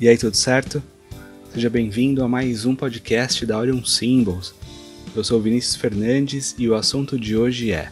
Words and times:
E 0.00 0.08
aí, 0.08 0.18
tudo 0.18 0.36
certo? 0.36 0.82
Seja 1.54 1.70
bem-vindo 1.70 2.22
a 2.22 2.28
mais 2.28 2.66
um 2.66 2.76
podcast 2.76 3.46
da 3.46 3.58
Orion 3.58 3.82
Symbols. 3.84 4.54
Eu 5.16 5.24
sou 5.24 5.40
Vinícius 5.40 5.76
Fernandes 5.76 6.54
e 6.58 6.68
o 6.68 6.74
assunto 6.74 7.18
de 7.18 7.36
hoje 7.36 7.72
é 7.72 7.90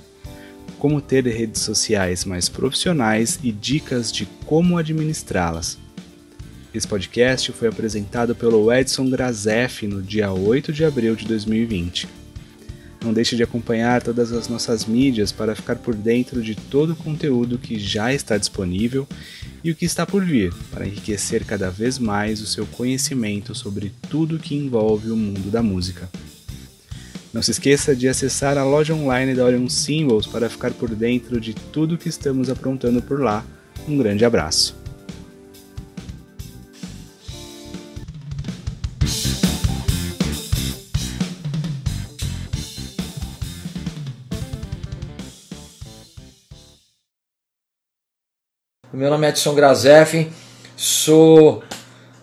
como 0.78 1.00
ter 1.00 1.24
redes 1.24 1.62
sociais 1.62 2.24
mais 2.24 2.48
profissionais 2.48 3.38
e 3.40 3.52
dicas 3.52 4.10
de 4.10 4.26
como 4.44 4.76
administrá-las. 4.76 5.78
Esse 6.74 6.88
podcast 6.88 7.52
foi 7.52 7.68
apresentado 7.68 8.34
pelo 8.34 8.72
Edson 8.72 9.08
Grazef 9.08 9.86
no 9.86 10.02
dia 10.02 10.32
8 10.32 10.72
de 10.72 10.84
abril 10.84 11.14
de 11.14 11.24
2020. 11.24 12.21
Não 13.04 13.12
deixe 13.12 13.34
de 13.34 13.42
acompanhar 13.42 14.00
todas 14.00 14.32
as 14.32 14.48
nossas 14.48 14.86
mídias 14.86 15.32
para 15.32 15.56
ficar 15.56 15.76
por 15.76 15.94
dentro 15.94 16.40
de 16.40 16.54
todo 16.54 16.92
o 16.92 16.96
conteúdo 16.96 17.58
que 17.58 17.78
já 17.78 18.14
está 18.14 18.38
disponível 18.38 19.08
e 19.64 19.70
o 19.72 19.74
que 19.74 19.84
está 19.84 20.06
por 20.06 20.24
vir, 20.24 20.54
para 20.70 20.86
enriquecer 20.86 21.44
cada 21.44 21.70
vez 21.70 21.98
mais 21.98 22.40
o 22.40 22.46
seu 22.46 22.64
conhecimento 22.66 23.54
sobre 23.54 23.92
tudo 24.08 24.38
que 24.38 24.54
envolve 24.54 25.10
o 25.10 25.16
mundo 25.16 25.50
da 25.50 25.62
música. 25.62 26.08
Não 27.32 27.42
se 27.42 27.50
esqueça 27.50 27.96
de 27.96 28.08
acessar 28.08 28.58
a 28.58 28.64
loja 28.64 28.94
online 28.94 29.34
da 29.34 29.44
Orion 29.44 29.68
Symbols 29.68 30.26
para 30.26 30.50
ficar 30.50 30.70
por 30.72 30.94
dentro 30.94 31.40
de 31.40 31.54
tudo 31.54 31.96
que 31.96 32.08
estamos 32.08 32.50
aprontando 32.50 33.00
por 33.00 33.20
lá. 33.20 33.44
Um 33.88 33.96
grande 33.96 34.24
abraço. 34.24 34.81
Meu 49.02 49.10
nome 49.10 49.26
é 49.26 49.30
Edson 49.30 49.52
Grazef, 49.52 50.30
sou 50.76 51.60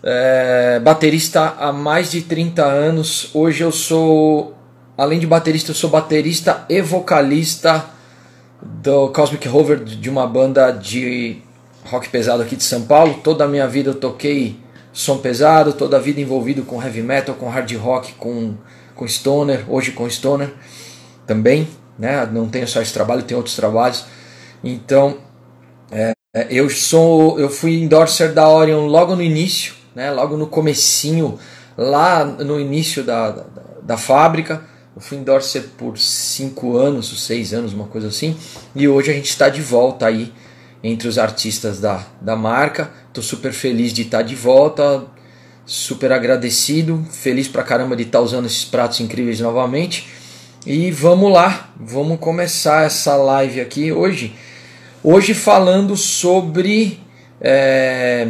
é, 0.02 0.80
baterista 0.80 1.54
há 1.58 1.70
mais 1.74 2.10
de 2.10 2.22
30 2.22 2.64
anos. 2.64 3.28
Hoje 3.34 3.62
eu 3.62 3.70
sou, 3.70 4.54
além 4.96 5.18
de 5.18 5.26
baterista, 5.26 5.72
eu 5.72 5.74
sou 5.74 5.90
baterista 5.90 6.64
e 6.70 6.80
vocalista 6.80 7.84
do 8.62 9.10
Cosmic 9.10 9.46
Rover, 9.46 9.84
de 9.84 10.08
uma 10.08 10.26
banda 10.26 10.70
de 10.70 11.42
rock 11.84 12.08
pesado 12.08 12.42
aqui 12.42 12.56
de 12.56 12.64
São 12.64 12.80
Paulo. 12.86 13.20
Toda 13.22 13.44
a 13.44 13.46
minha 13.46 13.68
vida 13.68 13.90
eu 13.90 13.94
toquei 13.94 14.58
som 14.90 15.18
pesado, 15.18 15.74
toda 15.74 15.98
a 15.98 16.00
vida 16.00 16.18
envolvido 16.18 16.62
com 16.62 16.82
heavy 16.82 17.02
metal, 17.02 17.34
com 17.34 17.50
hard 17.50 17.70
rock, 17.76 18.14
com, 18.14 18.54
com 18.94 19.06
stoner, 19.06 19.66
hoje 19.68 19.92
com 19.92 20.08
stoner 20.08 20.50
também. 21.26 21.68
Né? 21.98 22.26
Não 22.32 22.48
tenho 22.48 22.66
só 22.66 22.80
esse 22.80 22.94
trabalho, 22.94 23.22
tenho 23.22 23.36
outros 23.36 23.54
trabalhos. 23.54 24.06
Então, 24.64 25.18
é, 25.90 26.12
eu 26.48 26.70
sou, 26.70 27.40
eu 27.40 27.50
fui 27.50 27.82
endorser 27.82 28.32
da 28.32 28.48
Orion 28.48 28.86
logo 28.86 29.16
no 29.16 29.22
início, 29.22 29.74
né, 29.96 30.12
logo 30.12 30.36
no 30.36 30.46
comecinho, 30.46 31.36
lá 31.76 32.24
no 32.24 32.60
início 32.60 33.02
da, 33.02 33.32
da, 33.32 33.44
da 33.82 33.96
fábrica. 33.96 34.62
Eu 34.94 35.02
fui 35.02 35.18
endorser 35.18 35.64
por 35.76 35.98
cinco 35.98 36.76
anos, 36.76 37.26
seis 37.26 37.52
anos, 37.52 37.72
uma 37.72 37.86
coisa 37.86 38.06
assim. 38.06 38.36
E 38.76 38.86
hoje 38.86 39.10
a 39.10 39.14
gente 39.14 39.28
está 39.28 39.48
de 39.48 39.60
volta 39.60 40.06
aí 40.06 40.32
entre 40.84 41.08
os 41.08 41.18
artistas 41.18 41.80
da, 41.80 42.06
da 42.20 42.36
marca. 42.36 42.92
Estou 43.08 43.24
super 43.24 43.52
feliz 43.52 43.92
de 43.92 44.02
estar 44.02 44.18
tá 44.18 44.22
de 44.22 44.36
volta, 44.36 45.04
super 45.66 46.12
agradecido, 46.12 47.04
feliz 47.10 47.48
pra 47.48 47.64
caramba 47.64 47.96
de 47.96 48.04
estar 48.04 48.18
tá 48.18 48.24
usando 48.24 48.46
esses 48.46 48.64
pratos 48.64 49.00
incríveis 49.00 49.40
novamente. 49.40 50.08
E 50.64 50.92
vamos 50.92 51.32
lá, 51.32 51.70
vamos 51.76 52.20
começar 52.20 52.84
essa 52.84 53.16
live 53.16 53.60
aqui 53.60 53.90
hoje 53.90 54.32
Hoje 55.02 55.32
falando 55.32 55.96
sobre 55.96 57.00
é, 57.40 58.28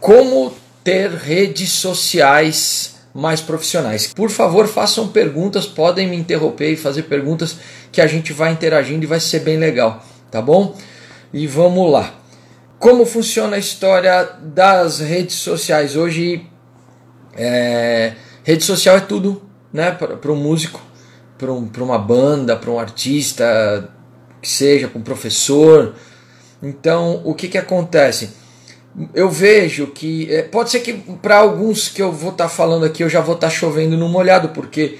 como 0.00 0.50
ter 0.82 1.10
redes 1.10 1.72
sociais 1.72 2.96
mais 3.14 3.42
profissionais. 3.42 4.10
Por 4.14 4.30
favor, 4.30 4.66
façam 4.66 5.08
perguntas, 5.08 5.66
podem 5.66 6.08
me 6.08 6.16
interromper 6.16 6.72
e 6.72 6.76
fazer 6.76 7.02
perguntas 7.02 7.58
que 7.92 8.00
a 8.00 8.06
gente 8.06 8.32
vai 8.32 8.50
interagindo 8.50 9.04
e 9.04 9.06
vai 9.06 9.20
ser 9.20 9.40
bem 9.40 9.58
legal, 9.58 10.02
tá 10.30 10.40
bom? 10.40 10.74
E 11.30 11.46
vamos 11.46 11.92
lá. 11.92 12.14
Como 12.78 13.04
funciona 13.04 13.56
a 13.56 13.58
história 13.58 14.24
das 14.42 15.00
redes 15.00 15.36
sociais? 15.36 15.96
Hoje, 15.96 16.46
é, 17.36 18.14
rede 18.42 18.64
social 18.64 18.96
é 18.96 19.00
tudo 19.00 19.42
né, 19.70 19.90
para 19.90 20.32
um 20.32 20.36
músico, 20.36 20.80
para 21.36 21.52
um, 21.52 21.70
uma 21.78 21.98
banda, 21.98 22.56
para 22.56 22.70
um 22.70 22.78
artista, 22.80 23.90
que 24.44 24.50
seja, 24.50 24.86
com 24.86 25.00
professor. 25.00 25.94
Então, 26.62 27.22
o 27.24 27.34
que, 27.34 27.48
que 27.48 27.56
acontece? 27.56 28.30
Eu 29.14 29.30
vejo 29.30 29.86
que. 29.88 30.32
É, 30.32 30.42
pode 30.42 30.70
ser 30.70 30.80
que 30.80 30.92
para 30.92 31.38
alguns 31.38 31.88
que 31.88 32.02
eu 32.02 32.12
vou 32.12 32.30
estar 32.30 32.44
tá 32.44 32.50
falando 32.50 32.84
aqui 32.84 33.02
eu 33.02 33.08
já 33.08 33.22
vou 33.22 33.34
estar 33.34 33.48
tá 33.48 33.52
chovendo 33.52 33.96
no 33.96 34.08
molhado, 34.08 34.50
porque 34.50 34.98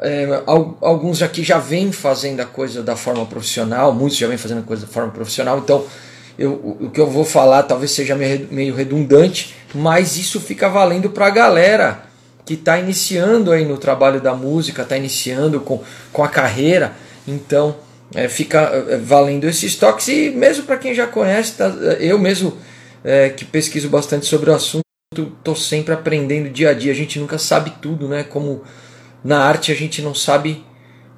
é, 0.00 0.42
alguns 0.80 1.22
aqui 1.22 1.42
já 1.42 1.58
vêm 1.58 1.90
fazendo 1.90 2.40
a 2.40 2.46
coisa 2.46 2.82
da 2.82 2.94
forma 2.94 3.26
profissional, 3.26 3.92
muitos 3.92 4.16
já 4.16 4.28
vêm 4.28 4.38
fazendo 4.38 4.60
a 4.60 4.62
coisa 4.62 4.86
da 4.86 4.92
forma 4.92 5.10
profissional, 5.10 5.58
então 5.58 5.84
eu, 6.38 6.78
o 6.80 6.90
que 6.90 7.00
eu 7.00 7.06
vou 7.06 7.24
falar 7.24 7.64
talvez 7.64 7.90
seja 7.90 8.14
meio 8.14 8.74
redundante, 8.74 9.54
mas 9.74 10.16
isso 10.16 10.40
fica 10.40 10.68
valendo 10.68 11.10
para 11.10 11.26
a 11.26 11.30
galera 11.30 12.02
que 12.46 12.54
está 12.54 12.78
iniciando 12.78 13.52
aí 13.52 13.64
no 13.64 13.76
trabalho 13.76 14.20
da 14.20 14.34
música, 14.34 14.82
está 14.82 14.96
iniciando 14.96 15.60
com, 15.60 15.82
com 16.12 16.24
a 16.24 16.28
carreira. 16.28 16.92
Então, 17.26 17.76
é, 18.14 18.28
fica 18.28 18.60
é, 18.60 18.96
valendo 18.96 19.44
esses 19.44 19.74
toques 19.74 20.08
e 20.08 20.30
mesmo 20.30 20.64
para 20.64 20.78
quem 20.78 20.94
já 20.94 21.06
conhece, 21.06 21.54
tá, 21.54 21.66
eu 21.98 22.18
mesmo 22.18 22.56
é, 23.02 23.28
que 23.28 23.44
pesquiso 23.44 23.88
bastante 23.88 24.26
sobre 24.26 24.50
o 24.50 24.54
assunto, 24.54 24.84
estou 25.12 25.54
sempre 25.56 25.92
aprendendo 25.92 26.48
dia 26.48 26.70
a 26.70 26.74
dia. 26.74 26.92
A 26.92 26.94
gente 26.94 27.18
nunca 27.18 27.38
sabe 27.38 27.72
tudo, 27.82 28.08
né? 28.08 28.24
Como 28.24 28.62
na 29.22 29.40
arte 29.40 29.70
a 29.70 29.74
gente 29.74 30.00
não 30.00 30.14
sabe 30.14 30.64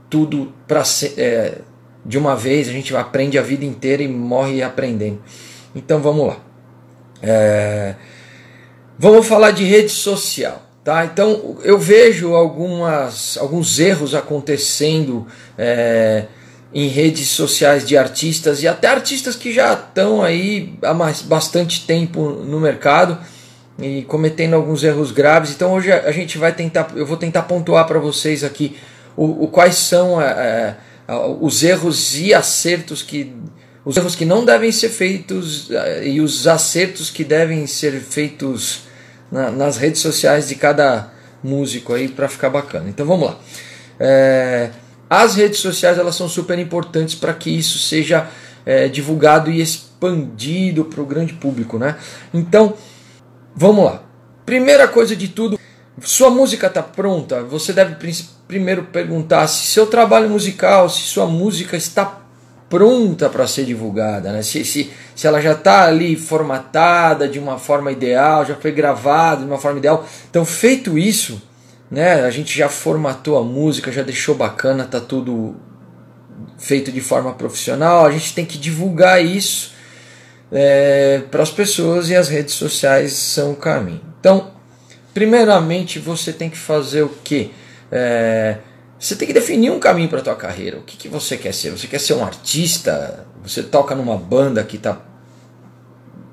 tudo 0.09 0.53
para 0.67 0.83
é, 1.17 1.59
de 2.05 2.17
uma 2.19 2.37
vez, 2.37 2.69
a 2.69 2.73
gente 2.73 2.95
aprende 2.97 3.39
a 3.39 3.43
vida 3.43 3.65
inteira 3.65 4.03
e 4.03 4.09
morre 4.09 4.63
aprendendo. 4.63 5.23
Então 5.75 6.01
vamos 6.01 6.29
lá. 6.29 6.37
É, 7.23 7.95
vamos 8.99 9.27
falar 9.27 9.51
de 9.51 9.65
rede 9.65 9.91
social. 9.91 10.63
Tá? 10.85 11.05
Então 11.05 11.59
eu 11.65 11.79
vejo 11.79 12.35
algumas, 12.35 13.37
alguns 13.39 13.81
erros 13.81 14.15
acontecendo 14.15 15.27
é, 15.59 16.27
em 16.77 16.89
redes 16.89 17.31
sociais 17.31 17.87
de 17.87 17.97
artistas 17.97 18.63
e 18.63 18.69
até 18.69 18.89
artistas 18.89 19.35
que 19.35 19.51
já 19.51 19.73
estão 19.73 20.23
aí 20.23 20.75
há 20.83 20.93
mais, 20.93 21.23
bastante 21.23 21.87
tempo 21.87 22.29
no 22.29 22.61
mercado 22.61 23.19
e 23.81 24.03
cometendo 24.03 24.53
alguns 24.53 24.85
erros 24.85 25.11
graves. 25.11 25.53
Então 25.53 25.73
hoje 25.73 25.91
a 25.91 26.13
gente 26.13 26.37
vai 26.37 26.53
tentar, 26.53 26.93
eu 26.95 27.07
vou 27.07 27.17
tentar 27.17 27.45
pontuar 27.45 27.87
para 27.87 27.99
vocês 27.99 28.45
aqui 28.45 28.77
o, 29.17 29.45
o 29.45 29.49
quais 29.49 29.77
são 29.77 30.21
é, 30.21 30.77
é, 31.09 31.15
os 31.41 31.65
erros 31.65 32.15
e 32.19 32.35
acertos 32.35 33.01
que 33.01 33.35
os 33.83 33.97
erros 33.97 34.15
que 34.15 34.27
não 34.27 34.45
devem 34.45 34.71
ser 34.71 34.91
feitos 34.91 35.71
é, 35.71 36.07
e 36.07 36.21
os 36.21 36.47
acertos 36.47 37.09
que 37.09 37.25
devem 37.25 37.67
ser 37.67 37.99
feitos 38.03 38.81
na, 39.33 39.51
nas 39.51 39.79
redes 39.79 40.03
sociais 40.03 40.49
de 40.49 40.57
cada 40.57 41.11
músico 41.43 41.95
aí 41.95 42.07
para 42.07 42.29
ficar 42.29 42.51
bacana. 42.51 42.91
Então 42.91 43.07
vamos 43.07 43.29
lá. 43.29 43.39
É, 43.99 44.69
as 45.09 45.37
redes 45.37 45.61
sociais 45.61 45.99
elas 45.99 46.17
são 46.17 46.29
super 46.29 46.59
importantes 46.59 47.15
para 47.15 47.33
que 47.33 47.51
isso 47.51 47.79
seja 47.79 48.29
é, 48.65 48.89
divulgado 48.89 49.51
e 49.51 49.61
expandido 49.61 50.85
para 50.85 51.01
o 51.01 51.07
grande 51.07 51.35
público, 51.35 51.79
né? 51.79 51.97
Então, 52.35 52.75
vamos 53.55 53.85
lá. 53.85 54.03
Primeira 54.45 54.89
coisa 54.89 55.15
de 55.15 55.29
tudo, 55.29 55.59
sua 56.03 56.31
música 56.31 56.67
está 56.67 56.83
pronta. 56.83 57.43
Você 57.43 57.73
deve 57.73 57.97
primeiro 58.47 58.85
perguntar 58.85 59.47
se 59.47 59.67
seu 59.67 59.87
trabalho 59.87 60.29
musical, 60.29 60.89
se 60.89 61.01
sua 61.03 61.27
música 61.27 61.77
está 61.77 62.23
pronta 62.69 63.29
para 63.29 63.47
ser 63.47 63.65
divulgada, 63.65 64.33
né? 64.33 64.43
Se, 64.43 64.65
se, 64.65 64.91
se 65.15 65.27
ela 65.27 65.41
já 65.41 65.53
está 65.53 65.85
ali 65.85 66.17
formatada 66.17 67.29
de 67.29 67.39
uma 67.39 67.59
forma 67.59 67.93
ideal, 67.93 68.45
já 68.45 68.57
foi 68.57 68.73
gravada 68.73 69.43
de 69.43 69.47
uma 69.47 69.59
forma 69.59 69.79
ideal. 69.79 70.05
Então, 70.29 70.45
feito 70.45 70.99
isso, 70.99 71.41
né? 71.91 72.25
A 72.25 72.31
gente 72.31 72.57
já 72.57 72.69
formatou 72.69 73.39
a 73.39 73.43
música, 73.43 73.93
já 73.93 74.03
deixou 74.03 74.35
bacana, 74.35 74.85
tá 74.85 75.01
tudo 75.01 75.57
feito 76.59 76.91
de 76.91 77.01
forma 77.01 77.33
profissional. 77.33 78.07
A 78.07 78.11
gente 78.11 78.35
tem 78.35 78.45
que 78.45 78.59
divulgar 78.59 79.25
isso 79.25 79.73
é, 80.51 81.23
para 81.31 81.43
as 81.43 81.51
pessoas 81.51 82.11
e 82.11 82.17
as 82.17 82.29
redes 82.29 82.55
sociais 82.55 83.13
são 83.13 83.53
o 83.53 83.57
caminho. 83.57 84.01
Então, 84.21 84.51
primeiramente 85.15 85.99
você 85.99 86.33
tem 86.33 86.51
que 86.51 86.59
fazer 86.59 87.03
o 87.03 87.09
que? 87.09 87.53
É, 87.91 88.59
você 88.99 89.15
tem 89.15 89.29
que 89.29 89.35
definir 89.35 89.71
um 89.71 89.79
caminho 89.79 90.09
para 90.09 90.21
tua 90.21 90.37
carreira. 90.37 90.79
O 90.79 90.83
que, 90.83 90.97
que 90.97 91.09
você 91.09 91.37
quer 91.37 91.53
ser? 91.53 91.71
Você 91.71 91.87
quer 91.87 92.01
ser 92.01 92.15
um 92.15 92.25
artista? 92.25 93.27
Você 93.43 93.63
toca 93.63 93.95
numa 93.95 94.17
banda 94.17 94.65
que 94.65 94.77
está 94.77 95.01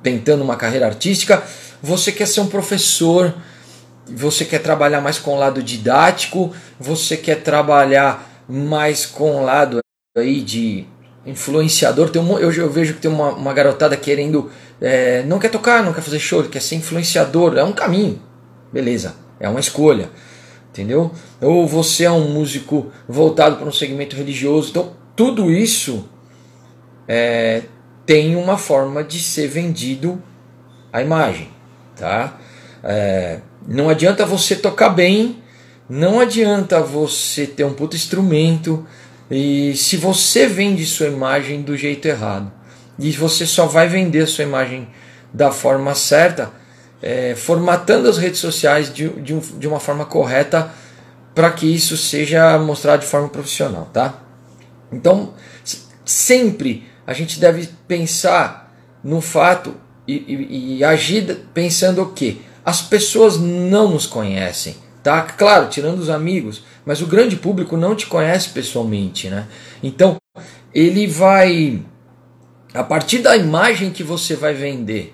tentando 0.01 0.43
uma 0.43 0.55
carreira 0.55 0.87
artística? 0.87 1.43
Você 1.81 2.11
quer 2.11 2.27
ser 2.27 2.41
um 2.41 2.47
professor? 2.47 3.33
Você 4.07 4.45
quer 4.45 4.59
trabalhar 4.59 5.01
mais 5.01 5.17
com 5.17 5.35
o 5.35 5.39
lado 5.39 5.63
didático, 5.63 6.53
você 6.79 7.15
quer 7.17 7.41
trabalhar 7.41 8.29
mais 8.47 9.05
com 9.05 9.37
o 9.37 9.43
lado 9.43 9.79
aí 10.17 10.41
de 10.41 10.85
influenciador. 11.25 12.09
Tem 12.09 12.21
um, 12.21 12.37
eu, 12.37 12.51
eu 12.51 12.69
vejo 12.69 12.95
que 12.95 13.01
tem 13.01 13.11
uma, 13.11 13.31
uma 13.33 13.53
garotada 13.53 13.95
querendo. 13.95 14.51
É, 14.81 15.23
não 15.23 15.39
quer 15.39 15.49
tocar, 15.49 15.83
não 15.83 15.93
quer 15.93 16.01
fazer 16.01 16.19
show, 16.19 16.43
quer 16.43 16.61
ser 16.61 16.75
influenciador. 16.75 17.57
É 17.57 17.63
um 17.63 17.71
caminho. 17.71 18.21
Beleza, 18.71 19.15
é 19.39 19.47
uma 19.47 19.59
escolha. 19.59 20.09
Entendeu? 20.69 21.11
Ou 21.39 21.67
você 21.67 22.05
é 22.05 22.11
um 22.11 22.29
músico 22.29 22.91
voltado 23.07 23.57
para 23.57 23.67
um 23.67 23.71
segmento 23.71 24.15
religioso. 24.15 24.71
Então, 24.71 24.93
tudo 25.15 25.51
isso 25.51 26.09
é, 27.07 27.61
tem 28.05 28.35
uma 28.35 28.57
forma 28.57 29.03
de 29.03 29.19
ser 29.19 29.47
vendido 29.47 30.21
a 30.91 31.01
imagem. 31.01 31.49
Tá? 31.95 32.39
É, 32.83 33.39
não 33.67 33.89
adianta 33.89 34.25
você 34.25 34.55
tocar 34.55 34.89
bem, 34.89 35.41
não 35.89 36.19
adianta 36.19 36.81
você 36.81 37.45
ter 37.45 37.63
um 37.63 37.73
puto 37.73 37.95
instrumento 37.95 38.85
e 39.29 39.75
se 39.75 39.97
você 39.97 40.47
vende 40.47 40.85
sua 40.85 41.07
imagem 41.07 41.61
do 41.61 41.75
jeito 41.75 42.07
errado 42.07 42.51
e 42.97 43.11
você 43.11 43.45
só 43.45 43.65
vai 43.65 43.87
vender 43.87 44.27
sua 44.27 44.43
imagem 44.43 44.87
da 45.33 45.51
forma 45.51 45.95
certa, 45.95 46.51
é, 47.01 47.35
formatando 47.35 48.07
as 48.07 48.17
redes 48.17 48.39
sociais 48.39 48.93
de, 48.93 49.09
de, 49.09 49.33
um, 49.33 49.39
de 49.39 49.67
uma 49.67 49.79
forma 49.79 50.05
correta 50.05 50.71
para 51.33 51.51
que 51.51 51.65
isso 51.65 51.97
seja 51.97 52.57
mostrado 52.59 53.01
de 53.01 53.07
forma 53.07 53.27
profissional, 53.27 53.89
tá? 53.91 54.19
Então, 54.91 55.33
sempre 56.05 56.87
a 57.05 57.13
gente 57.13 57.39
deve 57.39 57.67
pensar 57.87 58.71
no 59.03 59.19
fato 59.19 59.75
e, 60.07 60.13
e, 60.13 60.77
e 60.77 60.83
agir 60.83 61.47
pensando 61.53 62.03
o 62.03 62.13
que? 62.13 62.41
As 62.65 62.81
pessoas 62.81 63.37
não 63.39 63.89
nos 63.89 64.05
conhecem, 64.05 64.75
tá? 65.01 65.21
Claro, 65.21 65.69
tirando 65.69 65.99
os 65.99 66.09
amigos, 66.09 66.63
mas 66.85 67.01
o 67.01 67.07
grande 67.07 67.35
público 67.35 67.75
não 67.75 67.95
te 67.95 68.07
conhece 68.07 68.49
pessoalmente, 68.49 69.29
né? 69.29 69.47
Então, 69.81 70.17
ele 70.73 71.07
vai 71.07 71.81
a 72.73 72.83
partir 72.83 73.19
da 73.19 73.37
imagem 73.37 73.91
que 73.91 74.03
você 74.03 74.35
vai 74.35 74.53
vender, 74.53 75.13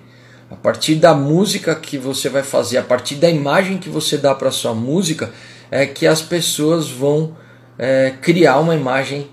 a 0.50 0.56
partir 0.56 0.94
da 0.94 1.12
música 1.12 1.74
que 1.74 1.98
você 1.98 2.28
vai 2.28 2.42
fazer, 2.42 2.78
a 2.78 2.82
partir 2.82 3.16
da 3.16 3.28
imagem 3.28 3.78
que 3.78 3.90
você 3.90 4.16
dá 4.16 4.34
para 4.34 4.50
sua 4.50 4.74
música, 4.74 5.30
é 5.70 5.84
que 5.84 6.06
as 6.06 6.22
pessoas 6.22 6.88
vão 6.88 7.36
é, 7.78 8.14
criar 8.22 8.58
uma 8.58 8.74
imagem 8.74 9.28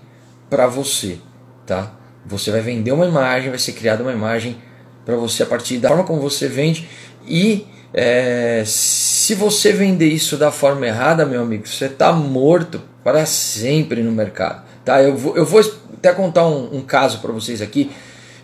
para 0.50 0.66
você, 0.66 1.18
tá? 1.66 1.92
Você 2.26 2.50
vai 2.50 2.60
vender 2.60 2.92
uma 2.92 3.06
imagem, 3.06 3.48
vai 3.48 3.58
ser 3.58 3.72
criada 3.72 4.02
uma 4.02 4.12
imagem 4.12 4.58
para 5.04 5.16
você 5.16 5.42
a 5.42 5.46
partir 5.46 5.78
da 5.78 5.88
forma 5.88 6.04
como 6.04 6.20
você 6.20 6.46
vende 6.46 6.86
e 7.26 7.66
é, 7.92 8.62
se 8.66 9.34
você 9.34 9.72
vender 9.72 10.08
isso 10.08 10.36
da 10.36 10.50
forma 10.50 10.86
errada, 10.86 11.24
meu 11.24 11.42
amigo, 11.42 11.66
você 11.66 11.86
está 11.86 12.12
morto 12.12 12.80
para 13.02 13.24
sempre 13.24 14.02
no 14.02 14.12
mercado. 14.12 14.62
Tá? 14.84 15.02
Eu, 15.02 15.16
vou, 15.16 15.36
eu 15.36 15.44
vou 15.44 15.60
até 15.94 16.12
contar 16.12 16.46
um, 16.46 16.76
um 16.78 16.82
caso 16.82 17.20
para 17.20 17.32
vocês 17.32 17.62
aqui 17.62 17.90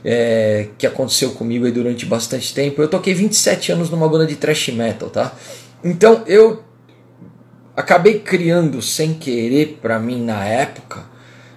é, 0.05 0.69
que 0.76 0.87
aconteceu 0.87 1.31
comigo 1.32 1.70
durante 1.70 2.05
bastante 2.05 2.52
tempo. 2.55 2.81
Eu 2.82 2.88
toquei 2.88 3.14
27 3.14 3.73
anos 3.73 3.91
numa 3.91 4.08
banda 4.08 4.26
de 4.26 4.37
thrash 4.37 4.69
metal, 4.69 5.08
tá? 5.08 5.32
Então 5.82 6.23
eu 6.26 6.62
acabei 7.76 8.20
criando 8.20 8.81
sem 8.82 9.14
querer 9.14 9.79
para 9.81 9.99
mim 9.99 10.23
na 10.23 10.44
época, 10.44 11.05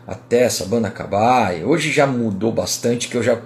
até 0.05 0.43
essa 0.43 0.65
banda 0.65 0.87
acabar. 0.87 1.53
Hoje 1.63 1.91
já 1.91 2.07
mudou 2.07 2.51
bastante, 2.51 3.07
que 3.07 3.15
eu 3.15 3.23
já 3.23 3.39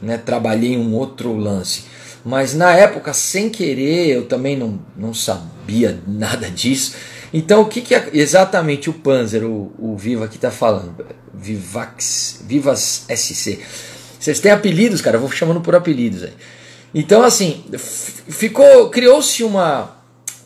né, 0.00 0.18
trabalhei 0.18 0.74
em 0.74 0.78
um 0.78 0.94
outro 0.94 1.34
lance. 1.36 1.84
Mas 2.24 2.54
na 2.54 2.72
época, 2.72 3.12
sem 3.12 3.48
querer, 3.48 4.08
eu 4.08 4.26
também 4.26 4.56
não, 4.56 4.80
não 4.96 5.14
sabia 5.14 5.98
nada 6.06 6.50
disso. 6.50 6.94
Então, 7.32 7.62
o 7.62 7.66
que, 7.66 7.80
que 7.80 7.94
é 7.94 8.08
exatamente 8.12 8.88
o 8.88 8.92
Panzer, 8.92 9.44
o, 9.44 9.72
o 9.78 9.96
Viva 9.96 10.24
aqui 10.24 10.36
está 10.36 10.50
falando? 10.50 10.94
Vivax, 11.34 12.42
Vivas 12.46 13.04
SC. 13.08 13.60
Vocês 14.18 14.40
têm 14.40 14.50
apelidos, 14.50 15.00
cara? 15.00 15.16
Eu 15.16 15.20
vou 15.20 15.30
chamando 15.30 15.60
por 15.60 15.74
apelidos 15.74 16.24
aí. 16.24 16.32
Então, 16.94 17.22
assim, 17.22 17.64
ficou, 18.28 18.88
criou-se 18.88 19.44
uma, 19.44 19.97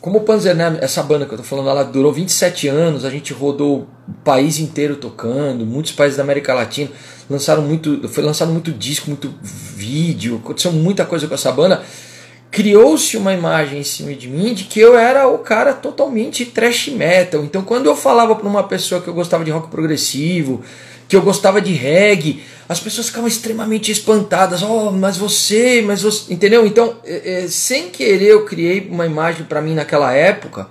como 0.02 0.18
o 0.18 0.20
Panzer, 0.22 0.56
né, 0.56 0.78
essa 0.80 1.00
banda 1.00 1.24
que 1.24 1.32
eu 1.32 1.38
tô 1.38 1.44
falando, 1.44 1.68
ela 1.68 1.84
durou 1.84 2.12
27 2.12 2.66
anos, 2.66 3.04
a 3.04 3.10
gente 3.10 3.32
rodou 3.32 3.86
o 4.08 4.12
país 4.24 4.58
inteiro 4.58 4.96
tocando, 4.96 5.64
muitos 5.64 5.92
países 5.92 6.16
da 6.16 6.24
América 6.24 6.52
Latina 6.52 6.90
lançaram 7.30 7.62
muito, 7.62 8.08
foi 8.08 8.24
lançado 8.24 8.50
muito 8.50 8.72
disco, 8.72 9.08
muito 9.08 9.32
vídeo, 9.40 10.40
aconteceu 10.42 10.72
muita 10.72 11.04
coisa 11.04 11.28
com 11.28 11.34
essa 11.34 11.52
banda. 11.52 11.84
Criou-se 12.50 13.16
uma 13.16 13.32
imagem 13.32 13.78
em 13.78 13.84
cima 13.84 14.12
de 14.12 14.28
mim 14.28 14.52
de 14.52 14.64
que 14.64 14.80
eu 14.80 14.98
era 14.98 15.28
o 15.28 15.38
cara 15.38 15.72
totalmente 15.72 16.44
trash 16.46 16.88
metal. 16.88 17.44
Então, 17.44 17.62
quando 17.62 17.86
eu 17.86 17.94
falava 17.94 18.34
para 18.34 18.48
uma 18.48 18.64
pessoa 18.64 19.00
que 19.00 19.06
eu 19.06 19.14
gostava 19.14 19.44
de 19.44 19.52
rock 19.52 19.70
progressivo, 19.70 20.62
que 21.12 21.16
eu 21.16 21.20
gostava 21.20 21.60
de 21.60 21.74
reggae, 21.74 22.42
as 22.66 22.80
pessoas 22.80 23.08
ficavam 23.08 23.28
extremamente 23.28 23.92
espantadas. 23.92 24.62
Oh, 24.62 24.90
mas 24.90 25.18
você, 25.18 25.82
mas 25.86 26.00
você. 26.00 26.32
Entendeu? 26.32 26.66
Então, 26.66 26.96
é, 27.04 27.42
é, 27.42 27.48
sem 27.48 27.90
querer, 27.90 28.28
eu 28.28 28.46
criei 28.46 28.88
uma 28.90 29.04
imagem 29.04 29.44
para 29.44 29.60
mim 29.60 29.74
naquela 29.74 30.14
época 30.14 30.68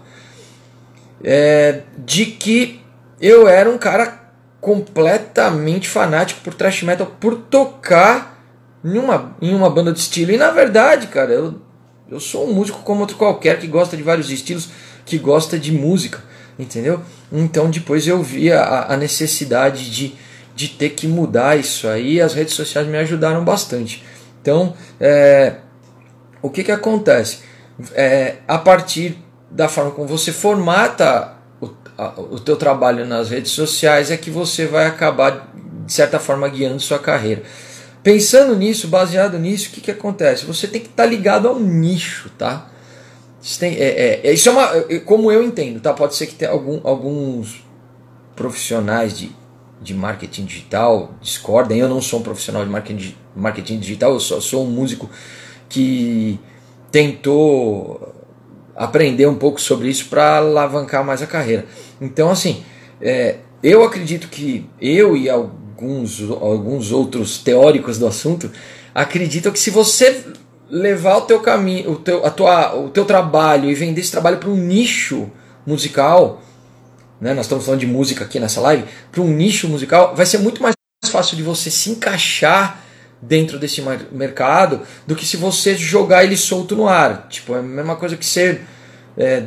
é, 1.24 1.82
de 1.96 2.26
que 2.26 2.82
eu 3.22 3.48
era 3.48 3.70
um 3.70 3.78
cara 3.78 4.32
completamente 4.60 5.88
fanático 5.88 6.42
por 6.42 6.56
thrash 6.56 6.82
metal, 6.82 7.06
por 7.20 7.36
tocar 7.36 8.44
em 8.84 8.98
uma, 8.98 9.36
em 9.40 9.54
uma 9.54 9.70
banda 9.70 9.94
de 9.94 10.00
estilo. 10.00 10.32
E 10.32 10.38
na 10.38 10.50
verdade, 10.50 11.06
cara, 11.06 11.32
eu, 11.32 11.62
eu 12.10 12.20
sou 12.20 12.50
um 12.50 12.54
músico 12.56 12.80
como 12.80 13.02
outro 13.02 13.16
qualquer 13.16 13.60
que 13.60 13.68
gosta 13.68 13.96
de 13.96 14.02
vários 14.02 14.32
estilos, 14.32 14.70
que 15.06 15.20
gosta 15.20 15.60
de 15.60 15.72
música, 15.72 16.24
entendeu? 16.58 17.00
Então 17.32 17.70
depois 17.70 18.08
eu 18.08 18.24
vi 18.24 18.52
a, 18.52 18.88
a 18.90 18.98
necessidade 18.98 19.92
de, 19.92 20.16
de 20.56 20.68
ter 20.70 20.90
que 20.90 21.08
mudar 21.08 21.58
isso 21.58 21.88
aí. 21.88 22.22
As 22.22 22.34
redes 22.34 22.54
sociais 22.54 22.88
me 22.88 22.98
ajudaram 22.98 23.44
bastante. 23.44 24.04
Então, 24.42 24.74
é, 25.00 25.56
o 26.42 26.50
que, 26.50 26.64
que 26.64 26.72
acontece? 26.72 27.40
É, 27.94 28.38
a 28.48 28.58
partir 28.58 29.18
da 29.50 29.68
forma 29.68 29.92
como 29.92 30.08
você 30.08 30.32
formata 30.32 31.36
o 32.18 32.40
teu 32.40 32.56
trabalho 32.56 33.06
nas 33.06 33.30
redes 33.30 33.52
sociais 33.52 34.10
é 34.10 34.18
que 34.18 34.32
você 34.32 34.66
vai 34.66 34.88
acabar 34.88 35.52
de 35.86 35.94
certa 35.94 36.20
forma 36.20 36.48
guiando 36.48 36.80
sua 36.80 36.98
carreira. 36.98 37.44
Pensando 38.02 38.56
nisso, 38.56 38.88
baseado 38.88 39.38
nisso, 39.38 39.70
o 39.70 39.72
que, 39.74 39.82
que 39.82 39.92
acontece? 39.92 40.46
Você 40.46 40.68
tem 40.68 40.82
que 40.82 40.88
estar 40.88 41.04
tá 41.04 41.10
ligado 41.10 41.48
ao 41.48 41.60
nicho, 41.60 42.32
tá? 42.38 42.72
Tem, 43.60 43.76
é, 43.76 43.84
é, 43.84 44.22
é, 44.24 44.34
isso 44.34 44.50
é 44.50 44.52
uma, 44.52 44.70
como 45.06 45.32
eu 45.32 45.44
entendo, 45.44 45.80
tá? 45.80 45.94
Pode 45.94 46.16
ser 46.16 46.28
que 46.28 46.36
tenha 46.36 46.52
algum, 46.52 46.80
alguns 46.84 47.64
profissionais 48.36 49.18
de, 49.18 49.32
de 49.82 49.94
marketing 49.94 50.46
digital 50.46 51.16
discordem. 51.20 51.80
Eu 51.80 51.90
não 51.90 52.02
sou 52.02 52.20
um 52.20 52.24
profissional 52.24 52.64
de 52.64 52.70
marketing, 52.70 53.16
marketing 53.36 53.80
digital, 53.80 54.14
eu 54.14 54.20
só 54.20 54.40
sou 54.40 54.66
um 54.66 54.70
músico 54.70 55.10
que 55.68 56.40
tentou 56.92 58.14
aprender 58.76 59.26
um 59.28 59.36
pouco 59.36 59.60
sobre 59.60 59.90
isso 59.90 60.08
para 60.08 60.38
alavancar 60.38 61.04
mais 61.04 61.22
a 61.22 61.28
carreira. 61.28 61.66
Então, 62.00 62.30
assim, 62.30 62.64
é, 63.02 63.38
eu 63.64 63.84
acredito 63.84 64.28
que 64.28 64.70
eu 64.80 65.16
e 65.16 65.30
alguns, 65.30 66.22
alguns 66.30 66.92
outros 66.92 67.38
teóricos 67.40 67.98
do 67.98 68.08
assunto 68.08 68.52
acreditam 68.94 69.52
que 69.52 69.60
se 69.60 69.70
você 69.70 70.26
levar 70.70 71.18
o 71.18 71.22
teu 71.22 71.40
caminho, 71.42 71.92
o 71.92 71.96
teu, 71.96 72.26
a 72.26 72.30
tua, 72.30 72.76
o 72.76 72.90
teu 72.90 73.06
trabalho 73.06 73.70
e 73.70 73.76
vender 73.76 74.02
esse 74.02 74.12
trabalho 74.12 74.38
para 74.38 74.50
um 74.50 74.56
nicho 74.56 75.30
musical, 75.66 76.42
né, 77.22 77.36
nós 77.36 77.46
estamos 77.46 77.64
falando 77.64 77.80
de 77.80 77.88
música 77.88 78.26
aqui 78.26 78.40
nessa 78.40 78.60
live, 78.60 78.84
para 79.12 79.22
um 79.22 79.28
nicho 79.28 79.70
musical, 79.70 80.16
vai 80.16 80.26
ser 80.26 80.40
muito 80.40 80.62
mais 80.62 80.74
fácil 81.06 81.38
de 81.38 81.44
você 81.44 81.70
se 81.70 81.92
encaixar 81.92 82.82
dentro 83.22 83.60
desse 83.60 83.84
mercado 84.12 84.82
do 85.06 85.16
que 85.16 85.26
se 85.26 85.38
você 85.38 85.76
jogar 85.76 86.24
ele 86.24 86.36
solto 86.36 86.76
no 86.76 86.88
ar. 86.88 87.28
Tipo, 87.30 87.56
é 87.56 87.60
a 87.60 87.62
mesma 87.62 87.96
coisa 87.96 88.18
que 88.18 88.26
ser 88.26 88.62
é, 89.16 89.44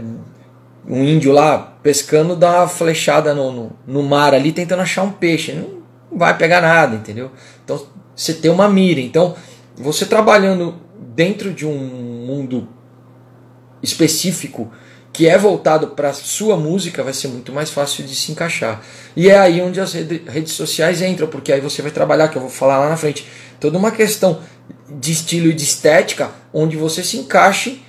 um 0.86 1.02
índio 1.02 1.32
lá 1.32 1.58
pescando, 1.82 2.36
dá 2.36 2.60
uma 2.60 2.68
flechada 2.68 3.34
no, 3.34 3.50
no, 3.50 3.72
no, 3.84 4.02
mar 4.02 4.32
ali 4.32 4.52
tentando 4.52 4.82
achar 4.82 5.02
um 5.02 5.10
peixe. 5.10 5.52
Não 5.52 5.82
vai 6.12 6.36
pegar 6.36 6.60
nada, 6.60 6.94
entendeu? 6.94 7.32
Então 7.64 7.84
você 8.14 8.32
tem 8.34 8.50
uma 8.50 8.68
mira. 8.68 9.00
Então 9.00 9.34
você 9.76 10.06
trabalhando 10.06 10.76
dentro 10.96 11.52
de 11.52 11.66
um 11.66 11.76
mundo 11.76 12.68
específico 13.82 14.70
que 15.14 15.28
é 15.28 15.38
voltado 15.38 15.86
para 15.88 16.12
sua 16.12 16.56
música, 16.56 17.02
vai 17.04 17.14
ser 17.14 17.28
muito 17.28 17.52
mais 17.52 17.70
fácil 17.70 18.04
de 18.04 18.16
se 18.16 18.32
encaixar. 18.32 18.82
E 19.14 19.30
é 19.30 19.38
aí 19.38 19.62
onde 19.62 19.80
as 19.80 19.92
redes 19.92 20.52
sociais 20.52 21.00
entram, 21.00 21.28
porque 21.28 21.52
aí 21.52 21.60
você 21.60 21.80
vai 21.80 21.92
trabalhar, 21.92 22.28
que 22.28 22.36
eu 22.36 22.42
vou 22.42 22.50
falar 22.50 22.80
lá 22.80 22.88
na 22.88 22.96
frente, 22.96 23.24
toda 23.60 23.78
uma 23.78 23.92
questão 23.92 24.40
de 24.90 25.12
estilo 25.12 25.46
e 25.46 25.54
de 25.54 25.62
estética, 25.62 26.32
onde 26.52 26.76
você 26.76 27.04
se 27.04 27.16
encaixe 27.16 27.80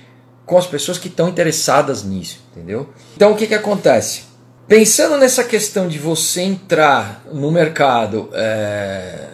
com 0.46 0.56
as 0.56 0.68
pessoas 0.68 0.98
que 0.98 1.08
estão 1.08 1.28
interessadas 1.28 2.04
nisso, 2.04 2.40
entendeu? 2.52 2.90
Então 3.16 3.32
o 3.32 3.36
que, 3.36 3.48
que 3.48 3.54
acontece? 3.54 4.22
Pensando 4.68 5.18
nessa 5.18 5.42
questão 5.42 5.88
de 5.88 5.98
você 5.98 6.42
entrar 6.42 7.24
no 7.32 7.50
mercado 7.50 8.30
é, 8.34 9.30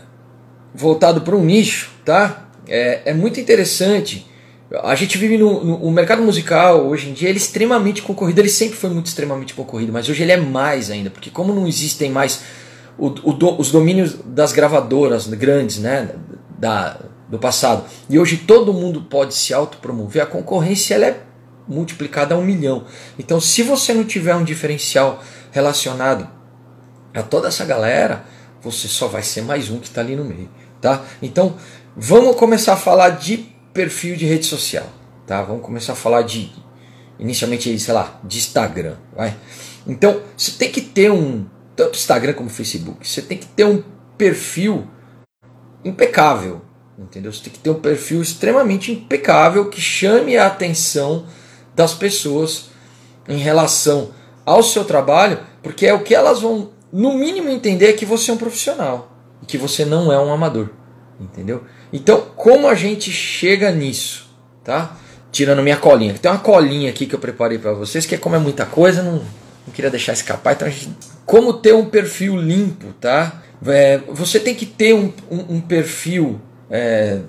voltado 0.74 1.20
para 1.20 1.36
um 1.36 1.44
nicho, 1.44 1.90
tá? 2.06 2.48
É, 2.66 3.02
é, 3.04 3.14
muito 3.14 3.38
interessante. 3.38 4.26
A 4.82 4.94
gente 4.94 5.18
vive 5.18 5.36
no, 5.36 5.62
no 5.64 5.90
mercado 5.90 6.22
musical 6.22 6.86
hoje 6.86 7.10
em 7.10 7.12
dia, 7.12 7.28
ele 7.28 7.38
é 7.38 7.42
extremamente 7.42 8.00
concorrido. 8.00 8.40
Ele 8.40 8.48
sempre 8.48 8.76
foi 8.76 8.88
muito 8.88 9.06
extremamente 9.06 9.52
concorrido, 9.52 9.92
mas 9.92 10.08
hoje 10.08 10.22
ele 10.22 10.32
é 10.32 10.36
mais 10.36 10.90
ainda, 10.90 11.10
porque 11.10 11.30
como 11.30 11.52
não 11.52 11.66
existem 11.66 12.10
mais 12.10 12.40
o, 12.98 13.06
o 13.06 13.32
do, 13.32 13.60
os 13.60 13.70
domínios 13.70 14.14
das 14.24 14.52
gravadoras 14.52 15.26
grandes, 15.26 15.78
né, 15.78 16.10
da, 16.58 16.98
do 17.28 17.38
passado. 17.38 17.84
E 18.08 18.18
hoje 18.18 18.38
todo 18.38 18.72
mundo 18.72 19.02
pode 19.02 19.34
se 19.34 19.52
autopromover, 19.52 20.22
a 20.22 20.26
concorrência 20.26 20.94
ela 20.94 21.06
é 21.06 21.20
multiplicada 21.68 22.34
a 22.34 22.38
um 22.38 22.44
milhão. 22.44 22.84
Então, 23.18 23.40
se 23.40 23.62
você 23.62 23.92
não 23.92 24.04
tiver 24.04 24.34
um 24.34 24.44
diferencial 24.44 25.22
relacionado 25.50 26.28
a 27.14 27.22
toda 27.22 27.48
essa 27.48 27.64
galera, 27.64 28.24
você 28.60 28.88
só 28.88 29.06
vai 29.06 29.22
ser 29.22 29.42
mais 29.42 29.70
um 29.70 29.78
que 29.78 29.86
está 29.86 30.00
ali 30.00 30.16
no 30.16 30.24
meio, 30.24 30.48
tá? 30.80 31.04
Então, 31.20 31.56
vamos 31.96 32.36
começar 32.36 32.74
a 32.74 32.76
falar 32.76 33.10
de 33.10 33.51
perfil 33.72 34.16
de 34.16 34.26
rede 34.26 34.46
social, 34.46 34.86
tá? 35.26 35.42
Vamos 35.42 35.64
começar 35.64 35.92
a 35.92 35.96
falar 35.96 36.22
de 36.22 36.52
inicialmente, 37.18 37.78
sei 37.78 37.94
lá, 37.94 38.20
de 38.24 38.38
Instagram, 38.38 38.96
vai. 39.14 39.36
Então, 39.86 40.20
você 40.36 40.52
tem 40.52 40.70
que 40.70 40.80
ter 40.80 41.10
um 41.10 41.46
tanto 41.74 41.96
Instagram 41.96 42.34
como 42.34 42.50
Facebook, 42.50 43.08
você 43.08 43.22
tem 43.22 43.38
que 43.38 43.46
ter 43.46 43.64
um 43.64 43.82
perfil 44.16 44.86
impecável, 45.84 46.62
entendeu? 46.98 47.32
Você 47.32 47.44
tem 47.44 47.52
que 47.52 47.58
ter 47.58 47.70
um 47.70 47.80
perfil 47.80 48.20
extremamente 48.20 48.92
impecável 48.92 49.68
que 49.68 49.80
chame 49.80 50.36
a 50.36 50.46
atenção 50.46 51.26
das 51.74 51.94
pessoas 51.94 52.70
em 53.28 53.38
relação 53.38 54.10
ao 54.44 54.62
seu 54.62 54.84
trabalho, 54.84 55.40
porque 55.62 55.86
é 55.86 55.94
o 55.94 56.02
que 56.02 56.14
elas 56.14 56.40
vão, 56.40 56.70
no 56.92 57.14
mínimo, 57.14 57.48
entender 57.48 57.94
que 57.94 58.04
você 58.04 58.30
é 58.30 58.34
um 58.34 58.38
profissional 58.38 59.12
e 59.42 59.46
que 59.46 59.56
você 59.56 59.84
não 59.84 60.12
é 60.12 60.20
um 60.20 60.32
amador, 60.32 60.70
entendeu? 61.20 61.64
Então, 61.92 62.22
como 62.36 62.68
a 62.68 62.74
gente 62.74 63.10
chega 63.10 63.70
nisso, 63.70 64.30
tá? 64.64 64.96
Tirando 65.30 65.62
minha 65.62 65.76
colinha, 65.76 66.14
tem 66.14 66.30
uma 66.30 66.38
colinha 66.38 66.90
aqui 66.90 67.06
que 67.06 67.14
eu 67.14 67.18
preparei 67.18 67.58
para 67.58 67.72
vocês, 67.72 68.06
que 68.06 68.14
é 68.14 68.18
como 68.18 68.36
é 68.36 68.38
muita 68.38 68.64
coisa, 68.64 69.02
não, 69.02 69.14
não 69.14 69.72
queria 69.74 69.90
deixar 69.90 70.12
escapar. 70.12 70.54
Então, 70.54 70.68
gente, 70.70 70.90
como 71.26 71.52
ter 71.54 71.74
um 71.74 71.86
perfil 71.86 72.36
limpo, 72.36 72.92
tá? 73.00 73.42
É, 73.66 73.98
você 74.08 74.40
tem 74.40 74.54
que 74.54 74.66
ter 74.66 74.94
um, 74.94 75.12
um, 75.30 75.56
um 75.56 75.60
perfil. 75.60 76.40
É, 76.70 77.20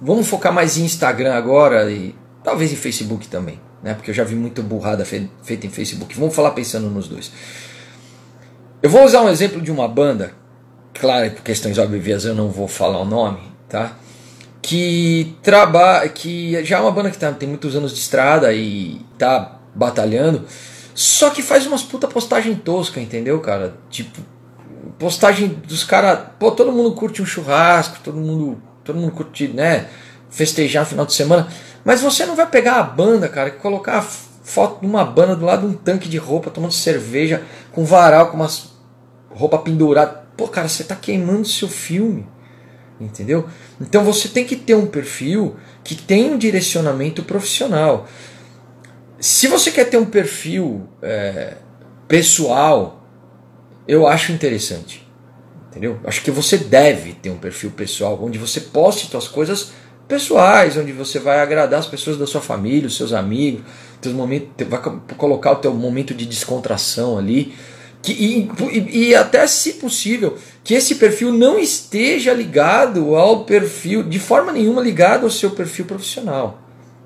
vamos 0.00 0.26
focar 0.26 0.52
mais 0.52 0.76
em 0.78 0.84
Instagram 0.84 1.34
agora 1.34 1.90
e 1.90 2.14
talvez 2.42 2.72
em 2.72 2.76
Facebook 2.76 3.28
também, 3.28 3.60
né? 3.82 3.94
Porque 3.94 4.10
eu 4.10 4.14
já 4.14 4.24
vi 4.24 4.34
muita 4.34 4.62
burrada 4.62 5.04
feita 5.04 5.66
em 5.66 5.70
Facebook. 5.70 6.18
Vamos 6.18 6.34
falar 6.34 6.52
pensando 6.52 6.88
nos 6.88 7.08
dois. 7.08 7.30
Eu 8.82 8.90
vou 8.90 9.04
usar 9.04 9.22
um 9.22 9.28
exemplo 9.28 9.60
de 9.60 9.70
uma 9.70 9.88
banda, 9.88 10.32
claro, 10.94 11.30
por 11.32 11.42
questões 11.42 11.78
óbvias 11.78 12.24
eu 12.24 12.34
não 12.34 12.48
vou 12.48 12.68
falar 12.68 13.00
o 13.00 13.04
nome, 13.04 13.40
tá? 13.68 13.92
Que 14.60 15.36
trabalha, 15.42 16.08
que 16.08 16.64
já 16.64 16.78
é 16.78 16.80
uma 16.80 16.90
banda 16.90 17.10
que 17.10 17.18
tá, 17.18 17.32
tem 17.32 17.48
muitos 17.48 17.76
anos 17.76 17.92
de 17.92 17.98
estrada 17.98 18.52
e 18.52 19.00
tá 19.16 19.58
batalhando, 19.74 20.44
só 20.94 21.30
que 21.30 21.42
faz 21.42 21.66
umas 21.66 21.82
puta 21.82 22.08
postagem 22.08 22.54
tosca, 22.54 23.00
entendeu, 23.00 23.38
cara? 23.40 23.74
Tipo, 23.88 24.20
postagem 24.98 25.48
dos 25.48 25.84
caras, 25.84 26.20
pô, 26.38 26.50
todo 26.50 26.72
mundo 26.72 26.92
curte 26.92 27.22
um 27.22 27.26
churrasco, 27.26 27.98
todo 28.02 28.18
mundo, 28.18 28.60
todo 28.84 28.98
mundo 28.98 29.12
curte, 29.12 29.48
né, 29.48 29.86
festejar 30.28 30.82
no 30.82 30.88
final 30.90 31.06
de 31.06 31.12
semana. 31.14 31.48
Mas 31.84 32.00
você 32.00 32.26
não 32.26 32.34
vai 32.34 32.46
pegar 32.46 32.76
a 32.76 32.82
banda, 32.82 33.28
cara, 33.28 33.48
e 33.48 33.52
colocar 33.52 33.98
a 33.98 34.02
foto 34.02 34.80
de 34.80 34.86
uma 34.86 35.04
banda 35.04 35.36
do 35.36 35.44
lado 35.44 35.68
de 35.68 35.74
um 35.74 35.76
tanque 35.76 36.08
de 36.08 36.18
roupa, 36.18 36.50
tomando 36.50 36.72
cerveja, 36.72 37.42
com 37.70 37.84
varal, 37.84 38.28
com 38.28 38.36
umas 38.36 38.70
roupa 39.30 39.58
pendurada. 39.58 40.24
Pô, 40.36 40.48
cara, 40.48 40.68
você 40.68 40.82
está 40.82 40.96
queimando 40.96 41.46
seu 41.46 41.68
filme. 41.68 42.26
Entendeu? 43.00 43.48
Então 43.80 44.04
você 44.04 44.28
tem 44.28 44.44
que 44.44 44.56
ter 44.56 44.74
um 44.74 44.86
perfil 44.86 45.56
que 45.84 45.94
tem 45.94 46.32
um 46.32 46.38
direcionamento 46.38 47.22
profissional. 47.22 48.08
Se 49.20 49.46
você 49.46 49.70
quer 49.70 49.84
ter 49.84 49.96
um 49.96 50.04
perfil 50.04 50.88
é, 51.00 51.54
pessoal, 52.08 53.04
eu 53.86 54.06
acho 54.06 54.32
interessante. 54.32 55.06
Entendeu? 55.70 56.00
Acho 56.04 56.22
que 56.22 56.30
você 56.30 56.56
deve 56.56 57.12
ter 57.12 57.30
um 57.30 57.38
perfil 57.38 57.70
pessoal 57.70 58.18
onde 58.20 58.38
você 58.38 58.60
poste 58.60 59.06
suas 59.08 59.28
coisas 59.28 59.72
pessoais, 60.08 60.76
onde 60.76 60.92
você 60.92 61.18
vai 61.18 61.40
agradar 61.40 61.78
as 61.78 61.86
pessoas 61.86 62.16
da 62.16 62.26
sua 62.26 62.40
família, 62.40 62.86
os 62.86 62.96
seus 62.96 63.12
amigos, 63.12 63.62
teus 64.00 64.14
momentos, 64.14 64.66
vai 64.66 64.80
colocar 65.16 65.52
o 65.52 65.56
teu 65.56 65.74
momento 65.74 66.14
de 66.14 66.24
descontração 66.24 67.18
ali. 67.18 67.54
Que, 68.02 68.12
e, 68.12 69.08
e, 69.08 69.14
até, 69.14 69.46
se 69.46 69.74
possível, 69.74 70.38
que 70.62 70.74
esse 70.74 70.94
perfil 70.94 71.32
não 71.32 71.58
esteja 71.58 72.32
ligado 72.32 73.16
ao 73.16 73.44
perfil, 73.44 74.02
de 74.02 74.18
forma 74.18 74.52
nenhuma 74.52 74.80
ligado 74.80 75.24
ao 75.24 75.30
seu 75.30 75.50
perfil 75.50 75.84
profissional. 75.84 76.62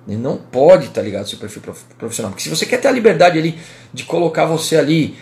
Ele 0.06 0.18
não 0.18 0.36
pode 0.36 0.86
estar 0.86 1.02
ligado 1.02 1.22
ao 1.22 1.28
seu 1.28 1.38
perfil 1.38 1.62
profissional. 1.98 2.30
Porque 2.30 2.42
se 2.42 2.50
você 2.50 2.66
quer 2.66 2.78
ter 2.78 2.88
a 2.88 2.92
liberdade 2.92 3.38
ali 3.38 3.58
de 3.92 4.04
colocar 4.04 4.44
você 4.46 4.76
ali 4.76 5.16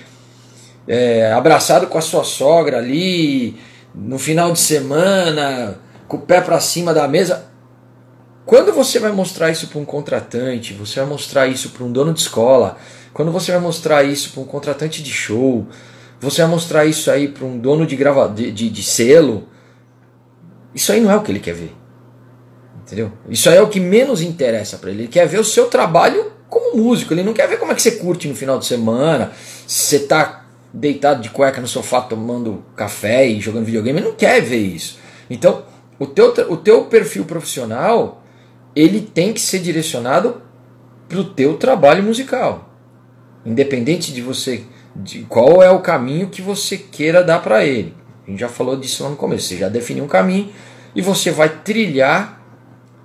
é, 0.88 1.32
abraçado 1.32 1.86
com 1.86 1.98
a 1.98 2.02
sua 2.02 2.24
sogra 2.24 2.78
ali, 2.78 3.56
no 3.94 4.18
final 4.18 4.52
de 4.52 4.58
semana, 4.58 5.78
com 6.08 6.16
o 6.16 6.20
pé 6.20 6.40
para 6.40 6.58
cima 6.60 6.94
da 6.94 7.06
mesa, 7.06 7.49
quando 8.50 8.72
você 8.72 8.98
vai 8.98 9.12
mostrar 9.12 9.48
isso 9.48 9.68
para 9.68 9.78
um 9.78 9.84
contratante, 9.84 10.74
você 10.74 10.98
vai 10.98 11.08
mostrar 11.08 11.46
isso 11.46 11.70
para 11.70 11.84
um 11.84 11.92
dono 11.92 12.12
de 12.12 12.18
escola, 12.18 12.78
quando 13.12 13.30
você 13.30 13.52
vai 13.52 13.60
mostrar 13.60 14.02
isso 14.02 14.32
para 14.32 14.42
um 14.42 14.44
contratante 14.44 15.04
de 15.04 15.12
show, 15.12 15.68
você 16.18 16.42
vai 16.42 16.50
mostrar 16.50 16.84
isso 16.84 17.12
aí 17.12 17.28
para 17.28 17.44
um 17.44 17.56
dono 17.56 17.86
de, 17.86 17.94
grava 17.94 18.28
de, 18.28 18.50
de, 18.50 18.68
de 18.68 18.82
selo, 18.82 19.46
isso 20.74 20.90
aí 20.90 21.00
não 21.00 21.12
é 21.12 21.16
o 21.16 21.22
que 21.22 21.30
ele 21.30 21.38
quer 21.38 21.54
ver. 21.54 21.72
Entendeu? 22.82 23.12
Isso 23.28 23.48
aí 23.48 23.56
é 23.56 23.62
o 23.62 23.68
que 23.68 23.78
menos 23.78 24.20
interessa 24.20 24.78
para 24.78 24.90
ele. 24.90 25.02
Ele 25.02 25.08
quer 25.08 25.28
ver 25.28 25.38
o 25.38 25.44
seu 25.44 25.68
trabalho 25.68 26.32
como 26.48 26.76
músico. 26.76 27.14
Ele 27.14 27.22
não 27.22 27.32
quer 27.32 27.46
ver 27.46 27.56
como 27.56 27.70
é 27.70 27.74
que 27.76 27.82
você 27.82 27.92
curte 27.92 28.26
no 28.26 28.34
final 28.34 28.58
de 28.58 28.66
semana, 28.66 29.30
se 29.64 29.86
você 29.86 29.98
tá 30.00 30.44
deitado 30.74 31.22
de 31.22 31.30
cueca 31.30 31.60
no 31.60 31.68
sofá 31.68 32.00
tomando 32.00 32.64
café 32.74 33.28
e 33.28 33.40
jogando 33.40 33.66
videogame. 33.66 34.00
Ele 34.00 34.08
não 34.08 34.16
quer 34.16 34.40
ver 34.40 34.58
isso. 34.58 34.98
Então, 35.30 35.62
o 36.00 36.06
teu, 36.06 36.34
o 36.48 36.56
teu 36.56 36.86
perfil 36.86 37.24
profissional 37.24 38.19
ele 38.74 39.00
tem 39.00 39.32
que 39.32 39.40
ser 39.40 39.60
direcionado 39.60 40.42
para 41.08 41.18
o 41.18 41.24
teu 41.24 41.56
trabalho 41.56 42.02
musical. 42.02 42.70
Independente 43.44 44.12
de 44.12 44.22
você 44.22 44.64
de 44.94 45.22
qual 45.22 45.62
é 45.62 45.70
o 45.70 45.80
caminho 45.80 46.28
que 46.28 46.42
você 46.42 46.76
queira 46.76 47.22
dar 47.22 47.40
para 47.40 47.64
ele. 47.64 47.94
A 48.26 48.30
gente 48.30 48.40
já 48.40 48.48
falou 48.48 48.76
disso 48.76 49.02
lá 49.02 49.10
no 49.10 49.16
começo. 49.16 49.48
Você 49.48 49.56
já 49.56 49.68
definiu 49.68 50.04
um 50.04 50.08
caminho 50.08 50.52
e 50.94 51.00
você 51.00 51.30
vai 51.30 51.48
trilhar 51.48 52.40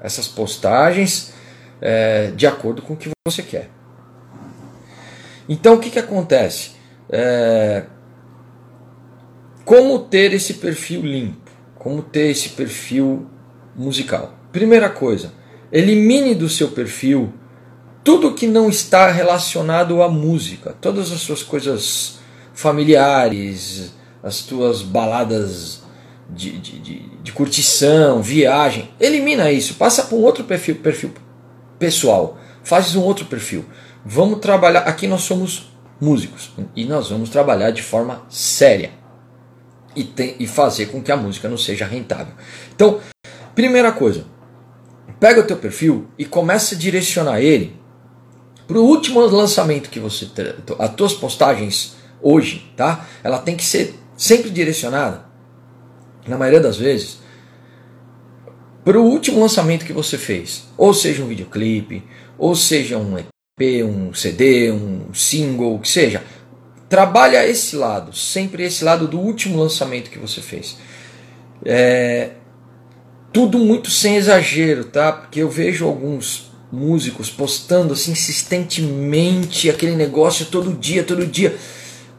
essas 0.01 0.27
postagens 0.27 1.34
é, 1.81 2.31
de 2.36 2.45
acordo 2.45 2.81
com 2.81 2.93
o 2.93 2.98
que 2.98 3.10
você 3.27 3.41
quer. 3.41 3.69
Então 5.48 5.75
o 5.75 5.79
que, 5.79 5.89
que 5.89 6.00
acontece? 6.00 6.72
É, 7.10 7.86
como 9.63 10.00
ter 10.00 10.34
esse 10.34 10.55
perfil 10.55 11.01
limpo? 11.01 11.51
Como 11.75 12.01
ter 12.01 12.29
esse 12.29 12.50
perfil 12.50 13.27
musical? 13.75 14.34
Primeira 14.51 14.89
coisa, 14.89 15.34
Elimine 15.72 16.36
do 16.36 16.48
seu 16.48 16.69
perfil 16.69 17.34
tudo 18.05 18.36
que 18.36 18.45
não 18.45 18.69
está 18.69 19.10
relacionado 19.10 20.03
à 20.03 20.07
música, 20.07 20.75
todas 20.79 21.12
as 21.12 21.22
suas 21.22 21.41
coisas 21.41 22.19
familiares, 22.53 23.93
as 24.22 24.41
tuas 24.41 24.84
baladas 24.84 25.81
de, 26.29 26.57
de, 26.60 26.79
de, 26.79 27.00
de 27.24 27.31
curtição, 27.31 28.22
viagem. 28.22 28.91
Elimina 29.00 29.51
isso, 29.51 29.74
passa 29.74 30.03
para 30.03 30.15
um 30.15 30.22
outro 30.22 30.43
perfil, 30.43 30.75
perfil 30.75 31.13
pessoal, 31.79 32.38
faz 32.63 32.95
um 32.95 33.01
outro 33.01 33.25
perfil. 33.25 33.65
Vamos 34.05 34.39
trabalhar. 34.39 34.81
Aqui 34.81 35.07
nós 35.07 35.22
somos 35.22 35.72
músicos 36.00 36.51
e 36.75 36.86
nós 36.86 37.10
vamos 37.10 37.29
trabalhar 37.29 37.72
de 37.72 37.81
forma 37.81 38.24
séria 38.29 38.91
e, 39.95 40.03
tem, 40.03 40.36
e 40.39 40.45
fazer 40.45 40.88
com 40.88 41.01
que 41.01 41.12
a 41.12 41.17
música 41.17 41.50
não 41.50 41.57
seja 41.57 41.86
rentável. 41.86 42.34
Então, 42.75 43.00
primeira 43.55 43.91
coisa, 43.91 44.25
pega 45.19 45.41
o 45.41 45.48
teu 45.48 45.57
perfil 45.57 46.07
e 46.17 46.25
começa 46.25 46.75
a 46.75 46.77
direcionar 46.77 47.39
ele 47.39 47.75
para 48.67 48.77
o 48.77 48.86
último 48.86 49.19
lançamento 49.19 49.89
que 49.89 50.00
você 50.00 50.27
as 50.79 50.95
tuas 50.95 51.13
postagens 51.13 51.95
hoje, 52.22 52.72
tá? 52.75 53.07
Ela 53.24 53.39
tem 53.39 53.55
que 53.55 53.63
ser 53.63 53.93
sempre 54.17 54.50
direcionada, 54.50 55.25
na 56.27 56.38
maioria 56.38 56.60
das 56.60 56.77
vezes, 56.77 57.19
para 58.84 59.00
o 59.00 59.03
último 59.03 59.39
lançamento 59.39 59.86
que 59.86 59.93
você 59.93 60.17
fez, 60.17 60.65
ou 60.77 60.93
seja 60.93 61.24
um 61.24 61.27
videoclipe, 61.27 62.03
ou 62.38 62.55
seja 62.55 62.98
um 62.98 63.17
EP, 63.17 63.84
um 63.84 64.13
CD, 64.13 64.72
um 64.72 65.13
single, 65.13 65.79
que 65.79 65.89
seja. 65.89 66.24
Trabalha 66.88 67.48
esse 67.48 67.75
lado, 67.75 68.15
sempre 68.15 68.63
esse 68.63 68.84
lado 68.84 69.07
do 69.07 69.19
último 69.19 69.60
lançamento 69.60 70.10
que 70.10 70.19
você 70.19 70.41
fez. 70.41 70.77
É, 71.63 72.31
tudo 73.35 73.59
muito 73.59 73.91
sem 73.91 74.15
exagero, 74.15 74.85
tá? 74.85 75.11
Porque 75.11 75.41
eu 75.41 75.49
vejo 75.49 75.85
alguns 75.85 76.53
músicos 76.71 77.29
postando 77.29 77.91
assim 77.91 78.13
insistentemente 78.13 79.69
aquele 79.69 79.93
negócio 79.93 80.45
todo 80.45 80.71
dia, 80.71 81.03
todo 81.03 81.27
dia. 81.27 81.57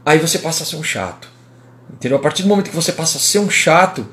Aí 0.04 0.18
você 0.18 0.38
passa 0.38 0.62
a 0.62 0.66
ser 0.66 0.76
um 0.76 0.82
chato. 0.82 1.26
Entendeu? 1.90 2.18
A 2.18 2.20
partir 2.20 2.42
do 2.42 2.50
momento 2.50 2.68
que 2.68 2.76
você 2.76 2.92
passa 2.92 3.16
a 3.16 3.20
ser 3.20 3.38
um 3.38 3.48
chato, 3.48 4.06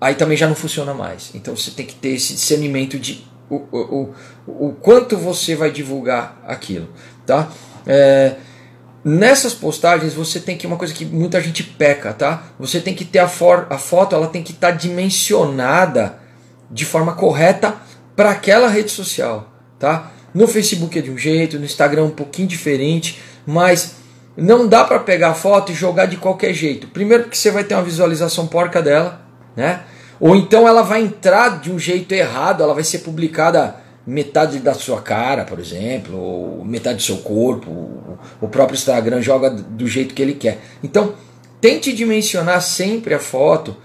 aí 0.00 0.14
também 0.14 0.36
já 0.36 0.46
não 0.46 0.54
funciona 0.54 0.94
mais. 0.94 1.32
Então 1.34 1.56
você 1.56 1.72
tem 1.72 1.84
que 1.84 1.96
ter 1.96 2.10
esse 2.10 2.34
discernimento 2.34 3.00
de 3.00 3.26
o, 3.50 3.56
o, 3.56 4.14
o, 4.46 4.68
o 4.68 4.72
quanto 4.74 5.16
você 5.16 5.56
vai 5.56 5.72
divulgar 5.72 6.40
aquilo, 6.46 6.88
tá? 7.26 7.50
É, 7.84 8.36
Nessas 9.04 9.52
postagens 9.52 10.14
você 10.14 10.38
tem 10.38 10.56
que 10.56 10.66
uma 10.66 10.76
coisa 10.76 10.94
que 10.94 11.04
muita 11.04 11.40
gente 11.40 11.64
peca, 11.64 12.12
tá? 12.12 12.44
Você 12.58 12.80
tem 12.80 12.94
que 12.94 13.04
ter 13.04 13.18
a, 13.18 13.26
for, 13.26 13.66
a 13.68 13.76
foto, 13.76 14.14
ela 14.14 14.28
tem 14.28 14.42
que 14.42 14.52
estar 14.52 14.70
tá 14.70 14.76
dimensionada 14.76 16.18
de 16.70 16.84
forma 16.84 17.12
correta 17.12 17.74
para 18.14 18.30
aquela 18.30 18.68
rede 18.68 18.90
social, 18.90 19.50
tá? 19.78 20.12
No 20.32 20.46
Facebook 20.46 20.96
é 20.96 21.02
de 21.02 21.10
um 21.10 21.18
jeito, 21.18 21.58
no 21.58 21.64
Instagram 21.64 22.02
é 22.02 22.04
um 22.04 22.10
pouquinho 22.10 22.46
diferente, 22.46 23.20
mas 23.44 23.96
não 24.36 24.68
dá 24.68 24.84
para 24.84 25.00
pegar 25.00 25.30
a 25.30 25.34
foto 25.34 25.72
e 25.72 25.74
jogar 25.74 26.06
de 26.06 26.16
qualquer 26.16 26.54
jeito. 26.54 26.86
Primeiro 26.86 27.24
porque 27.24 27.36
você 27.36 27.50
vai 27.50 27.64
ter 27.64 27.74
uma 27.74 27.82
visualização 27.82 28.46
porca 28.46 28.80
dela, 28.80 29.20
né? 29.56 29.80
Ou 30.20 30.36
então 30.36 30.68
ela 30.68 30.82
vai 30.82 31.02
entrar 31.02 31.60
de 31.60 31.72
um 31.72 31.78
jeito 31.78 32.12
errado, 32.12 32.62
ela 32.62 32.72
vai 32.72 32.84
ser 32.84 33.00
publicada 33.00 33.81
metade 34.06 34.58
da 34.58 34.74
sua 34.74 35.00
cara, 35.00 35.44
por 35.44 35.58
exemplo, 35.58 36.18
ou 36.18 36.64
metade 36.64 36.96
do 36.96 37.02
seu 37.02 37.18
corpo. 37.18 38.18
O 38.40 38.48
próprio 38.48 38.76
Instagram 38.76 39.20
joga 39.20 39.50
do 39.50 39.86
jeito 39.86 40.14
que 40.14 40.22
ele 40.22 40.34
quer. 40.34 40.60
Então, 40.82 41.14
tente 41.60 41.92
dimensionar 41.92 42.60
sempre 42.60 43.14
a 43.14 43.18
foto 43.18 43.76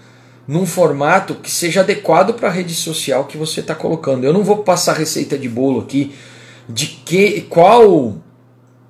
num 0.46 0.64
formato 0.64 1.34
que 1.34 1.50
seja 1.50 1.80
adequado 1.80 2.34
para 2.34 2.48
a 2.48 2.52
rede 2.52 2.74
social 2.74 3.26
que 3.26 3.36
você 3.36 3.60
está 3.60 3.74
colocando. 3.74 4.24
Eu 4.24 4.32
não 4.32 4.42
vou 4.42 4.58
passar 4.58 4.94
receita 4.94 5.38
de 5.38 5.48
bolo 5.48 5.80
aqui 5.80 6.14
de 6.68 6.86
que 6.86 7.42
qual 7.42 8.16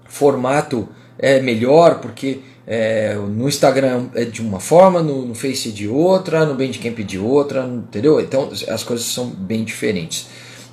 formato 0.05 0.89
é 1.19 1.41
melhor, 1.41 2.01
porque 2.01 2.41
é, 2.67 3.15
no 3.15 3.49
Instagram 3.49 4.09
é 4.15 4.25
de 4.25 4.41
uma 4.41 4.61
forma, 4.61 5.03
no, 5.03 5.25
no 5.25 5.35
Face 5.35 5.73
de 5.73 5.89
outra, 5.89 6.45
no 6.45 6.55
Bandcamp 6.55 6.99
de 6.99 7.19
outra, 7.19 7.65
entendeu? 7.65 8.21
Então 8.21 8.51
as 8.69 8.83
coisas 8.83 9.07
são 9.07 9.27
bem 9.27 9.65
diferentes. 9.65 10.29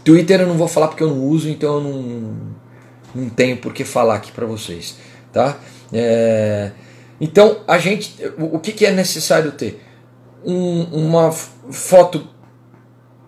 Twitter 0.06 0.40
eu 0.40 0.48
não 0.48 0.56
vou 0.56 0.68
falar 0.68 0.88
porque 0.88 1.04
eu 1.04 1.10
não 1.10 1.20
uso, 1.24 1.50
então 1.50 1.76
eu 1.76 1.82
não, 1.82 2.36
não 3.16 3.30
tenho 3.30 3.58
por 3.58 3.74
que 3.74 3.84
falar 3.84 4.16
aqui 4.16 4.32
para 4.32 4.46
vocês, 4.46 4.96
tá? 5.34 5.58
É, 5.92 6.72
então 7.20 7.62
a 7.68 7.80
gente, 7.80 8.16
o, 8.38 8.60
que, 8.60 8.72
que 8.72 8.86
é 8.86 8.92
necessário 8.92 9.52
ter? 9.52 9.84
Um, 10.46 10.84
uma 11.08 11.32
foto 11.32 12.28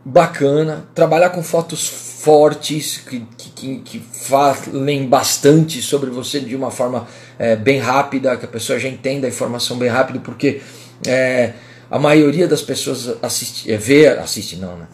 bacana, 0.05 0.87
trabalhar 0.93 1.31
com 1.31 1.41
fotos 1.41 1.87
fortes 1.87 2.97
que, 2.97 3.25
que, 3.55 3.79
que 3.79 3.99
falem 3.99 5.07
bastante 5.07 5.81
sobre 5.81 6.11
você 6.11 6.39
de 6.39 6.55
uma 6.55 6.69
forma 6.69 7.07
é, 7.39 7.55
bem 7.55 7.79
rápida, 7.79 8.37
que 8.37 8.45
a 8.45 8.47
pessoa 8.47 8.77
já 8.77 8.87
entenda 8.87 9.25
a 9.25 9.29
informação 9.29 9.77
bem 9.77 9.89
rápido, 9.89 10.19
porque 10.19 10.61
é, 11.07 11.53
a 11.89 11.97
maioria 11.97 12.47
das 12.47 12.61
pessoas 12.61 13.15
assiste, 13.23 13.71
é, 13.71 13.77
vê, 13.77 14.07
assiste 14.07 14.57
não, 14.57 14.77
né? 14.77 14.87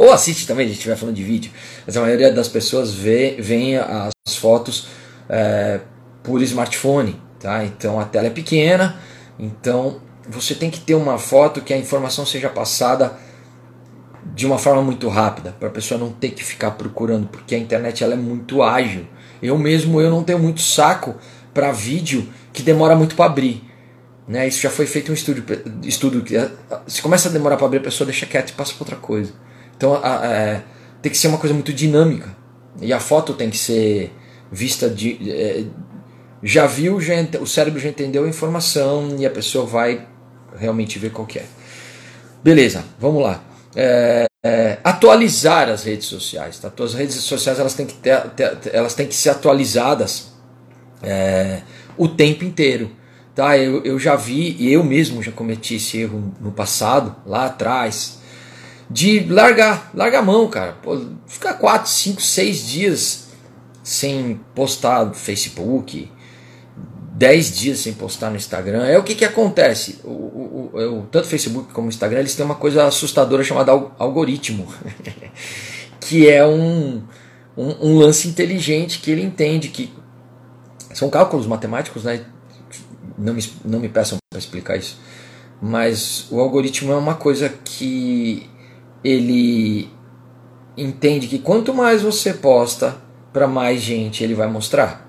Ou 0.00 0.14
assiste 0.14 0.46
também, 0.46 0.64
a 0.64 0.68
gente 0.68 0.78
estiver 0.78 0.96
falando 0.96 1.14
de 1.14 1.22
vídeo, 1.22 1.52
mas 1.86 1.94
a 1.94 2.00
maioria 2.00 2.32
das 2.32 2.48
pessoas 2.48 2.90
vê, 2.94 3.36
vê 3.38 3.76
as 3.76 4.34
fotos 4.34 4.86
é, 5.28 5.80
por 6.22 6.40
smartphone, 6.40 7.20
tá? 7.38 7.62
Então 7.66 8.00
a 8.00 8.06
tela 8.06 8.28
é 8.28 8.30
pequena, 8.30 8.98
então 9.38 10.00
você 10.26 10.54
tem 10.54 10.70
que 10.70 10.80
ter 10.80 10.94
uma 10.94 11.18
foto 11.18 11.60
que 11.60 11.74
a 11.74 11.76
informação 11.76 12.24
seja 12.24 12.48
passada 12.48 13.12
de 14.34 14.46
uma 14.46 14.56
forma 14.56 14.80
muito 14.80 15.06
rápida, 15.10 15.54
para 15.60 15.68
a 15.68 15.70
pessoa 15.70 16.00
não 16.00 16.10
ter 16.10 16.30
que 16.30 16.42
ficar 16.42 16.70
procurando, 16.70 17.28
porque 17.28 17.54
a 17.54 17.58
internet 17.58 18.02
ela 18.02 18.14
é 18.14 18.16
muito 18.16 18.62
ágil. 18.62 19.06
Eu 19.42 19.58
mesmo 19.58 20.00
eu 20.00 20.08
não 20.08 20.24
tenho 20.24 20.38
muito 20.38 20.62
saco 20.62 21.16
para 21.52 21.72
vídeo 21.72 22.26
que 22.54 22.62
demora 22.62 22.96
muito 22.96 23.14
para 23.14 23.26
abrir. 23.26 23.62
Né? 24.26 24.48
Isso 24.48 24.62
já 24.62 24.70
foi 24.70 24.86
feito 24.86 25.12
um 25.12 25.14
estudo, 25.14 25.44
estudo 25.82 26.22
que 26.22 26.36
se 26.86 27.02
começa 27.02 27.28
a 27.28 27.32
demorar 27.32 27.58
para 27.58 27.66
abrir, 27.66 27.80
a 27.80 27.82
pessoa 27.82 28.06
deixa 28.06 28.24
quieto 28.24 28.48
e 28.48 28.52
passa 28.54 28.72
para 28.72 28.84
outra 28.84 28.96
coisa. 28.96 29.49
Então 29.80 29.94
a, 29.94 30.20
a, 30.20 30.26
é, 30.26 30.62
tem 31.00 31.10
que 31.10 31.16
ser 31.16 31.28
uma 31.28 31.38
coisa 31.38 31.54
muito 31.54 31.72
dinâmica. 31.72 32.36
E 32.82 32.92
a 32.92 33.00
foto 33.00 33.32
tem 33.32 33.48
que 33.48 33.56
ser 33.56 34.12
vista 34.52 34.90
de. 34.90 35.30
É, 35.30 35.64
já 36.42 36.66
viu, 36.66 37.00
já, 37.00 37.14
o 37.40 37.46
cérebro 37.46 37.80
já 37.80 37.88
entendeu 37.88 38.24
a 38.24 38.28
informação 38.28 39.16
e 39.18 39.24
a 39.24 39.30
pessoa 39.30 39.64
vai 39.64 40.06
realmente 40.54 40.98
ver 40.98 41.12
qual 41.12 41.26
é. 41.34 41.44
Beleza, 42.44 42.84
vamos 42.98 43.22
lá 43.22 43.42
é, 43.74 44.26
é, 44.44 44.78
atualizar 44.82 45.68
as 45.68 45.84
redes 45.84 46.06
sociais. 46.06 46.58
Tá? 46.58 46.70
As 46.82 46.94
redes 46.94 47.16
sociais 47.16 47.58
elas 47.58 47.74
têm 47.74 47.86
que, 47.86 47.94
ter, 47.94 48.20
ter 48.30 48.58
elas 48.72 48.94
têm 48.94 49.06
que 49.06 49.14
ser 49.14 49.30
atualizadas 49.30 50.32
é, 51.02 51.62
o 51.96 52.08
tempo 52.08 52.44
inteiro. 52.44 52.90
Tá? 53.34 53.56
Eu, 53.56 53.82
eu 53.84 53.98
já 53.98 54.16
vi, 54.16 54.56
e 54.58 54.72
eu 54.72 54.82
mesmo 54.82 55.22
já 55.22 55.32
cometi 55.32 55.76
esse 55.76 55.98
erro 55.98 56.34
no 56.40 56.52
passado, 56.52 57.16
lá 57.24 57.46
atrás, 57.46 58.19
de 58.90 59.20
largar, 59.32 59.90
largar 59.94 60.18
a 60.18 60.22
mão, 60.22 60.48
cara. 60.48 60.72
Pô, 60.82 61.00
ficar 61.26 61.54
4, 61.54 61.88
5, 61.88 62.20
6 62.20 62.68
dias 62.68 63.28
sem 63.84 64.40
postar 64.54 65.06
no 65.06 65.14
Facebook, 65.14 66.10
10 67.12 67.58
dias 67.58 67.78
sem 67.78 67.92
postar 67.92 68.30
no 68.30 68.36
Instagram. 68.36 68.84
É 68.84 68.98
o 68.98 69.04
que, 69.04 69.14
que 69.14 69.24
acontece. 69.24 70.00
O, 70.02 70.08
o, 70.08 70.70
o, 70.74 71.06
tanto 71.06 71.24
o 71.24 71.28
Facebook 71.28 71.72
como 71.72 71.86
o 71.86 71.88
Instagram 71.88 72.18
eles 72.18 72.34
têm 72.34 72.44
uma 72.44 72.56
coisa 72.56 72.84
assustadora 72.86 73.44
chamada 73.44 73.70
algoritmo, 73.96 74.66
que 76.00 76.28
é 76.28 76.44
um, 76.44 77.02
um, 77.56 77.88
um, 77.88 77.98
lance 77.98 78.26
inteligente 78.26 78.98
que 78.98 79.10
ele 79.10 79.22
entende 79.22 79.68
que 79.68 79.92
são 80.92 81.08
cálculos 81.08 81.46
matemáticos, 81.46 82.02
né? 82.02 82.24
Não 83.16 83.34
me, 83.34 83.44
não 83.64 83.78
me 83.78 83.88
peçam 83.88 84.18
para 84.30 84.38
explicar 84.38 84.76
isso. 84.76 84.98
Mas 85.62 86.26
o 86.30 86.40
algoritmo 86.40 86.90
é 86.90 86.96
uma 86.96 87.14
coisa 87.14 87.48
que 87.48 88.48
ele 89.02 89.90
entende 90.76 91.26
que 91.26 91.38
quanto 91.38 91.74
mais 91.74 92.02
você 92.02 92.34
posta, 92.34 92.96
para 93.32 93.46
mais 93.46 93.80
gente 93.80 94.24
ele 94.24 94.34
vai 94.34 94.48
mostrar. 94.48 95.08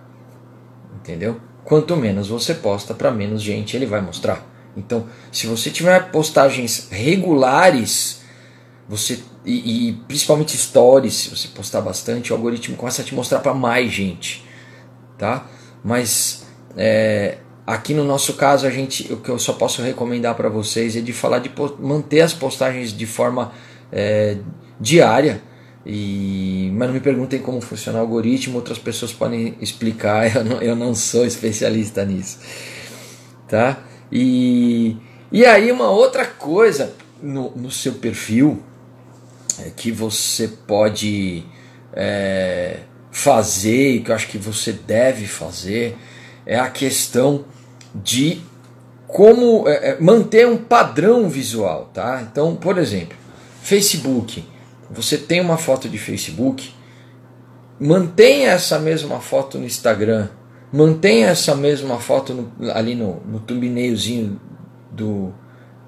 Entendeu? 0.95 1.39
quanto 1.63 1.95
menos 1.95 2.27
você 2.27 2.53
posta, 2.53 2.93
para 2.93 3.11
menos 3.11 3.41
gente 3.41 3.75
ele 3.75 3.85
vai 3.85 4.01
mostrar. 4.01 4.45
Então, 4.75 5.07
se 5.31 5.47
você 5.47 5.69
tiver 5.69 6.11
postagens 6.11 6.87
regulares, 6.89 8.21
você 8.87 9.19
e, 9.45 9.89
e, 9.89 9.93
principalmente 10.07 10.55
stories, 10.57 11.13
se 11.13 11.29
você 11.29 11.47
postar 11.47 11.81
bastante, 11.81 12.31
o 12.31 12.35
algoritmo 12.35 12.77
começa 12.77 13.01
a 13.01 13.05
te 13.05 13.15
mostrar 13.15 13.39
para 13.39 13.53
mais 13.53 13.91
gente, 13.91 14.45
tá? 15.17 15.47
Mas 15.83 16.45
é, 16.77 17.37
aqui 17.65 17.93
no 17.93 18.03
nosso 18.03 18.33
caso, 18.33 18.67
a 18.67 18.69
gente, 18.69 19.11
o 19.11 19.17
que 19.17 19.29
eu 19.29 19.39
só 19.39 19.53
posso 19.53 19.81
recomendar 19.81 20.35
para 20.35 20.47
vocês 20.47 20.95
é 20.95 21.01
de 21.01 21.11
falar 21.11 21.39
de 21.39 21.51
manter 21.79 22.21
as 22.21 22.33
postagens 22.33 22.95
de 22.95 23.05
forma 23.05 23.51
é, 23.91 24.37
diária 24.79 25.41
e, 25.85 26.71
mas 26.73 26.87
não 26.87 26.93
me 26.93 26.99
perguntem 26.99 27.39
como 27.39 27.59
funciona 27.59 27.97
o 27.97 28.01
algoritmo, 28.01 28.55
outras 28.55 28.77
pessoas 28.77 29.11
podem 29.11 29.55
explicar, 29.59 30.29
eu 30.35 30.43
não, 30.43 30.61
eu 30.61 30.75
não 30.75 30.93
sou 30.93 31.25
especialista 31.25 32.05
nisso. 32.05 32.39
Tá? 33.47 33.79
E, 34.11 34.97
e 35.31 35.45
aí, 35.45 35.71
uma 35.71 35.89
outra 35.89 36.25
coisa 36.25 36.93
no, 37.21 37.51
no 37.51 37.71
seu 37.71 37.93
perfil 37.93 38.61
é 39.59 39.69
que 39.69 39.91
você 39.91 40.47
pode 40.47 41.43
é, 41.93 42.81
fazer, 43.11 43.95
e 43.95 43.99
que 44.01 44.11
eu 44.11 44.15
acho 44.15 44.27
que 44.27 44.37
você 44.37 44.71
deve 44.71 45.25
fazer, 45.25 45.97
é 46.45 46.57
a 46.57 46.69
questão 46.69 47.45
de 47.93 48.41
como 49.07 49.67
é, 49.67 49.89
é 49.89 49.97
manter 49.99 50.47
um 50.47 50.57
padrão 50.57 51.27
visual. 51.27 51.89
Tá? 51.93 52.25
Então, 52.29 52.55
por 52.55 52.77
exemplo, 52.77 53.17
Facebook 53.61 54.43
você 54.93 55.17
tem 55.17 55.39
uma 55.39 55.57
foto 55.57 55.87
de 55.87 55.97
Facebook, 55.97 56.73
mantenha 57.79 58.49
essa 58.49 58.77
mesma 58.77 59.21
foto 59.21 59.57
no 59.57 59.65
Instagram, 59.65 60.27
mantenha 60.71 61.27
essa 61.27 61.55
mesma 61.55 61.97
foto 61.97 62.33
no, 62.33 62.71
ali 62.71 62.93
no, 62.93 63.21
no 63.25 63.39
thumbnailzinho 63.39 64.39
do, 64.91 65.33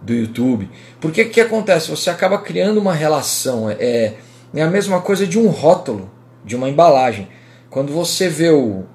do 0.02 0.14
YouTube. 0.14 0.70
Porque 1.02 1.24
o 1.24 1.30
que 1.30 1.42
acontece? 1.42 1.90
Você 1.90 2.10
acaba 2.10 2.38
criando 2.38 2.80
uma 2.80 2.94
relação. 2.94 3.70
É, 3.70 4.14
é 4.56 4.62
a 4.62 4.70
mesma 4.70 5.02
coisa 5.02 5.28
de 5.28 5.38
um 5.38 5.48
rótulo, 5.48 6.10
de 6.46 6.56
uma 6.56 6.70
embalagem. 6.70 7.28
Quando 7.70 7.92
você 7.92 8.30
vê 8.30 8.52
o, 8.52 8.86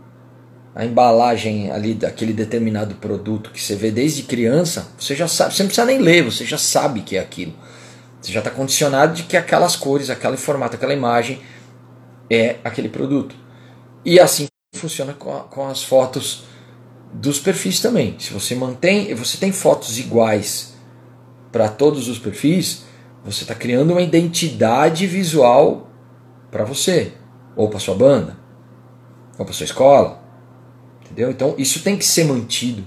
a 0.75 0.87
embalagem 0.87 1.71
ali 1.71 1.93
daquele 1.93 2.33
determinado 2.33 2.95
produto 2.95 3.51
que 3.51 3.61
você 3.61 3.77
vê 3.77 3.91
desde 3.91 4.23
criança, 4.23 4.89
você 4.99 5.15
já 5.15 5.29
sabe, 5.29 5.55
você 5.55 5.63
não 5.63 5.69
precisa 5.69 5.87
nem 5.87 5.99
ler, 5.99 6.23
você 6.23 6.47
já 6.47 6.57
sabe 6.57 7.03
que 7.03 7.17
é 7.17 7.21
aquilo. 7.21 7.53
Você 8.21 8.33
já 8.33 8.41
está 8.41 8.51
condicionado 8.51 9.15
de 9.15 9.23
que 9.25 9.37
aquelas 9.37 9.77
cores, 9.77 10.11
aquele 10.11 10.37
formato, 10.37 10.77
aquela 10.77 10.93
imagem 10.93 11.41
é 12.31 12.57
aquele 12.65 12.89
produto. 12.89 13.35
E 14.05 14.19
assim 14.19 14.47
funciona 14.75 15.13
com, 15.15 15.35
a, 15.35 15.41
com 15.41 15.67
as 15.67 15.83
fotos 15.83 16.45
dos 17.13 17.39
perfis 17.39 17.81
também. 17.81 18.17
Se 18.19 18.33
você 18.33 18.55
mantém, 18.55 19.15
você 19.15 19.39
tem 19.39 19.53
fotos 19.53 19.99
iguais 19.99 20.75
para 21.51 21.69
todos 21.69 22.09
os 22.09 22.19
perfis, 22.19 22.85
você 23.25 23.43
está 23.43 23.55
criando 23.55 23.93
uma 23.93 24.03
identidade 24.03 25.07
visual 25.07 25.91
para 26.51 26.65
você, 26.65 27.13
ou 27.57 27.69
para 27.69 27.79
sua 27.79 27.95
banda, 27.95 28.37
ou 29.39 29.45
para 29.45 29.55
sua 29.55 29.65
escola, 29.65 30.23
entendeu? 31.05 31.31
Então 31.31 31.55
isso 31.59 31.83
tem 31.83 31.97
que 31.97 32.05
ser 32.05 32.25
mantido, 32.25 32.85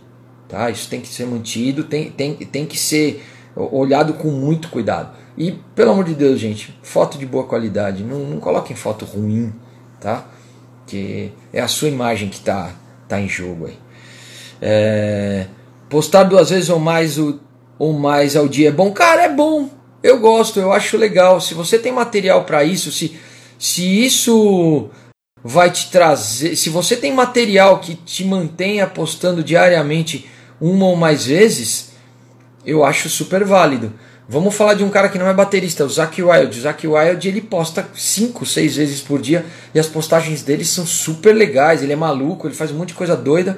tá? 0.48 0.70
Isso 0.70 0.90
tem 0.90 1.02
que 1.02 1.08
ser 1.08 1.26
mantido, 1.26 1.84
tem, 1.84 2.12
tem, 2.12 2.36
tem 2.36 2.66
que 2.66 2.78
ser 2.78 3.26
olhado 3.56 4.14
com 4.14 4.30
muito 4.30 4.70
cuidado. 4.70 5.18
E, 5.38 5.52
pelo 5.76 5.92
amor 5.92 6.04
de 6.04 6.14
Deus, 6.14 6.40
gente, 6.40 6.78
foto 6.84 7.18
de 7.18 7.26
boa 7.26 7.46
qualidade. 7.46 8.04
Não, 8.04 8.20
não 8.20 8.40
coloquem 8.40 8.76
foto 8.76 9.06
ruim, 9.06 9.54
tá? 10.00 10.26
Que 10.86 11.32
é 11.54 11.62
a 11.62 11.68
sua 11.68 11.88
imagem 11.88 12.30
que 12.30 12.38
está 12.38 12.72
tá 13.08 13.20
em 13.20 13.30
jogo 13.30 13.68
aí. 13.68 13.78
É, 14.62 15.48
postar 15.90 16.24
duas 16.24 16.50
vezes 16.50 16.70
ou 16.70 16.80
mais, 16.80 17.18
o, 17.18 17.40
ou 17.80 17.94
mais 17.94 18.36
ao 18.36 18.48
dia 18.48 18.70
é 18.70 18.72
bom? 18.72 18.92
Cara, 18.92 19.24
é 19.24 19.30
bom. 19.30 19.70
Eu 20.04 20.20
gosto, 20.20 20.60
eu 20.60 20.72
acho 20.72 20.98
legal. 20.98 21.40
Se 21.40 21.54
você 21.54 21.80
tem 21.80 21.92
material 21.92 22.44
para 22.44 22.64
isso, 22.64 22.92
se, 22.92 23.18
se 23.58 24.06
isso 24.06 24.90
vai 25.44 25.72
te 25.72 25.90
trazer. 25.90 26.56
Se 26.56 26.70
você 26.70 26.96
tem 26.96 27.14
material 27.14 27.80
que 27.80 27.96
te 27.96 28.24
mantenha 28.24 28.88
postando 28.88 29.44
diariamente 29.44 30.30
uma 30.60 30.86
ou 30.86 30.96
mais 30.96 31.26
vezes, 31.26 31.92
eu 32.66 32.84
acho 32.84 33.10
super 33.10 33.44
válido. 33.44 33.94
Vamos 34.32 34.56
falar 34.56 34.76
de 34.76 34.84
um 34.86 34.90
cara 34.90 35.10
que 35.10 35.18
não 35.18 35.28
é 35.28 35.34
baterista, 35.34 35.84
o 35.84 35.90
Zack 35.90 36.24
Wild. 36.24 36.58
O 36.58 36.62
Zack 36.62 36.88
Wild 36.88 37.28
ele 37.28 37.42
posta 37.42 37.86
5, 37.94 38.46
6 38.46 38.78
vezes 38.78 39.02
por 39.02 39.22
dia 39.22 39.46
e 39.76 39.80
as 39.80 39.88
postagens 39.88 40.42
dele 40.42 40.64
são 40.64 40.86
super 40.86 41.36
legais. 41.36 41.84
Ele 41.84 41.92
é 41.92 41.98
maluco, 41.98 42.48
ele 42.48 42.56
faz 42.56 42.72
um 42.72 42.76
monte 42.76 42.90
de 42.90 42.94
coisa 42.94 43.14
doida. 43.14 43.58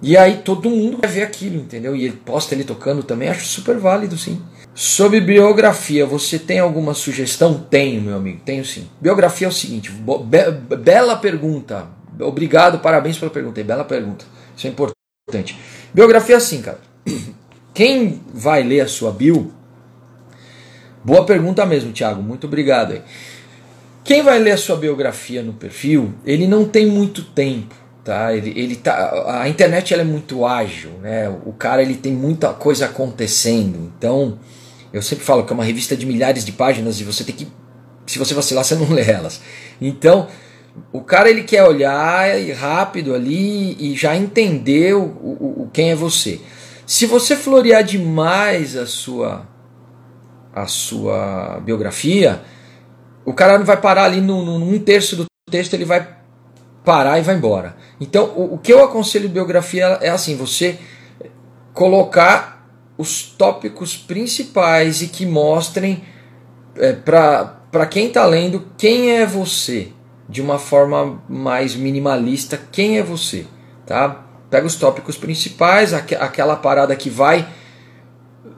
E 0.00 0.16
aí 0.16 0.38
todo 0.38 0.70
mundo 0.70 0.96
vai 0.98 1.10
ver 1.10 1.24
aquilo, 1.24 1.56
entendeu? 1.56 1.94
E 1.94 2.06
ele 2.06 2.16
posta 2.16 2.54
ele 2.54 2.64
tocando 2.64 3.02
também, 3.02 3.28
acho 3.28 3.44
super 3.44 3.76
válido, 3.76 4.16
sim. 4.16 4.40
Sobre 4.74 5.20
biografia, 5.20 6.06
você 6.06 6.38
tem 6.38 6.58
alguma 6.58 6.94
sugestão? 6.94 7.58
Tenho, 7.68 8.00
meu 8.00 8.16
amigo, 8.16 8.40
tenho 8.46 8.64
sim. 8.64 8.88
Biografia 8.98 9.46
é 9.46 9.50
o 9.50 9.52
seguinte, 9.52 9.90
be 9.90 10.76
bela 10.76 11.16
pergunta. 11.16 11.86
Obrigado, 12.18 12.78
parabéns 12.78 13.18
pela 13.18 13.30
pergunta. 13.30 13.62
Bela 13.62 13.84
pergunta. 13.84 14.24
Isso 14.56 14.66
é 14.66 14.70
importante. 14.70 15.54
Biografia 15.92 16.36
é 16.36 16.38
assim, 16.38 16.62
cara. 16.62 16.80
Quem 17.74 18.22
vai 18.32 18.62
ler 18.62 18.80
a 18.80 18.88
sua 18.88 19.12
bio 19.12 19.52
Boa 21.04 21.24
pergunta 21.24 21.66
mesmo, 21.66 21.92
Thiago. 21.92 22.22
Muito 22.22 22.46
obrigado. 22.46 22.92
Aí. 22.92 23.02
Quem 24.04 24.22
vai 24.22 24.38
ler 24.38 24.52
a 24.52 24.56
sua 24.56 24.76
biografia 24.76 25.42
no 25.42 25.52
perfil, 25.52 26.12
ele 26.24 26.46
não 26.46 26.64
tem 26.64 26.86
muito 26.86 27.22
tempo, 27.22 27.74
tá? 28.04 28.34
Ele, 28.34 28.52
ele 28.56 28.76
tá, 28.76 29.40
a 29.40 29.48
internet 29.48 29.94
ela 29.94 30.02
é 30.02 30.04
muito 30.04 30.44
ágil, 30.44 30.90
né? 31.00 31.28
O 31.46 31.52
cara 31.52 31.82
ele 31.82 31.94
tem 31.94 32.12
muita 32.12 32.52
coisa 32.52 32.86
acontecendo. 32.86 33.92
Então, 33.96 34.38
eu 34.92 35.00
sempre 35.00 35.24
falo 35.24 35.44
que 35.44 35.52
é 35.52 35.54
uma 35.54 35.64
revista 35.64 35.96
de 35.96 36.04
milhares 36.04 36.44
de 36.44 36.52
páginas 36.52 37.00
e 37.00 37.04
você 37.04 37.22
tem 37.22 37.34
que, 37.34 37.48
se 38.06 38.18
você 38.18 38.34
vacilar, 38.34 38.64
você 38.64 38.74
não 38.74 38.90
lê 38.90 39.08
elas. 39.08 39.40
Então, 39.80 40.28
o 40.92 41.00
cara 41.00 41.30
ele 41.30 41.44
quer 41.44 41.64
olhar 41.64 42.26
rápido 42.56 43.14
ali 43.14 43.76
e 43.78 43.96
já 43.96 44.16
entender 44.16 44.94
o, 44.94 45.02
o, 45.02 45.62
o 45.62 45.70
quem 45.72 45.90
é 45.90 45.94
você. 45.94 46.40
Se 46.86 47.06
você 47.06 47.36
florear 47.36 47.84
demais 47.84 48.76
a 48.76 48.86
sua 48.86 49.46
a 50.54 50.66
sua 50.66 51.60
biografia, 51.64 52.42
o 53.24 53.32
cara 53.32 53.58
não 53.58 53.64
vai 53.64 53.76
parar 53.76 54.04
ali 54.04 54.20
no, 54.20 54.44
no, 54.44 54.58
num 54.58 54.78
terço 54.78 55.16
do 55.16 55.26
texto, 55.50 55.74
ele 55.74 55.84
vai 55.84 56.16
parar 56.84 57.18
e 57.18 57.22
vai 57.22 57.34
embora. 57.34 57.76
Então, 58.00 58.32
o, 58.36 58.54
o 58.54 58.58
que 58.58 58.72
eu 58.72 58.84
aconselho 58.84 59.28
de 59.28 59.34
biografia 59.34 59.98
é 60.00 60.10
assim: 60.10 60.36
você 60.36 60.78
colocar 61.72 62.68
os 62.98 63.22
tópicos 63.22 63.96
principais 63.96 65.02
e 65.02 65.08
que 65.08 65.24
mostrem 65.24 66.04
é, 66.76 66.92
para 66.92 67.86
quem 67.86 68.08
está 68.08 68.24
lendo 68.26 68.66
quem 68.76 69.12
é 69.12 69.26
você, 69.26 69.88
de 70.28 70.40
uma 70.40 70.58
forma 70.58 71.22
mais 71.28 71.74
minimalista, 71.74 72.60
quem 72.70 72.98
é 72.98 73.02
você, 73.02 73.46
tá? 73.86 74.26
Pega 74.50 74.66
os 74.66 74.76
tópicos 74.76 75.16
principais, 75.16 75.94
aqu 75.94 76.14
aquela 76.14 76.56
parada 76.56 76.94
que 76.94 77.08
vai 77.08 77.48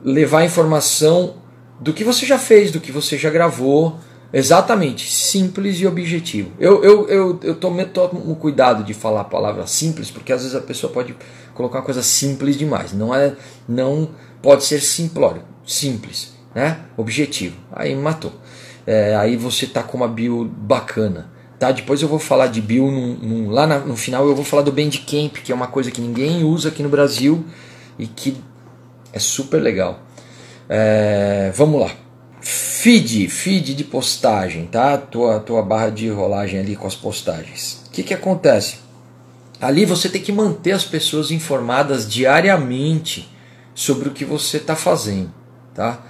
levar 0.03 0.43
informação 0.43 1.44
do 1.79 1.93
que 1.93 2.03
você 2.03 2.25
já 2.25 2.37
fez, 2.37 2.71
do 2.71 2.79
que 2.79 2.91
você 2.91 3.17
já 3.17 3.29
gravou. 3.29 3.97
Exatamente, 4.33 5.09
simples 5.09 5.79
e 5.79 5.87
objetivo. 5.87 6.51
Eu, 6.59 6.83
eu, 6.83 7.07
eu, 7.07 7.39
eu 7.41 7.55
tomo, 7.55 7.85
tomo 7.85 8.35
cuidado 8.35 8.83
de 8.83 8.93
falar 8.93 9.21
a 9.21 9.25
palavra 9.25 9.65
simples, 9.65 10.11
porque 10.11 10.33
às 10.33 10.41
vezes 10.41 10.55
a 10.55 10.61
pessoa 10.61 10.91
pode 10.91 11.15
colocar 11.53 11.77
uma 11.79 11.85
coisa 11.85 12.03
simples 12.03 12.57
demais. 12.57 12.91
Não 12.91 13.15
é, 13.15 13.33
não 13.67 14.09
pode 14.41 14.65
ser 14.65 14.81
simplório, 14.81 15.41
simples, 15.65 16.33
né? 16.53 16.81
Objetivo. 16.97 17.55
Aí 17.71 17.95
matou. 17.95 18.33
É, 18.85 19.15
aí 19.15 19.37
você 19.37 19.65
tá 19.65 19.81
com 19.81 19.97
uma 19.97 20.07
bio 20.07 20.43
bacana. 20.43 21.31
Tá? 21.57 21.71
Depois 21.71 22.01
eu 22.01 22.07
vou 22.07 22.19
falar 22.19 22.47
de 22.47 22.61
bio 22.61 22.91
num, 22.91 23.15
num, 23.15 23.49
lá 23.49 23.65
na, 23.65 23.79
no 23.79 23.95
final 23.95 24.27
eu 24.27 24.35
vou 24.35 24.43
falar 24.43 24.63
do 24.63 24.71
Bandcamp, 24.71 25.37
que 25.37 25.51
é 25.51 25.55
uma 25.55 25.67
coisa 25.67 25.89
que 25.89 26.01
ninguém 26.01 26.43
usa 26.43 26.69
aqui 26.69 26.83
no 26.83 26.89
Brasil 26.89 27.45
e 27.97 28.05
que 28.05 28.37
é 29.13 29.19
super 29.19 29.61
legal. 29.61 30.01
É, 30.67 31.51
vamos 31.53 31.81
lá. 31.81 31.91
Feed, 32.41 33.27
feed 33.27 33.73
de 33.73 33.83
postagem, 33.83 34.67
tá? 34.67 34.97
Tua, 34.97 35.39
tua 35.39 35.61
barra 35.61 35.89
de 35.89 36.09
rolagem 36.09 36.59
ali 36.59 36.75
com 36.75 36.87
as 36.87 36.95
postagens. 36.95 37.83
O 37.87 37.91
que, 37.91 38.03
que 38.03 38.13
acontece? 38.13 38.77
Ali 39.59 39.85
você 39.85 40.09
tem 40.09 40.21
que 40.21 40.31
manter 40.31 40.73
as 40.73 40.83
pessoas 40.83 41.31
informadas 41.31 42.07
diariamente 42.07 43.29
sobre 43.73 44.09
o 44.09 44.11
que 44.11 44.25
você 44.25 44.57
está 44.57 44.75
fazendo, 44.75 45.33
tá? 45.73 46.03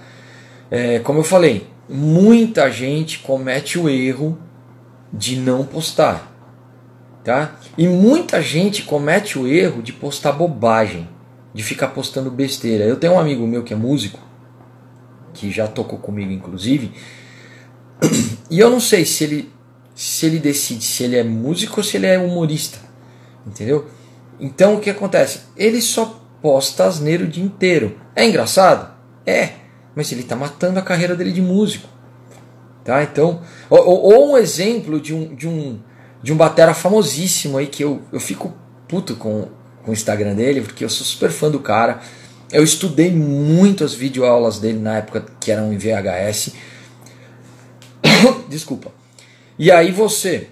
É, 0.70 0.98
como 0.98 1.20
eu 1.20 1.24
falei, 1.24 1.66
muita 1.88 2.70
gente 2.70 3.20
comete 3.20 3.78
o 3.78 3.88
erro 3.88 4.38
de 5.12 5.36
não 5.36 5.64
postar, 5.64 6.32
tá? 7.24 7.56
E 7.78 7.88
muita 7.88 8.42
gente 8.42 8.82
comete 8.82 9.38
o 9.38 9.46
erro 9.46 9.82
de 9.82 9.92
postar 9.92 10.32
bobagem, 10.32 11.08
de 11.54 11.62
ficar 11.62 11.88
postando 11.88 12.30
besteira. 12.30 12.84
Eu 12.84 12.96
tenho 12.96 13.14
um 13.14 13.18
amigo 13.18 13.46
meu 13.46 13.62
que 13.62 13.72
é 13.72 13.76
músico 13.76 14.18
que 15.36 15.50
já 15.50 15.68
tocou 15.68 15.98
comigo 15.98 16.32
inclusive. 16.32 16.92
E 18.48 18.60
eu 18.60 18.70
não 18.70 18.78
sei 18.78 19.04
se 19.04 19.24
ele 19.24 19.52
se 19.92 20.24
ele 20.24 20.38
decide 20.38 20.84
se 20.84 21.02
ele 21.02 21.16
é 21.16 21.24
músico 21.24 21.80
ou 21.80 21.84
se 21.84 21.96
ele 21.96 22.06
é 22.06 22.16
humorista. 22.16 22.78
Entendeu? 23.44 23.88
Então 24.38 24.76
o 24.76 24.80
que 24.80 24.88
acontece? 24.88 25.40
Ele 25.56 25.82
só 25.82 26.22
posta 26.40 26.84
asneiro 26.84 27.24
o 27.24 27.28
dia 27.28 27.42
inteiro. 27.42 27.98
É 28.14 28.24
engraçado? 28.24 28.94
É, 29.26 29.54
mas 29.96 30.12
ele 30.12 30.20
está 30.20 30.36
matando 30.36 30.78
a 30.78 30.82
carreira 30.82 31.16
dele 31.16 31.32
de 31.32 31.42
músico. 31.42 31.88
Tá? 32.84 33.02
Então, 33.02 33.42
ou, 33.68 33.80
ou, 33.84 34.30
um 34.30 34.36
exemplo 34.38 35.00
de 35.00 35.12
um, 35.12 35.34
de 35.34 35.48
um 35.48 35.80
de 36.22 36.32
um 36.32 36.36
batera 36.36 36.74
famosíssimo 36.74 37.58
aí 37.58 37.66
que 37.66 37.84
eu, 37.84 38.02
eu 38.12 38.18
fico 38.20 38.52
puto 38.88 39.16
com, 39.16 39.48
com 39.84 39.90
o 39.90 39.94
Instagram 39.94 40.34
dele, 40.34 40.60
porque 40.60 40.84
eu 40.84 40.88
sou 40.88 41.06
super 41.06 41.30
fã 41.30 41.50
do 41.50 41.60
cara. 41.60 42.00
Eu 42.50 42.62
estudei 42.62 43.10
muito 43.10 43.84
as 43.84 43.92
videoaulas 43.92 44.58
dele 44.58 44.78
na 44.78 44.98
época 44.98 45.26
que 45.40 45.50
eram 45.50 45.72
em 45.72 45.78
VHS. 45.78 46.52
Desculpa. 48.48 48.92
E 49.58 49.70
aí 49.70 49.90
você 49.90 50.48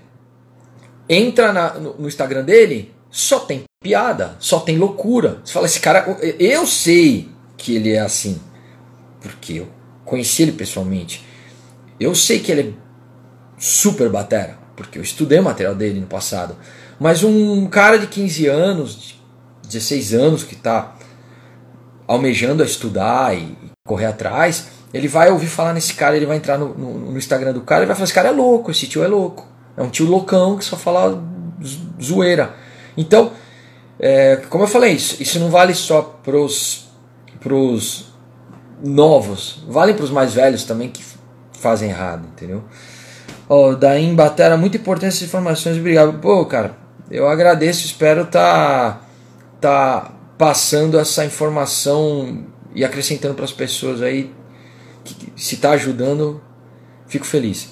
entra 1.09 1.53
na, 1.53 1.75
no, 1.75 1.95
no, 1.95 2.09
Instagram 2.09 2.43
dele, 2.43 2.93
só 3.11 3.41
tem 3.41 3.65
piada, 3.81 4.37
só 4.41 4.61
tem 4.61 4.79
loucura. 4.79 5.41
Você 5.45 5.53
fala, 5.53 5.67
esse 5.67 5.81
cara, 5.81 6.19
eu 6.39 6.67
sei 6.67 7.29
que 7.57 7.77
ele 7.77 7.93
é 7.93 8.01
assim, 8.01 8.41
porque 9.21 9.55
eu 9.55 9.69
conheci 10.05 10.43
ele 10.43 10.53
pessoalmente. 10.53 11.25
Eu 12.01 12.15
sei 12.15 12.41
que 12.41 12.51
ele 12.51 12.71
é 12.71 12.73
super 13.59 14.09
batera, 14.09 14.59
porque 14.75 14.99
eu 14.99 15.03
estudei 15.03 15.39
o 15.39 15.45
material 15.45 15.75
dele 15.75 16.01
no 16.01 16.07
passado. 16.07 16.57
Mas 16.99 17.23
um 17.23 17.67
cara 17.67 17.99
de 17.99 18.07
15 18.07 18.47
anos, 18.47 19.15
16 19.67 20.15
anos, 20.15 20.43
que 20.43 20.55
está 20.55 20.94
almejando 22.07 22.63
a 22.63 22.67
estudar 22.67 23.37
e 23.37 23.57
correr 23.87 24.07
atrás, 24.07 24.69
ele 24.93 25.09
vai 25.09 25.31
ouvir 25.31 25.47
falar 25.47 25.73
nesse 25.73 25.95
cara, 25.95 26.17
ele 26.17 26.27
vai 26.27 26.37
entrar 26.37 26.57
no, 26.57 26.75
no, 26.75 27.11
no, 27.11 27.19
Instagram 27.19 27.53
do 27.53 27.61
cara 27.63 27.83
e 27.83 27.87
vai 27.87 27.95
falar: 27.95 28.05
esse 28.05 28.15
cara 28.15 28.29
é 28.29 28.33
louco, 28.33 28.71
esse 28.71 28.87
tio 28.87 29.03
é 29.03 29.09
louco. 29.09 29.47
É 29.77 29.83
um 29.83 29.91
tio 29.91 30.07
loucão 30.07 30.57
que 30.57 30.65
só 30.65 30.77
fala 30.77 31.23
zoeira. 32.01 32.55
Então, 32.97 33.33
é, 33.99 34.37
como 34.49 34.65
eu 34.65 34.69
falei, 34.69 34.93
isso, 34.93 35.21
isso 35.23 35.41
não 35.41 35.51
vale 35.51 35.75
só 35.75 36.01
pros, 36.23 36.89
pros 37.41 38.07
novos, 38.83 39.65
vale 39.69 39.95
pros 39.95 40.11
mais 40.11 40.35
velhos 40.35 40.65
também 40.65 40.89
que 40.89 41.03
fazem 41.53 41.91
errado, 41.91 42.27
entendeu? 42.33 42.63
Oh, 43.49 43.75
daí 43.75 44.05
em 44.05 44.17
muito 44.57 44.77
importante 44.77 45.09
essas 45.09 45.23
informações, 45.23 45.77
obrigado. 45.77 46.19
Pô, 46.21 46.45
cara, 46.47 46.77
eu 47.11 47.29
agradeço, 47.29 47.85
espero 47.85 48.27
tá, 48.27 49.01
tá 49.61 50.13
passando 50.45 51.01
essa 51.01 51.25
informação 51.25 52.45
e 52.75 52.85
acrescentando 52.85 53.33
para 53.33 53.47
as 53.47 53.53
pessoas 53.53 54.03
aí. 54.03 54.31
Que, 55.03 55.33
se 55.35 55.55
está 55.55 55.71
ajudando, 55.71 56.39
fico 57.07 57.25
feliz. 57.25 57.71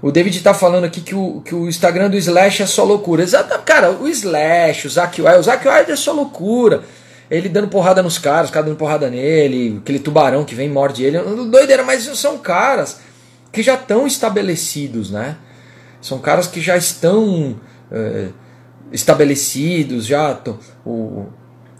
O 0.00 0.10
David 0.10 0.38
está 0.38 0.54
falando 0.54 0.84
aqui 0.84 1.02
que 1.02 1.14
o, 1.14 1.42
que 1.42 1.54
o 1.54 1.68
Instagram 1.68 2.08
do 2.08 2.16
Slash 2.16 2.62
é 2.62 2.66
só 2.66 2.84
loucura. 2.84 3.22
Exato, 3.22 3.58
cara, 3.66 3.90
o 3.90 4.08
Slash, 4.08 4.86
o 4.86 4.90
Zack 4.90 5.20
Wild, 5.20 5.40
o 5.40 5.42
Zack 5.42 5.68
é 5.68 5.94
só 5.94 6.12
loucura. 6.12 6.84
Ele 7.30 7.50
dando 7.50 7.68
porrada 7.68 8.02
nos 8.02 8.16
caras, 8.16 8.46
os 8.46 8.50
caras 8.50 8.68
dando 8.68 8.78
porrada 8.78 9.10
nele, 9.10 9.76
aquele 9.82 9.98
tubarão 9.98 10.42
que 10.42 10.54
vem 10.54 10.68
e 10.68 10.72
morde 10.72 11.04
ele. 11.04 11.18
Doideira, 11.50 11.82
mas 11.82 12.04
são 12.18 12.38
caras 12.38 12.98
que 13.52 13.62
já 13.62 13.74
estão 13.74 14.06
estabelecidos, 14.06 15.10
né? 15.10 15.36
São 16.00 16.18
caras 16.18 16.46
que 16.46 16.62
já 16.62 16.78
estão 16.78 17.60
é, 17.92 18.28
estabelecidos, 18.90 20.06
já. 20.06 20.32
Tão, 20.32 20.58
o, 20.82 21.26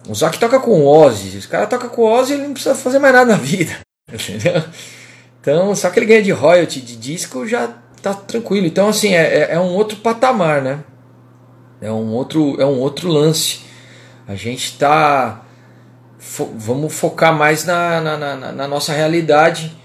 o 0.09 0.14
Zack 0.14 0.38
toca 0.38 0.61
com 0.61 0.81
o 0.81 0.87
Ozzy. 0.87 1.37
Os 1.37 1.47
cara 1.47 1.66
toca 1.66 1.88
com 1.88 2.03
o 2.03 2.05
Ozzy 2.05 2.35
ele 2.35 2.45
não 2.45 2.53
precisa 2.53 2.75
fazer 2.75 2.99
mais 2.99 3.14
nada 3.14 3.33
na 3.33 3.38
vida. 3.38 3.77
Entendeu? 4.12 4.62
Então, 5.40 5.75
só 5.75 5.90
que 5.90 5.99
ele 5.99 6.07
ganha 6.07 6.23
de 6.23 6.33
royalty 6.33 6.81
de 6.81 6.97
disco 6.97 7.47
já 7.47 7.69
tá 8.03 8.14
tranquilo. 8.14 8.66
Então, 8.66 8.88
assim, 8.88 9.14
é, 9.14 9.23
é, 9.23 9.49
é 9.53 9.61
um 9.61 9.75
outro 9.75 9.99
patamar, 9.99 10.62
né? 10.62 10.81
É 11.81 11.90
um 11.90 12.12
outro, 12.12 12.61
é 12.61 12.64
um 12.64 12.79
outro 12.79 13.09
lance. 13.09 13.61
A 14.27 14.35
gente 14.35 14.64
está 14.64 15.42
fo 16.19 16.53
vamos 16.57 16.92
focar 16.95 17.33
mais 17.33 17.64
na, 17.64 18.01
na, 18.01 18.16
na, 18.16 18.53
na, 18.53 18.69
nossa 18.69 18.92
realidade, 18.92 19.77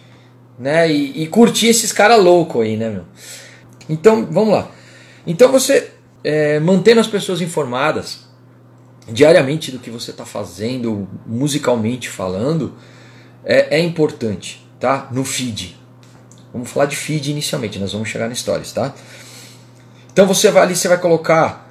né? 0.58 0.92
E, 0.92 1.24
e 1.24 1.28
curtir 1.28 1.68
esses 1.68 1.92
caras 1.92 2.24
loucos 2.24 2.62
aí, 2.62 2.78
né, 2.78 2.90
meu? 2.90 3.06
Então, 3.90 4.26
vamos 4.32 4.54
lá. 4.54 4.72
Então 5.28 5.52
você 5.52 5.92
é, 6.24 6.60
mantendo 6.60 7.00
as 7.00 7.08
pessoas 7.08 7.42
informadas 7.42 8.31
diariamente 9.08 9.72
do 9.72 9.80
que 9.80 9.90
você 9.90 10.12
está 10.12 10.26
fazendo, 10.26 11.08
musicalmente 11.26 12.10
falando, 12.10 12.76
é, 13.44 13.78
é 13.78 13.80
importante, 13.80 14.66
tá? 14.80 15.08
No 15.12 15.24
feed. 15.24 15.78
Vamos 16.54 16.70
falar 16.70 16.86
de 16.86 16.96
feed 16.96 17.32
inicialmente, 17.32 17.80
nós 17.80 17.94
vamos 17.94 18.10
chegar 18.10 18.28
na 18.28 18.36
stories, 18.36 18.72
tá? 18.72 18.94
Então 20.12 20.28
você 20.28 20.52
vai 20.52 20.64
ali, 20.64 20.76
você 20.76 20.88
vai 20.88 20.98
colocar 20.98 21.70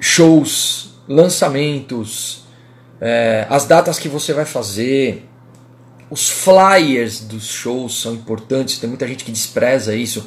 shows, 0.00 1.00
lançamentos, 1.06 2.44
é, 3.00 3.46
as 3.50 3.66
datas 3.66 3.98
que 3.98 4.08
você 4.08 4.32
vai 4.32 4.44
fazer, 4.44 5.28
os 6.10 6.28
flyers 6.28 7.20
dos 7.20 7.46
shows 7.46 8.00
são 8.00 8.14
importantes, 8.14 8.78
tem 8.78 8.88
muita 8.88 9.06
gente 9.06 9.24
que 9.24 9.30
despreza 9.30 9.94
isso. 9.94 10.26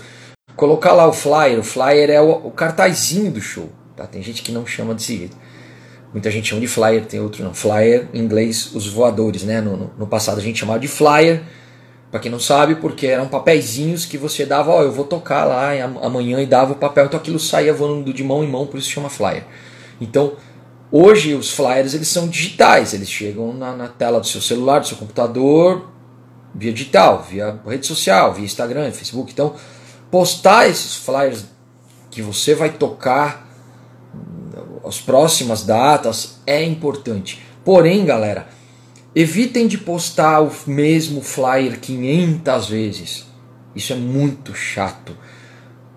Colocar 0.55 0.93
lá 0.93 1.07
o 1.07 1.13
flyer, 1.13 1.59
o 1.59 1.63
flyer 1.63 2.09
é 2.09 2.21
o, 2.21 2.47
o 2.47 2.51
cartazinho 2.51 3.31
do 3.31 3.41
show, 3.41 3.71
tá? 3.95 4.05
Tem 4.05 4.21
gente 4.21 4.43
que 4.43 4.51
não 4.51 4.65
chama 4.65 4.93
desse 4.93 5.17
jeito. 5.17 5.35
Muita 6.13 6.29
gente 6.29 6.49
chama 6.49 6.61
de 6.61 6.67
flyer, 6.67 7.05
tem 7.05 7.19
outro 7.19 7.43
não. 7.43 7.53
Flyer, 7.53 8.07
em 8.13 8.19
inglês, 8.19 8.71
os 8.73 8.87
voadores, 8.87 9.43
né? 9.43 9.61
No, 9.61 9.77
no, 9.77 9.91
no 9.99 10.07
passado 10.07 10.39
a 10.39 10.41
gente 10.41 10.59
chamava 10.59 10.79
de 10.79 10.87
flyer, 10.87 11.43
para 12.09 12.19
quem 12.19 12.29
não 12.29 12.39
sabe, 12.39 12.75
porque 12.75 13.07
eram 13.07 13.27
papeizinhos 13.27 14.05
que 14.05 14.17
você 14.17 14.45
dava, 14.45 14.71
ó, 14.71 14.83
eu 14.83 14.91
vou 14.91 15.05
tocar 15.05 15.45
lá 15.45 15.71
amanhã 16.01 16.41
e 16.41 16.45
dava 16.45 16.73
o 16.73 16.75
papel, 16.75 17.05
então 17.05 17.19
aquilo 17.19 17.39
saía 17.39 17.73
voando 17.73 18.13
de 18.13 18.23
mão 18.23 18.43
em 18.43 18.47
mão, 18.47 18.67
por 18.67 18.77
isso 18.77 18.89
chama 18.89 19.09
flyer. 19.09 19.45
Então, 20.01 20.33
Hoje 20.91 21.33
os 21.33 21.49
flyers 21.49 21.93
eles 21.93 22.09
são 22.09 22.27
digitais, 22.27 22.93
eles 22.93 23.09
chegam 23.09 23.53
na, 23.53 23.73
na, 23.73 23.87
tela 23.87 24.19
do 24.19 24.27
seu 24.27 24.41
celular, 24.41 24.79
do 24.79 24.87
seu 24.87 24.97
computador, 24.97 25.89
via 26.53 26.73
digital, 26.73 27.23
via 27.23 27.57
rede 27.65 27.87
social, 27.87 28.33
via 28.33 28.43
Instagram, 28.43 28.91
Facebook. 28.91 29.31
Então, 29.31 29.55
postar 30.11 30.67
esses 30.67 30.97
flyers 30.97 31.45
que 32.09 32.21
você 32.21 32.53
vai 32.53 32.71
tocar 32.71 33.47
as 34.85 34.99
próximas 34.99 35.63
datas 35.63 36.39
é 36.45 36.63
importante. 36.63 37.41
Porém, 37.63 38.05
galera, 38.05 38.47
evitem 39.15 39.67
de 39.67 39.77
postar 39.77 40.41
o 40.41 40.51
mesmo 40.67 41.21
flyer 41.21 41.79
500 41.79 42.67
vezes. 42.67 43.25
Isso 43.75 43.93
é 43.93 43.95
muito 43.95 44.53
chato. 44.53 45.15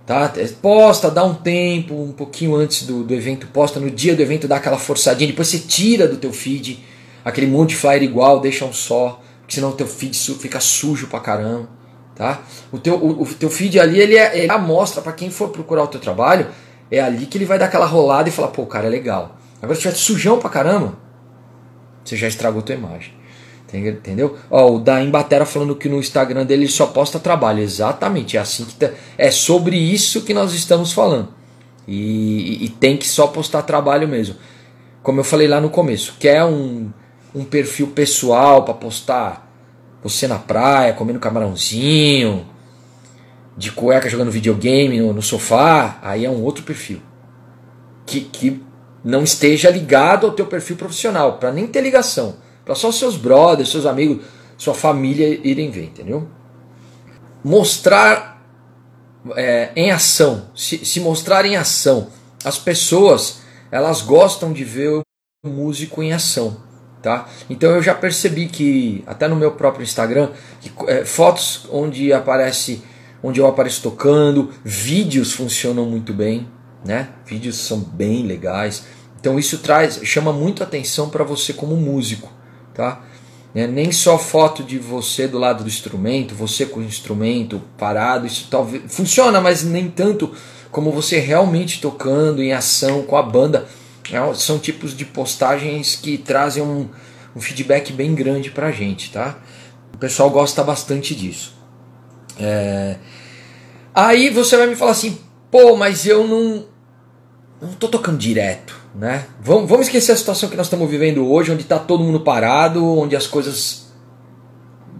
Tá? 0.06 0.30
Posta, 0.60 1.10
dá 1.10 1.24
um 1.24 1.34
tempo, 1.34 1.94
um 1.94 2.12
pouquinho 2.12 2.54
antes 2.54 2.86
do, 2.86 3.02
do 3.02 3.14
evento, 3.14 3.46
posta 3.46 3.80
no 3.80 3.90
dia 3.90 4.14
do 4.14 4.20
evento, 4.20 4.46
dá 4.46 4.56
aquela 4.56 4.76
forçadinha, 4.76 5.30
depois 5.30 5.48
você 5.48 5.58
tira 5.60 6.06
do 6.06 6.18
teu 6.18 6.30
feed 6.30 6.84
aquele 7.24 7.46
monte 7.46 7.70
de 7.70 7.76
flyer 7.76 8.02
igual, 8.02 8.38
deixa 8.38 8.66
um 8.66 8.72
só, 8.72 9.22
porque 9.40 9.54
senão 9.54 9.70
o 9.70 9.72
teu 9.72 9.86
feed 9.86 10.14
fica 10.38 10.60
sujo 10.60 11.06
pra 11.06 11.20
caramba. 11.20 11.68
Tá? 12.14 12.42
O, 12.70 12.78
teu, 12.78 12.94
o, 12.94 13.22
o 13.22 13.26
teu 13.26 13.50
feed 13.50 13.80
ali, 13.80 13.98
ele, 13.98 14.16
é, 14.16 14.38
ele 14.38 14.52
amostra 14.52 15.02
para 15.02 15.12
quem 15.12 15.30
for 15.30 15.48
procurar 15.48 15.82
o 15.82 15.88
teu 15.88 16.00
trabalho, 16.00 16.46
é 16.94 17.00
ali 17.00 17.26
que 17.26 17.38
ele 17.38 17.44
vai 17.44 17.59
dar 17.59 17.66
aquela 17.66 17.87
rolada 17.87 18.28
e 18.28 18.33
falar, 18.33 18.48
pô, 18.48 18.66
cara, 18.66 18.87
é 18.87 18.90
legal. 18.90 19.37
Agora 19.61 19.74
se 19.74 19.83
tiver 19.83 19.94
sujão 19.94 20.38
pra 20.38 20.50
caramba, 20.50 20.94
você 22.04 22.16
já 22.16 22.28
estragou 22.28 22.62
tua 22.62 22.74
imagem. 22.74 23.12
Entendeu? 23.72 24.38
Ó, 24.50 24.74
o 24.74 24.78
da 24.78 25.02
Embatera 25.02 25.44
falando 25.44 25.74
que 25.74 25.88
no 25.88 25.98
Instagram 25.98 26.46
dele 26.46 26.68
só 26.68 26.87
posta 26.87 27.18
trabalho. 27.18 27.61
Exatamente, 27.61 28.37
é 28.37 28.40
assim 28.40 28.64
que 28.64 28.74
tá, 28.74 28.90
é 29.18 29.30
sobre 29.30 29.76
isso 29.76 30.22
que 30.22 30.33
nós 30.33 30.52
estamos 30.54 30.92
falando. 30.92 31.28
E, 31.87 32.64
e, 32.64 32.68
tem 32.68 32.96
que 32.96 33.07
só 33.07 33.26
postar 33.26 33.62
trabalho 33.62 34.07
mesmo. 34.07 34.37
Como 35.02 35.20
eu 35.20 35.24
falei 35.24 35.48
lá 35.48 35.61
no 35.61 35.68
começo, 35.68 36.14
quer 36.18 36.44
um, 36.44 36.90
um 37.35 37.44
perfil 37.44 37.88
pessoal 37.88 38.62
para 38.62 38.74
postar 38.74 39.52
você 40.02 40.26
na 40.26 40.38
praia, 40.38 40.92
comendo 40.92 41.18
camarãozinho, 41.18 42.46
de 43.56 43.70
cueca 43.72 44.08
jogando 44.08 44.30
videogame 44.30 44.98
no, 45.00 45.12
no 45.12 45.22
sofá, 45.22 45.98
aí 46.02 46.24
é 46.24 46.30
um 46.30 46.42
outro 46.42 46.64
perfil. 46.64 47.00
Que, 48.06 48.20
que 48.20 48.62
não 49.02 49.22
esteja 49.22 49.70
ligado 49.70 50.26
ao 50.26 50.32
teu 50.32 50.46
perfil 50.46 50.76
profissional, 50.76 51.38
para 51.38 51.52
nem 51.52 51.66
ter 51.66 51.80
ligação 51.80 52.36
para 52.64 52.74
só 52.74 52.90
seus 52.90 53.16
brothers, 53.16 53.70
seus 53.70 53.86
amigos, 53.86 54.24
sua 54.56 54.74
família 54.74 55.28
irem 55.46 55.70
ver, 55.70 55.84
entendeu? 55.84 56.26
Mostrar 57.44 58.42
é, 59.36 59.70
em 59.76 59.90
ação, 59.90 60.50
se, 60.54 60.84
se 60.84 61.00
mostrar 61.00 61.44
em 61.44 61.56
ação. 61.56 62.08
As 62.44 62.58
pessoas, 62.58 63.40
elas 63.70 64.00
gostam 64.00 64.52
de 64.52 64.64
ver 64.64 64.88
o 64.88 65.02
músico 65.48 66.02
em 66.02 66.12
ação, 66.12 66.56
tá? 67.02 67.28
Então 67.50 67.70
eu 67.70 67.82
já 67.82 67.94
percebi 67.94 68.46
que, 68.46 69.04
até 69.06 69.28
no 69.28 69.36
meu 69.36 69.52
próprio 69.52 69.82
Instagram, 69.82 70.30
que, 70.60 70.72
é, 70.86 71.04
fotos 71.04 71.66
onde 71.70 72.12
aparece, 72.12 72.82
onde 73.24 73.40
eu 73.40 73.46
apareço 73.48 73.82
tocando, 73.82 74.50
vídeos 74.62 75.32
funcionam 75.32 75.87
muito 75.87 76.12
bem, 76.12 76.46
né? 76.84 77.08
Vídeos 77.26 77.56
são 77.56 77.80
bem 77.80 78.24
legais. 78.24 78.84
Então 79.18 79.38
isso 79.38 79.58
traz, 79.58 79.98
chama 80.04 80.32
muito 80.32 80.62
atenção 80.62 81.08
para 81.08 81.24
você 81.24 81.52
como 81.52 81.74
músico 81.74 82.30
tá? 82.74 83.00
É, 83.54 83.68
nem 83.68 83.92
só 83.92 84.18
foto 84.18 84.64
de 84.64 84.78
você 84.78 85.28
do 85.28 85.38
lado 85.38 85.62
do 85.62 85.68
instrumento, 85.68 86.34
você 86.34 86.66
com 86.66 86.80
o 86.80 86.82
instrumento 86.82 87.62
parado, 87.78 88.26
isso 88.26 88.48
talvez 88.50 88.82
funciona, 88.88 89.40
mas 89.40 89.62
nem 89.62 89.88
tanto 89.88 90.34
como 90.72 90.90
você 90.90 91.20
realmente 91.20 91.80
tocando 91.80 92.42
em 92.42 92.52
ação 92.52 93.04
com 93.04 93.16
a 93.16 93.22
banda. 93.22 93.68
É, 94.12 94.34
são 94.34 94.58
tipos 94.58 94.94
de 94.94 95.04
postagens 95.04 95.94
que 95.94 96.18
trazem 96.18 96.62
um, 96.62 96.88
um 97.34 97.40
feedback 97.40 97.92
bem 97.92 98.14
grande 98.14 98.50
pra 98.50 98.72
gente, 98.72 99.10
tá? 99.12 99.38
O 99.94 99.98
pessoal 99.98 100.28
gosta 100.28 100.62
bastante 100.64 101.14
disso. 101.14 101.53
É... 102.38 102.96
Aí 103.94 104.30
você 104.30 104.56
vai 104.56 104.66
me 104.66 104.76
falar 104.76 104.92
assim, 104.92 105.18
pô, 105.50 105.76
mas 105.76 106.06
eu 106.06 106.26
não, 106.26 106.66
não 107.60 107.72
tô 107.74 107.88
tocando 107.88 108.18
direto 108.18 108.84
né? 108.94 109.26
Vamos, 109.40 109.68
vamos 109.68 109.86
esquecer 109.86 110.12
a 110.12 110.16
situação 110.16 110.48
que 110.48 110.56
nós 110.56 110.66
estamos 110.66 110.88
vivendo 110.88 111.26
hoje, 111.28 111.50
onde 111.50 111.62
está 111.62 111.78
todo 111.78 112.04
mundo 112.04 112.20
parado, 112.20 112.86
onde 112.86 113.16
as 113.16 113.26
coisas 113.26 113.92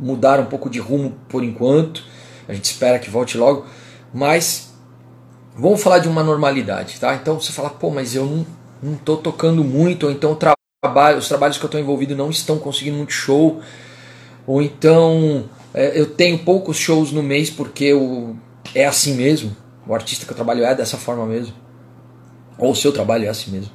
mudaram 0.00 0.42
um 0.42 0.46
pouco 0.46 0.68
de 0.68 0.80
rumo 0.80 1.14
por 1.28 1.44
enquanto. 1.44 2.02
A 2.48 2.52
gente 2.52 2.64
espera 2.64 2.98
que 2.98 3.08
volte 3.08 3.38
logo, 3.38 3.66
mas 4.12 4.74
vamos 5.56 5.82
falar 5.82 6.00
de 6.00 6.08
uma 6.08 6.22
normalidade, 6.22 6.98
tá? 6.98 7.14
Então 7.14 7.40
você 7.40 7.52
fala, 7.52 7.70
pô, 7.70 7.90
mas 7.90 8.14
eu 8.14 8.26
não, 8.26 8.46
não 8.82 8.96
tô 8.96 9.16
tocando 9.16 9.62
muito, 9.62 10.06
ou 10.06 10.12
então 10.12 10.36
trabalho, 10.36 11.18
os 11.18 11.28
trabalhos 11.28 11.56
que 11.56 11.64
eu 11.64 11.68
estou 11.68 11.80
envolvido 11.80 12.16
não 12.16 12.30
estão 12.30 12.58
conseguindo 12.58 12.96
muito 12.96 13.12
show, 13.12 13.60
ou 14.46 14.60
então 14.60 15.48
eu 15.74 16.06
tenho 16.06 16.38
poucos 16.38 16.76
shows 16.76 17.10
no 17.10 17.22
mês 17.22 17.50
porque 17.50 17.84
eu, 17.84 18.37
é 18.74 18.84
assim 18.84 19.14
mesmo, 19.14 19.56
o 19.87 19.94
artista 19.94 20.24
que 20.24 20.30
eu 20.30 20.37
trabalho 20.37 20.64
é 20.64 20.74
dessa 20.74 20.96
forma 20.96 21.26
mesmo, 21.26 21.54
ou 22.56 22.72
o 22.72 22.76
seu 22.76 22.92
trabalho 22.92 23.26
é 23.26 23.28
assim 23.28 23.50
mesmo. 23.50 23.70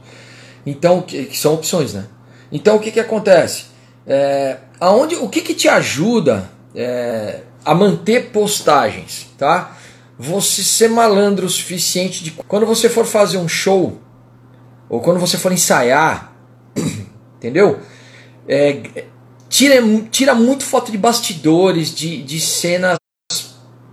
Então, 0.65 1.01
que, 1.01 1.25
que 1.25 1.37
são 1.37 1.55
opções, 1.55 1.93
né? 1.93 2.07
Então, 2.51 2.77
o 2.77 2.79
que, 2.79 2.91
que 2.91 2.99
acontece? 2.99 3.65
É, 4.07 4.57
aonde, 4.79 5.15
o 5.15 5.29
que, 5.29 5.41
que 5.41 5.53
te 5.53 5.67
ajuda 5.67 6.49
é, 6.73 7.41
a 7.63 7.75
manter 7.75 8.31
postagens, 8.31 9.27
tá? 9.37 9.77
Você 10.17 10.63
ser 10.63 10.89
malandro 10.89 11.45
o 11.45 11.49
suficiente 11.49 12.23
de 12.23 12.31
quando 12.31 12.65
você 12.65 12.89
for 12.89 13.05
fazer 13.05 13.37
um 13.37 13.47
show 13.47 13.99
ou 14.89 14.99
quando 14.99 15.19
você 15.19 15.37
for 15.37 15.51
ensaiar, 15.51 16.33
entendeu? 17.37 17.79
É, 18.47 19.05
tira, 19.49 19.81
tira 20.11 20.35
muito 20.35 20.63
foto 20.63 20.91
de 20.91 20.97
bastidores, 20.97 21.93
de, 21.93 22.21
de 22.23 22.39
cenas 22.39 22.97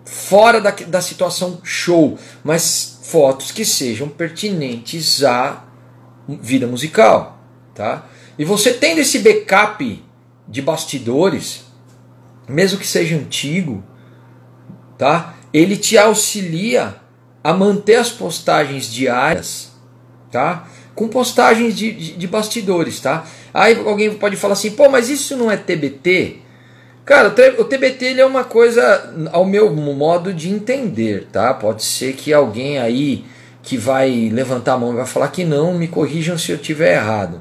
fora 0.04 0.60
da, 0.60 0.70
da 0.70 1.00
situação 1.00 1.60
show, 1.64 2.18
mas 2.44 2.98
fotos 3.02 3.50
que 3.50 3.64
sejam 3.64 4.08
pertinentes 4.08 5.24
à 5.24 5.64
vida 6.28 6.66
musical, 6.66 7.40
tá? 7.74 8.06
E 8.38 8.44
você 8.44 8.72
tendo 8.72 8.98
esse 8.98 9.20
backup 9.20 10.04
de 10.46 10.62
bastidores, 10.62 11.64
mesmo 12.48 12.78
que 12.78 12.86
seja 12.86 13.16
antigo, 13.16 13.82
tá? 14.98 15.34
Ele 15.52 15.76
te 15.76 15.96
auxilia 15.96 16.96
a 17.42 17.52
manter 17.52 17.96
as 17.96 18.10
postagens 18.10 18.92
diárias, 18.92 19.72
tá? 20.30 20.68
Com 20.94 21.08
postagens 21.08 21.76
de, 21.76 21.92
de, 21.92 22.16
de 22.16 22.26
bastidores, 22.26 23.00
tá? 23.00 23.24
Aí 23.56 23.74
alguém 23.86 24.12
pode 24.12 24.36
falar 24.36 24.52
assim, 24.52 24.72
pô, 24.72 24.86
mas 24.90 25.08
isso 25.08 25.34
não 25.34 25.50
é 25.50 25.56
TBT? 25.56 26.40
Cara, 27.06 27.34
o 27.58 27.64
TBT 27.64 28.04
ele 28.04 28.20
é 28.20 28.26
uma 28.26 28.44
coisa, 28.44 29.14
ao 29.32 29.46
meu 29.46 29.72
modo 29.72 30.34
de 30.34 30.50
entender, 30.50 31.28
tá? 31.32 31.54
Pode 31.54 31.82
ser 31.82 32.12
que 32.12 32.34
alguém 32.34 32.78
aí 32.78 33.24
que 33.62 33.78
vai 33.78 34.28
levantar 34.30 34.74
a 34.74 34.78
mão 34.78 34.92
e 34.92 34.96
vai 34.96 35.06
falar 35.06 35.28
que 35.28 35.42
não, 35.42 35.72
me 35.72 35.88
corrijam 35.88 36.36
se 36.36 36.52
eu 36.52 36.56
estiver 36.56 36.96
errado. 36.96 37.40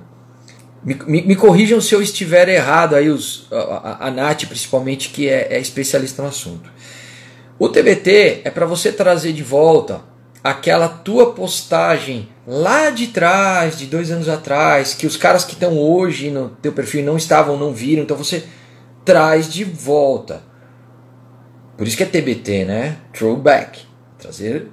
Me, 0.82 0.98
me, 1.06 1.22
me, 1.24 1.36
corrijam 1.36 1.82
se 1.82 1.94
eu 1.94 2.02
estiver 2.02 2.48
errado, 2.48 2.96
aí 2.96 3.10
os, 3.10 3.48
a, 3.52 4.08
a, 4.08 4.12
Nath 4.12 4.46
principalmente, 4.46 5.10
que 5.10 5.28
é, 5.28 5.48
é 5.50 5.60
especialista 5.60 6.22
no 6.22 6.30
assunto. 6.30 6.70
O 7.60 7.68
TBT 7.68 8.42
é 8.46 8.50
para 8.50 8.66
você 8.66 8.90
trazer 8.90 9.34
de 9.34 9.44
volta 9.44 10.02
aquela 10.42 10.88
tua 10.88 11.34
postagem 11.34 12.30
lá 12.48 12.90
de 12.90 13.08
trás, 13.08 13.78
de 13.78 13.88
dois 13.88 14.12
anos 14.12 14.30
atrás, 14.30 14.94
que 14.94 15.08
os 15.08 15.18
caras 15.18 15.44
que 15.44 15.54
estão 15.54 15.78
hoje 15.78 16.30
no 16.30 16.50
teu 16.50 16.72
perfil 16.72 17.04
não 17.04 17.18
estavam, 17.18 17.58
não 17.58 17.74
viram, 17.74 18.04
então 18.04 18.16
você 18.16 18.46
traz 19.04 19.52
de 19.52 19.64
volta. 19.64 20.42
Por 21.78 21.88
isso 21.88 21.98
que 21.98 22.04
é 22.04 22.06
TBT, 22.06 22.66
né? 22.66 22.98
Throwback. 23.14 23.82
Trazer 24.18 24.68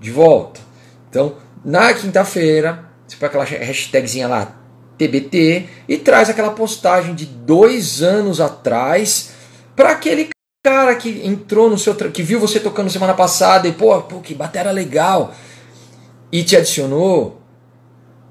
de 0.00 0.10
volta. 0.10 0.60
Então, 1.08 1.36
na 1.64 1.92
quinta-feira, 1.94 2.84
você 3.06 3.16
põe 3.16 3.28
aquela 3.28 3.44
hashtagzinha 3.44 4.28
lá, 4.28 4.56
TBT, 4.96 5.66
e 5.88 5.96
traz 5.96 6.28
aquela 6.28 6.50
postagem 6.50 7.14
de 7.14 7.26
dois 7.26 8.02
anos 8.02 8.40
atrás 8.40 9.30
para 9.76 9.90
aquele 9.90 10.28
cara 10.62 10.94
que 10.96 11.24
entrou 11.24 11.70
no 11.70 11.78
seu. 11.78 11.94
que 11.94 12.22
viu 12.22 12.40
você 12.40 12.58
tocando 12.58 12.90
semana 12.90 13.14
passada 13.14 13.68
e, 13.68 13.72
pô, 13.72 14.00
pô 14.02 14.20
que 14.20 14.34
bateria 14.34 14.72
legal 14.72 15.32
e 16.30 16.42
te 16.42 16.56
adicionou, 16.56 17.40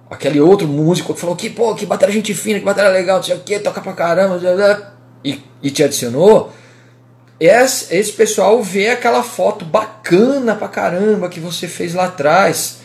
aquele 0.10 0.40
outro 0.40 0.68
músico 0.68 1.14
que 1.14 1.20
falou 1.20 1.36
que, 1.36 1.50
pô, 1.50 1.76
que 1.76 1.86
bateria 1.86 2.14
gente 2.14 2.34
fina, 2.34 2.60
que 2.60 2.66
bateria 2.66 2.92
legal, 2.92 3.18
não 3.18 3.24
sei 3.24 3.36
o 3.36 3.40
que, 3.40 3.60
toca 3.60 3.82
pra 3.82 3.94
caramba, 3.94 4.40
e, 5.24 5.42
e 5.62 5.72
te 5.72 5.84
adicionou, 5.84 6.52
esse, 7.40 7.96
esse 7.96 8.12
pessoal 8.14 8.62
vê 8.64 8.90
aquela 8.90 9.22
foto 9.22 9.64
bacana 9.64 10.56
pra 10.56 10.68
caramba 10.68 11.30
que 11.30 11.40
você 11.40 11.68
fez 11.68 11.94
lá 11.94 12.06
atrás, 12.06 12.80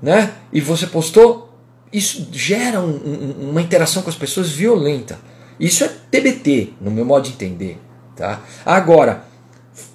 né? 0.00 0.32
E 0.52 0.60
você 0.60 0.86
postou, 0.86 1.52
isso 1.92 2.28
gera 2.30 2.80
um, 2.80 2.90
um, 2.90 3.50
uma 3.50 3.62
interação 3.62 4.02
com 4.02 4.10
as 4.10 4.16
pessoas 4.16 4.50
violenta. 4.50 5.18
Isso 5.58 5.82
é 5.82 5.88
TBT, 5.88 6.74
no 6.80 6.90
meu 6.90 7.04
modo 7.04 7.24
de 7.24 7.32
entender, 7.32 7.78
tá? 8.14 8.40
Agora, 8.64 9.24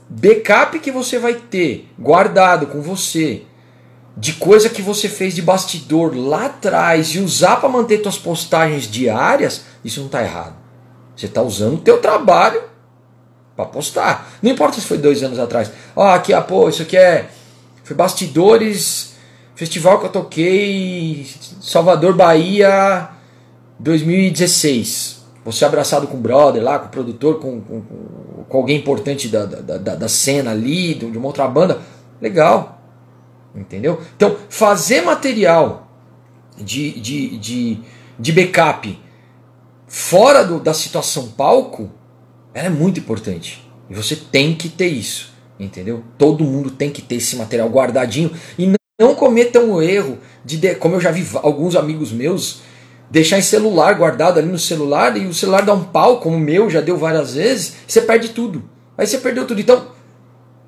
backup 0.10 0.80
que 0.80 0.91
você 0.91 1.17
vai 1.17 1.36
ter 1.36 1.89
guardado 1.97 2.67
com 2.67 2.82
você 2.82 3.43
de 4.19 4.34
coisa 4.34 4.69
que 4.69 4.82
você 4.82 5.08
fez 5.08 5.34
de 5.34 5.41
bastidor 5.41 6.13
lá 6.13 6.47
atrás 6.47 7.15
e 7.15 7.19
usar 7.19 7.55
para 7.55 7.69
manter 7.69 8.01
suas 8.01 8.17
postagens 8.17 8.84
diárias, 8.84 9.63
isso 9.84 10.01
não 10.01 10.08
está 10.08 10.21
errado. 10.21 10.55
Você 11.15 11.25
está 11.25 11.41
usando 11.41 11.75
o 11.75 11.82
teu 11.82 12.01
trabalho 12.01 12.62
para 13.55 13.65
postar. 13.65 14.29
Não 14.41 14.51
importa 14.51 14.75
se 14.75 14.86
foi 14.88 14.97
dois 14.97 15.23
anos 15.23 15.39
atrás. 15.39 15.71
Ó, 15.95 16.05
aqui, 16.05 16.34
ah, 16.34 16.41
pô, 16.41 16.67
isso 16.67 16.82
aqui 16.82 16.97
é 16.97 17.29
foi 17.86 17.95
bastidores, 17.95 19.13
festival 19.55 19.99
que 19.99 20.08
eu 20.08 20.12
toquei, 20.12 21.25
Salvador, 21.62 22.13
Bahia, 22.13 23.10
2016. 23.79 25.23
Você 25.45 25.63
abraçado 25.63 26.08
com 26.08 26.17
o 26.17 26.19
brother 26.19 26.62
lá, 26.62 26.77
com 26.77 26.88
o 26.88 26.89
produtor, 26.89 27.39
com, 27.39 27.62
com, 27.62 27.82
com 28.49 28.58
alguém 28.58 28.77
importante 28.77 29.29
da, 29.29 29.45
da, 29.45 29.77
da, 29.77 29.95
da 29.95 30.08
cena 30.10 30.51
ali, 30.51 30.93
de 30.93 31.05
uma 31.05 31.27
outra 31.27 31.47
banda. 31.47 31.79
Legal. 32.21 32.79
Entendeu? 33.56 34.02
Então, 34.16 34.38
fazer 34.50 35.02
material 35.02 35.88
de, 36.58 37.00
de, 37.00 37.38
de, 37.38 37.80
de 38.18 38.32
backup 38.32 39.00
fora 39.88 40.44
do, 40.44 40.60
da 40.60 40.74
situação 40.74 41.30
palco 41.30 41.92
é 42.54 42.70
muito 42.70 43.00
importante. 43.00 43.68
E 43.90 43.96
você 43.96 44.16
tem 44.16 44.56
que 44.56 44.70
ter 44.70 44.88
isso. 44.88 45.34
Entendeu? 45.60 46.04
Todo 46.18 46.44
mundo 46.44 46.72
tem 46.72 46.90
que 46.90 47.02
ter 47.02 47.16
esse 47.16 47.36
material 47.36 47.70
guardadinho. 47.70 48.32
E 48.58 48.72
não 49.00 49.16
cometam 49.16 49.72
o 49.72 49.82
erro 49.82 50.18
de, 50.44 50.76
como 50.76 50.96
eu 50.96 51.02
já 51.02 51.12
vi 51.12 51.26
alguns 51.42 51.76
amigos 51.76 52.12
meus, 52.12 52.62
deixar 53.10 53.40
em 53.40 53.42
celular 53.42 53.94
guardado 53.94 54.38
ali 54.38 54.48
no 54.48 54.60
celular 54.60 55.18
e 55.18 55.26
o 55.26 55.34
celular 55.34 55.64
dá 55.64 55.74
um 55.74 55.84
pau, 55.84 56.20
como 56.20 56.36
o 56.36 56.40
meu 56.40 56.70
já 56.70 56.82
deu 56.82 56.98
várias 56.98 57.34
vezes, 57.34 57.74
você 57.88 58.02
perde 58.02 58.30
tudo. 58.30 58.64
Aí 58.98 59.08
você 59.08 59.18
perdeu 59.18 59.48
tudo. 59.48 59.60
Então, 59.60 59.88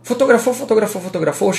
fotografou, 0.01 0.53
fotografou, 0.53 1.01
fotografou, 1.01 1.53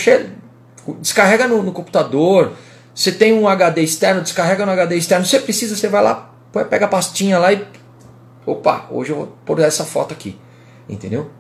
Descarrega 1.01 1.47
no, 1.47 1.62
no, 1.62 1.73
computador. 1.73 2.53
Você 2.95 3.12
tem 3.12 3.33
um 3.33 3.49
HD 3.49 3.83
externo, 3.83 4.21
descarrega 4.21 4.66
no 4.66 4.73
HD 4.73 4.97
externo. 4.97 5.25
Você 5.25 5.38
precisa, 5.38 5.77
você 5.77 5.88
vai 5.88 6.03
lá, 6.03 6.35
pega 6.68 6.87
a 6.87 6.88
pastinha 6.88 7.38
lá 7.38 7.53
e. 7.53 7.64
Opa, 8.45 8.87
hoje 8.90 9.11
eu 9.11 9.16
vou 9.16 9.27
pôr 9.45 9.61
essa 9.61 9.85
foto 9.85 10.12
aqui. 10.12 10.38
Entendeu? 10.88 11.31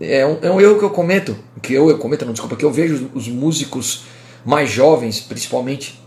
É 0.00 0.24
um, 0.26 0.38
é 0.42 0.50
um 0.50 0.60
erro 0.60 0.78
que 0.78 0.84
eu 0.84 0.90
cometo. 0.90 1.36
Que 1.60 1.74
eu, 1.74 1.88
eu 1.90 1.98
cometo, 1.98 2.24
não, 2.24 2.32
desculpa, 2.32 2.56
que 2.56 2.64
eu 2.64 2.72
vejo 2.72 3.10
os 3.14 3.28
músicos 3.28 4.04
mais 4.44 4.70
jovens, 4.70 5.20
principalmente, 5.20 6.00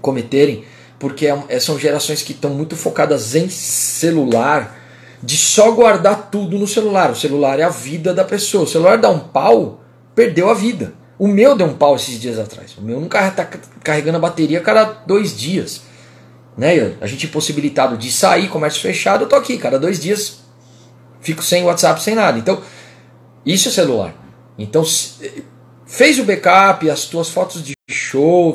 cometerem. 0.00 0.64
Porque 0.98 1.26
é, 1.26 1.44
é 1.48 1.60
são 1.60 1.78
gerações 1.78 2.22
que 2.22 2.32
estão 2.32 2.50
muito 2.50 2.76
focadas 2.76 3.34
em 3.34 3.48
celular, 3.48 4.78
de 5.22 5.36
só 5.36 5.70
guardar 5.72 6.30
tudo 6.30 6.58
no 6.58 6.66
celular. 6.66 7.10
O 7.10 7.16
celular 7.16 7.58
é 7.58 7.64
a 7.64 7.68
vida 7.68 8.14
da 8.14 8.24
pessoa. 8.24 8.64
O 8.64 8.68
celular 8.68 8.98
dá 8.98 9.10
um 9.10 9.18
pau, 9.18 9.80
perdeu 10.14 10.48
a 10.48 10.54
vida. 10.54 10.94
O 11.18 11.28
meu 11.28 11.54
deu 11.54 11.66
um 11.66 11.74
pau 11.74 11.94
esses 11.96 12.20
dias 12.20 12.38
atrás. 12.38 12.76
O 12.76 12.82
meu 12.82 12.98
não 12.98 13.06
está 13.06 13.44
carregando 13.82 14.16
a 14.18 14.20
bateria 14.20 14.58
a 14.58 14.62
cada 14.62 14.84
dois 14.84 15.36
dias. 15.36 15.82
Né? 16.56 16.96
A 17.00 17.06
gente 17.06 17.26
impossibilitado 17.26 17.96
de 17.96 18.10
sair, 18.10 18.48
comércio 18.48 18.80
fechado, 18.80 19.24
eu 19.24 19.28
tô 19.28 19.36
aqui, 19.36 19.56
cada 19.58 19.78
dois 19.78 20.00
dias 20.00 20.42
fico 21.20 21.42
sem 21.42 21.64
WhatsApp, 21.64 22.02
sem 22.02 22.14
nada. 22.14 22.38
Então, 22.38 22.60
isso 23.46 23.68
é 23.68 23.72
celular. 23.72 24.14
Então, 24.58 24.84
fez 25.86 26.18
o 26.18 26.24
backup, 26.24 26.90
as 26.90 27.06
tuas 27.06 27.30
fotos 27.30 27.62
de 27.62 27.74
show, 27.88 28.54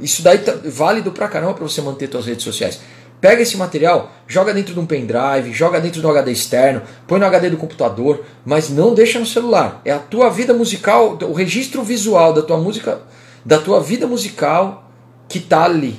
isso 0.00 0.22
daí 0.22 0.38
tá 0.38 0.52
válido 0.64 1.12
pra 1.12 1.28
caramba 1.28 1.54
para 1.54 1.62
você 1.62 1.80
manter 1.80 2.10
suas 2.10 2.26
redes 2.26 2.44
sociais. 2.44 2.80
Pega 3.24 3.40
esse 3.40 3.56
material, 3.56 4.12
joga 4.26 4.52
dentro 4.52 4.74
de 4.74 4.80
um 4.80 4.84
pendrive, 4.84 5.50
joga 5.50 5.80
dentro 5.80 6.02
do 6.02 6.10
HD 6.10 6.30
externo, 6.30 6.82
põe 7.06 7.18
no 7.18 7.24
HD 7.24 7.48
do 7.48 7.56
computador, 7.56 8.22
mas 8.44 8.68
não 8.68 8.94
deixa 8.94 9.18
no 9.18 9.24
celular. 9.24 9.80
É 9.82 9.92
a 9.92 9.98
tua 9.98 10.28
vida 10.28 10.52
musical, 10.52 11.16
o 11.22 11.32
registro 11.32 11.82
visual 11.82 12.34
da 12.34 12.42
tua 12.42 12.58
música, 12.58 13.00
da 13.42 13.56
tua 13.56 13.80
vida 13.80 14.06
musical 14.06 14.90
que 15.26 15.40
tá 15.40 15.64
ali. 15.64 15.98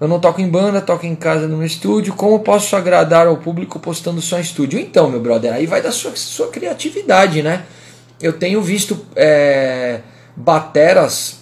Eu 0.00 0.06
não 0.06 0.20
toco 0.20 0.40
em 0.40 0.48
banda, 0.48 0.80
toco 0.80 1.04
em 1.04 1.16
casa 1.16 1.48
no 1.48 1.64
estúdio. 1.64 2.14
Como 2.14 2.38
posso 2.38 2.76
agradar 2.76 3.26
ao 3.26 3.38
público 3.38 3.80
postando 3.80 4.22
só 4.22 4.38
em 4.38 4.42
estúdio? 4.42 4.78
Então, 4.78 5.10
meu 5.10 5.18
brother, 5.18 5.52
aí 5.52 5.66
vai 5.66 5.82
da 5.82 5.90
sua, 5.90 6.14
sua 6.14 6.46
criatividade, 6.46 7.42
né? 7.42 7.64
Eu 8.22 8.34
tenho 8.34 8.62
visto 8.62 9.04
é, 9.16 9.98
bateras, 10.36 11.40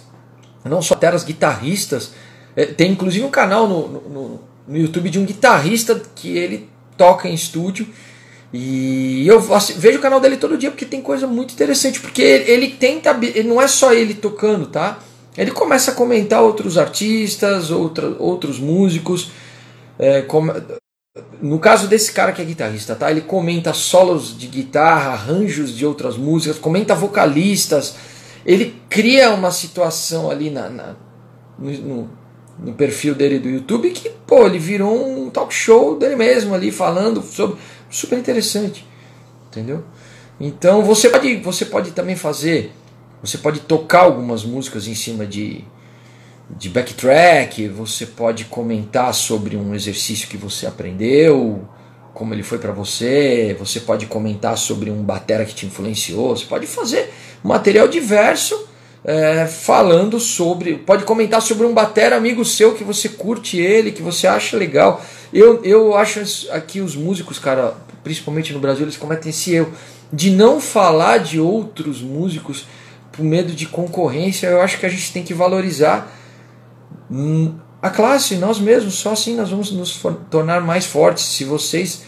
não 0.63 0.81
só 0.81 0.95
bateras, 0.95 1.23
guitarristas. 1.23 2.11
É, 2.55 2.65
tem 2.65 2.89
inclusive 2.89 3.23
um 3.23 3.29
canal 3.29 3.67
no 3.67 3.87
no 3.87 4.54
YouTube 4.67 5.09
de 5.09 5.19
um 5.19 5.25
guitarrista 5.25 6.01
que 6.15 6.37
ele 6.37 6.69
toca 6.97 7.27
em 7.27 7.33
estúdio. 7.33 7.87
E 8.53 9.27
eu 9.27 9.39
vejo 9.77 9.99
o 9.99 10.01
canal 10.01 10.19
dele 10.19 10.37
todo 10.37 10.57
dia 10.57 10.71
porque 10.71 10.85
tem 10.85 11.01
coisa 11.01 11.27
muito 11.27 11.53
interessante. 11.53 11.99
Porque 11.99 12.21
ele, 12.21 12.69
tenta. 12.69 13.13
Não 13.43 13.61
é 13.61 13.67
só 13.67 13.93
ele 13.93 14.13
tocando, 14.13 14.67
tá? 14.67 14.99
Ele 15.37 15.51
começa 15.51 15.91
a 15.91 15.93
comentar 15.95 16.41
outros 16.41 16.77
artistas, 16.77 17.69
outra, 17.69 18.15
outros 18.17 18.59
músicos. 18.59 19.31
É, 19.99 20.25
no 21.41 21.59
caso 21.59 21.87
desse 21.87 22.11
cara 22.11 22.31
que 22.31 22.41
é 22.41 22.45
guitarrista, 22.45 22.95
tá? 22.95 23.11
Ele 23.11 23.21
comenta 23.21 23.73
solos 23.73 24.37
de 24.37 24.47
guitarra, 24.47 25.11
arranjos 25.11 25.75
de 25.75 25.85
outras 25.85 26.17
músicas, 26.17 26.57
comenta 26.57 26.95
vocalistas. 26.95 27.95
Ele 28.45 28.75
cria 28.89 29.31
uma 29.31 29.51
situação 29.51 30.29
ali 30.29 30.49
na, 30.49 30.69
na 30.69 30.95
no, 31.57 32.09
no 32.57 32.73
perfil 32.73 33.13
dele 33.13 33.39
do 33.39 33.49
YouTube 33.49 33.89
que, 33.91 34.09
pô, 34.25 34.45
ele 34.45 34.59
virou 34.59 35.07
um 35.07 35.29
talk 35.29 35.53
show 35.53 35.97
dele 35.97 36.15
mesmo 36.15 36.53
ali 36.53 36.71
falando 36.71 37.21
sobre 37.21 37.57
super 37.89 38.17
interessante, 38.17 38.85
entendeu? 39.47 39.83
Então 40.39 40.83
você 40.83 41.09
pode, 41.09 41.37
você 41.37 41.65
pode 41.65 41.91
também 41.91 42.15
fazer, 42.15 42.71
você 43.21 43.37
pode 43.37 43.61
tocar 43.61 44.01
algumas 44.01 44.43
músicas 44.43 44.87
em 44.87 44.95
cima 44.95 45.25
de 45.25 45.63
de 46.49 46.69
backtrack, 46.69 47.67
você 47.69 48.05
pode 48.05 48.45
comentar 48.45 49.13
sobre 49.13 49.57
um 49.57 49.73
exercício 49.73 50.27
que 50.27 50.37
você 50.37 50.67
aprendeu, 50.67 51.67
como 52.13 52.33
ele 52.33 52.43
foi 52.43 52.59
para 52.59 52.71
você, 52.71 53.55
você 53.57 53.79
pode 53.79 54.05
comentar 54.05 54.57
sobre 54.57 54.91
um 54.91 55.03
batera 55.03 55.43
que 55.43 55.55
te 55.55 55.65
influenciou, 55.65 56.35
você 56.35 56.45
pode 56.45 56.67
fazer 56.67 57.11
material 57.43 57.87
diverso 57.87 58.67
é, 59.05 59.45
falando 59.45 60.19
sobre. 60.19 60.77
Pode 60.77 61.03
comentar 61.03 61.41
sobre 61.41 61.65
um 61.65 61.73
batera 61.73 62.17
amigo 62.17 62.43
seu 62.43 62.73
que 62.73 62.83
você 62.83 63.07
curte 63.07 63.57
ele, 63.57 63.91
que 63.91 64.01
você 64.01 64.25
acha 64.25 64.57
legal. 64.57 65.01
Eu, 65.31 65.63
eu 65.63 65.95
acho 65.95 66.19
aqui 66.51 66.81
os 66.81 66.95
músicos, 66.95 67.37
cara, 67.37 67.75
principalmente 68.03 68.51
no 68.51 68.59
Brasil, 68.59 68.83
eles 68.83 68.97
cometem 68.97 69.29
esse 69.29 69.53
erro 69.53 69.71
de 70.11 70.31
não 70.31 70.59
falar 70.59 71.19
de 71.19 71.39
outros 71.39 72.01
músicos 72.01 72.65
por 73.11 73.23
medo 73.23 73.53
de 73.53 73.67
concorrência. 73.67 74.47
Eu 74.47 74.61
acho 74.61 74.79
que 74.79 74.85
a 74.85 74.89
gente 74.89 75.13
tem 75.13 75.23
que 75.23 75.33
valorizar 75.33 76.11
hum, 77.09 77.53
a 77.81 77.91
classe, 77.91 78.35
nós 78.37 78.59
mesmos. 78.59 78.95
Só 78.95 79.11
assim 79.11 79.35
nós 79.35 79.51
vamos 79.51 79.71
nos 79.71 80.01
tornar 80.31 80.61
mais 80.61 80.85
fortes. 80.85 81.25
Se 81.25 81.43
vocês 81.43 82.03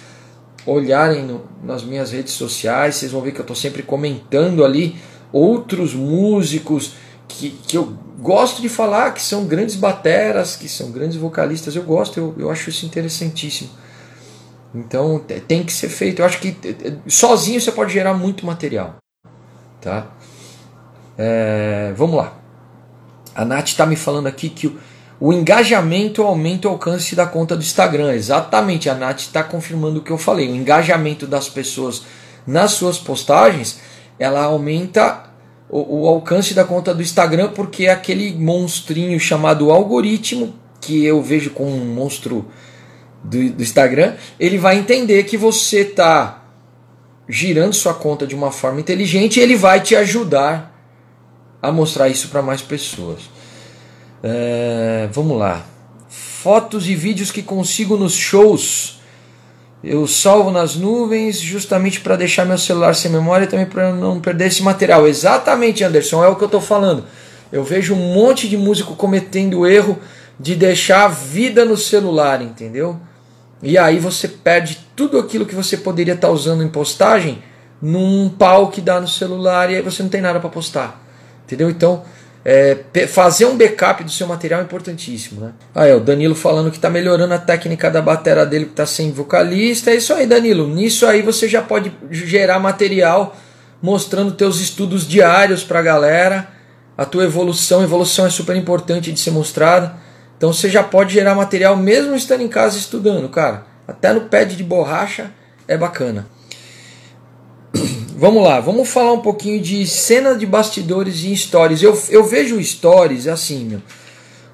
olharem 0.65 1.23
no, 1.23 1.43
nas 1.63 1.83
minhas 1.83 2.11
redes 2.11 2.33
sociais, 2.33 2.95
vocês 2.95 3.11
vão 3.11 3.21
ver 3.21 3.33
que 3.33 3.39
eu 3.39 3.43
estou 3.43 3.55
sempre 3.55 3.83
comentando 3.83 4.65
ali 4.65 4.95
outros 5.31 5.93
músicos 5.93 6.93
que, 7.27 7.51
que 7.67 7.77
eu 7.77 7.97
gosto 8.19 8.61
de 8.61 8.69
falar, 8.69 9.13
que 9.13 9.21
são 9.21 9.45
grandes 9.45 9.75
bateras, 9.75 10.55
que 10.55 10.67
são 10.67 10.91
grandes 10.91 11.17
vocalistas, 11.17 11.75
eu 11.75 11.83
gosto, 11.83 12.19
eu, 12.19 12.35
eu 12.37 12.49
acho 12.49 12.69
isso 12.69 12.85
interessantíssimo. 12.85 13.69
Então 14.73 15.19
tem 15.47 15.63
que 15.63 15.71
ser 15.71 15.89
feito. 15.89 16.21
Eu 16.21 16.25
acho 16.25 16.39
que 16.39 16.55
sozinho 17.07 17.59
você 17.59 17.71
pode 17.71 17.93
gerar 17.93 18.13
muito 18.13 18.45
material. 18.45 18.97
Tá? 19.81 20.07
É, 21.17 21.93
vamos 21.95 22.17
lá. 22.17 22.33
A 23.33 23.45
Nath 23.45 23.67
está 23.67 23.85
me 23.85 23.95
falando 23.95 24.27
aqui 24.27 24.49
que 24.49 24.67
o, 24.67 24.77
o 25.19 25.33
engajamento 25.33 26.21
aumenta 26.21 26.67
o 26.67 26.71
alcance 26.71 27.15
da 27.15 27.25
conta 27.25 27.55
do 27.55 27.61
Instagram. 27.61 28.13
Exatamente, 28.13 28.89
a 28.89 28.95
Nath 28.95 29.19
está 29.19 29.43
confirmando 29.43 29.99
o 29.99 30.03
que 30.03 30.11
eu 30.11 30.17
falei. 30.17 30.49
O 30.51 30.55
engajamento 30.55 31.25
das 31.25 31.49
pessoas 31.49 32.03
nas 32.45 32.71
suas 32.71 32.97
postagens, 32.97 33.79
ela 34.19 34.43
aumenta 34.43 35.23
o, 35.69 36.03
o 36.03 36.07
alcance 36.07 36.53
da 36.53 36.63
conta 36.63 36.93
do 36.93 37.01
Instagram 37.01 37.49
porque 37.49 37.85
é 37.85 37.91
aquele 37.91 38.33
monstrinho 38.35 39.19
chamado 39.19 39.71
algoritmo, 39.71 40.53
que 40.79 41.03
eu 41.03 41.21
vejo 41.21 41.51
como 41.51 41.75
um 41.75 41.93
monstro 41.93 42.47
do, 43.23 43.49
do 43.49 43.63
Instagram, 43.63 44.15
ele 44.39 44.57
vai 44.57 44.77
entender 44.77 45.23
que 45.23 45.37
você 45.37 45.81
está 45.81 46.43
girando 47.27 47.73
sua 47.73 47.93
conta 47.93 48.25
de 48.25 48.35
uma 48.35 48.51
forma 48.51 48.79
inteligente 48.79 49.37
e 49.37 49.43
ele 49.43 49.55
vai 49.55 49.81
te 49.81 49.95
ajudar 49.95 50.73
a 51.61 51.71
mostrar 51.71 52.07
isso 52.07 52.29
para 52.29 52.41
mais 52.41 52.61
pessoas. 52.61 53.21
É, 54.23 55.09
vamos 55.11 55.37
lá. 55.37 55.65
Fotos 56.07 56.87
e 56.87 56.95
vídeos 56.95 57.31
que 57.31 57.43
consigo 57.43 57.97
nos 57.97 58.13
shows. 58.13 58.96
Eu 59.83 60.07
salvo 60.07 60.49
nas 60.49 60.75
nuvens 60.75 61.39
justamente 61.39 62.01
para 62.01 62.15
deixar 62.15 62.45
meu 62.45 62.57
celular 62.57 62.95
sem 62.95 63.11
memória 63.11 63.45
e 63.45 63.47
também 63.47 63.65
para 63.65 63.93
não 63.93 64.19
perder 64.19 64.47
esse 64.47 64.63
material. 64.63 65.07
Exatamente, 65.07 65.83
Anderson, 65.83 66.23
é 66.23 66.27
o 66.27 66.35
que 66.35 66.43
eu 66.43 66.47
estou 66.47 66.61
falando. 66.61 67.05
Eu 67.51 67.63
vejo 67.63 67.93
um 67.93 68.13
monte 68.13 68.49
de 68.49 68.57
músico 68.57 68.95
cometendo 68.95 69.59
o 69.59 69.67
erro 69.67 69.99
de 70.39 70.55
deixar 70.55 71.05
a 71.05 71.07
vida 71.07 71.63
no 71.63 71.77
celular, 71.77 72.41
entendeu? 72.41 72.99
E 73.61 73.77
aí 73.77 73.99
você 73.99 74.27
perde 74.27 74.79
tudo 74.95 75.17
aquilo 75.17 75.45
que 75.45 75.55
você 75.55 75.77
poderia 75.77 76.13
estar 76.13 76.27
tá 76.27 76.33
usando 76.33 76.63
em 76.63 76.67
postagem 76.67 77.41
num 77.81 78.29
pau 78.29 78.69
que 78.69 78.81
dá 78.81 78.99
no 78.99 79.07
celular 79.07 79.71
e 79.71 79.75
aí 79.75 79.81
você 79.81 80.01
não 80.03 80.09
tem 80.09 80.21
nada 80.21 80.39
para 80.39 80.49
postar. 80.49 81.03
Entendeu? 81.45 81.69
Então, 81.69 82.03
é, 82.49 82.77
fazer 83.07 83.43
um 83.43 83.57
backup 83.57 84.05
do 84.05 84.09
seu 84.09 84.25
material 84.25 84.61
é 84.61 84.63
importantíssimo. 84.63 85.41
Né? 85.41 85.51
Aí, 85.75 85.93
o 85.93 85.99
Danilo 85.99 86.33
falando 86.33 86.71
que 86.71 86.77
está 86.77 86.89
melhorando 86.89 87.33
a 87.33 87.37
técnica 87.37 87.91
da 87.91 88.01
bateria 88.01 88.45
dele, 88.45 88.63
que 88.63 88.71
está 88.71 88.85
sem 88.85 89.11
vocalista. 89.11 89.91
É 89.91 89.95
isso 89.95 90.13
aí, 90.13 90.25
Danilo. 90.25 90.65
Nisso 90.65 91.05
aí 91.05 91.21
você 91.21 91.49
já 91.49 91.61
pode 91.61 91.91
gerar 92.09 92.57
material 92.57 93.35
mostrando 93.81 94.31
teus 94.31 94.61
estudos 94.61 95.05
diários 95.05 95.61
para 95.61 95.79
a 95.79 95.81
galera, 95.81 96.47
a 96.97 97.03
tua 97.03 97.25
evolução. 97.25 97.83
Evolução 97.83 98.25
é 98.25 98.29
super 98.29 98.55
importante 98.55 99.11
de 99.11 99.19
ser 99.19 99.31
mostrada. 99.31 99.97
Então 100.37 100.53
você 100.53 100.69
já 100.69 100.81
pode 100.81 101.13
gerar 101.13 101.35
material 101.35 101.75
mesmo 101.75 102.15
estando 102.15 102.43
em 102.43 102.47
casa 102.47 102.77
estudando, 102.77 103.27
cara. 103.27 103.65
Até 103.85 104.13
no 104.13 104.21
pad 104.21 104.55
de 104.55 104.63
borracha 104.63 105.31
é 105.67 105.75
bacana. 105.77 106.25
Vamos 108.19 108.43
lá, 108.43 108.59
vamos 108.59 108.89
falar 108.89 109.13
um 109.13 109.21
pouquinho 109.21 109.61
de 109.61 109.85
cena 109.85 110.33
de 110.33 110.43
bastidores 110.43 111.23
e 111.23 111.37
stories. 111.37 111.83
Eu, 111.83 111.95
eu 112.09 112.23
vejo 112.23 112.59
stories 112.63 113.27
assim, 113.27 113.65
meu. 113.65 113.81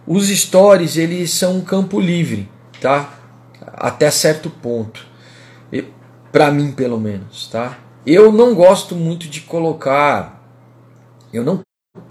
Os 0.05 0.27
stories, 0.27 0.97
eles 0.97 1.31
são 1.31 1.59
um 1.59 1.61
campo 1.61 1.97
livre, 1.97 2.49
tá? 2.81 3.17
Até 3.65 4.11
certo 4.11 4.49
ponto. 4.49 5.07
Para 6.29 6.51
mim, 6.51 6.73
pelo 6.73 6.99
menos, 6.99 7.47
tá? 7.47 7.79
Eu 8.05 8.33
não 8.33 8.53
gosto 8.53 8.95
muito 8.95 9.29
de 9.29 9.39
colocar. 9.39 10.43
Eu 11.31 11.45
não 11.45 11.61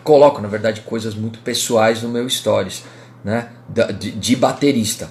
coloco, 0.02 0.40
na 0.40 0.48
verdade, 0.48 0.80
coisas 0.80 1.14
muito 1.14 1.40
pessoais 1.40 2.02
no 2.02 2.08
meu 2.08 2.26
stories 2.30 2.82
né, 3.22 3.50
de, 3.98 4.12
de 4.12 4.36
baterista. 4.36 5.10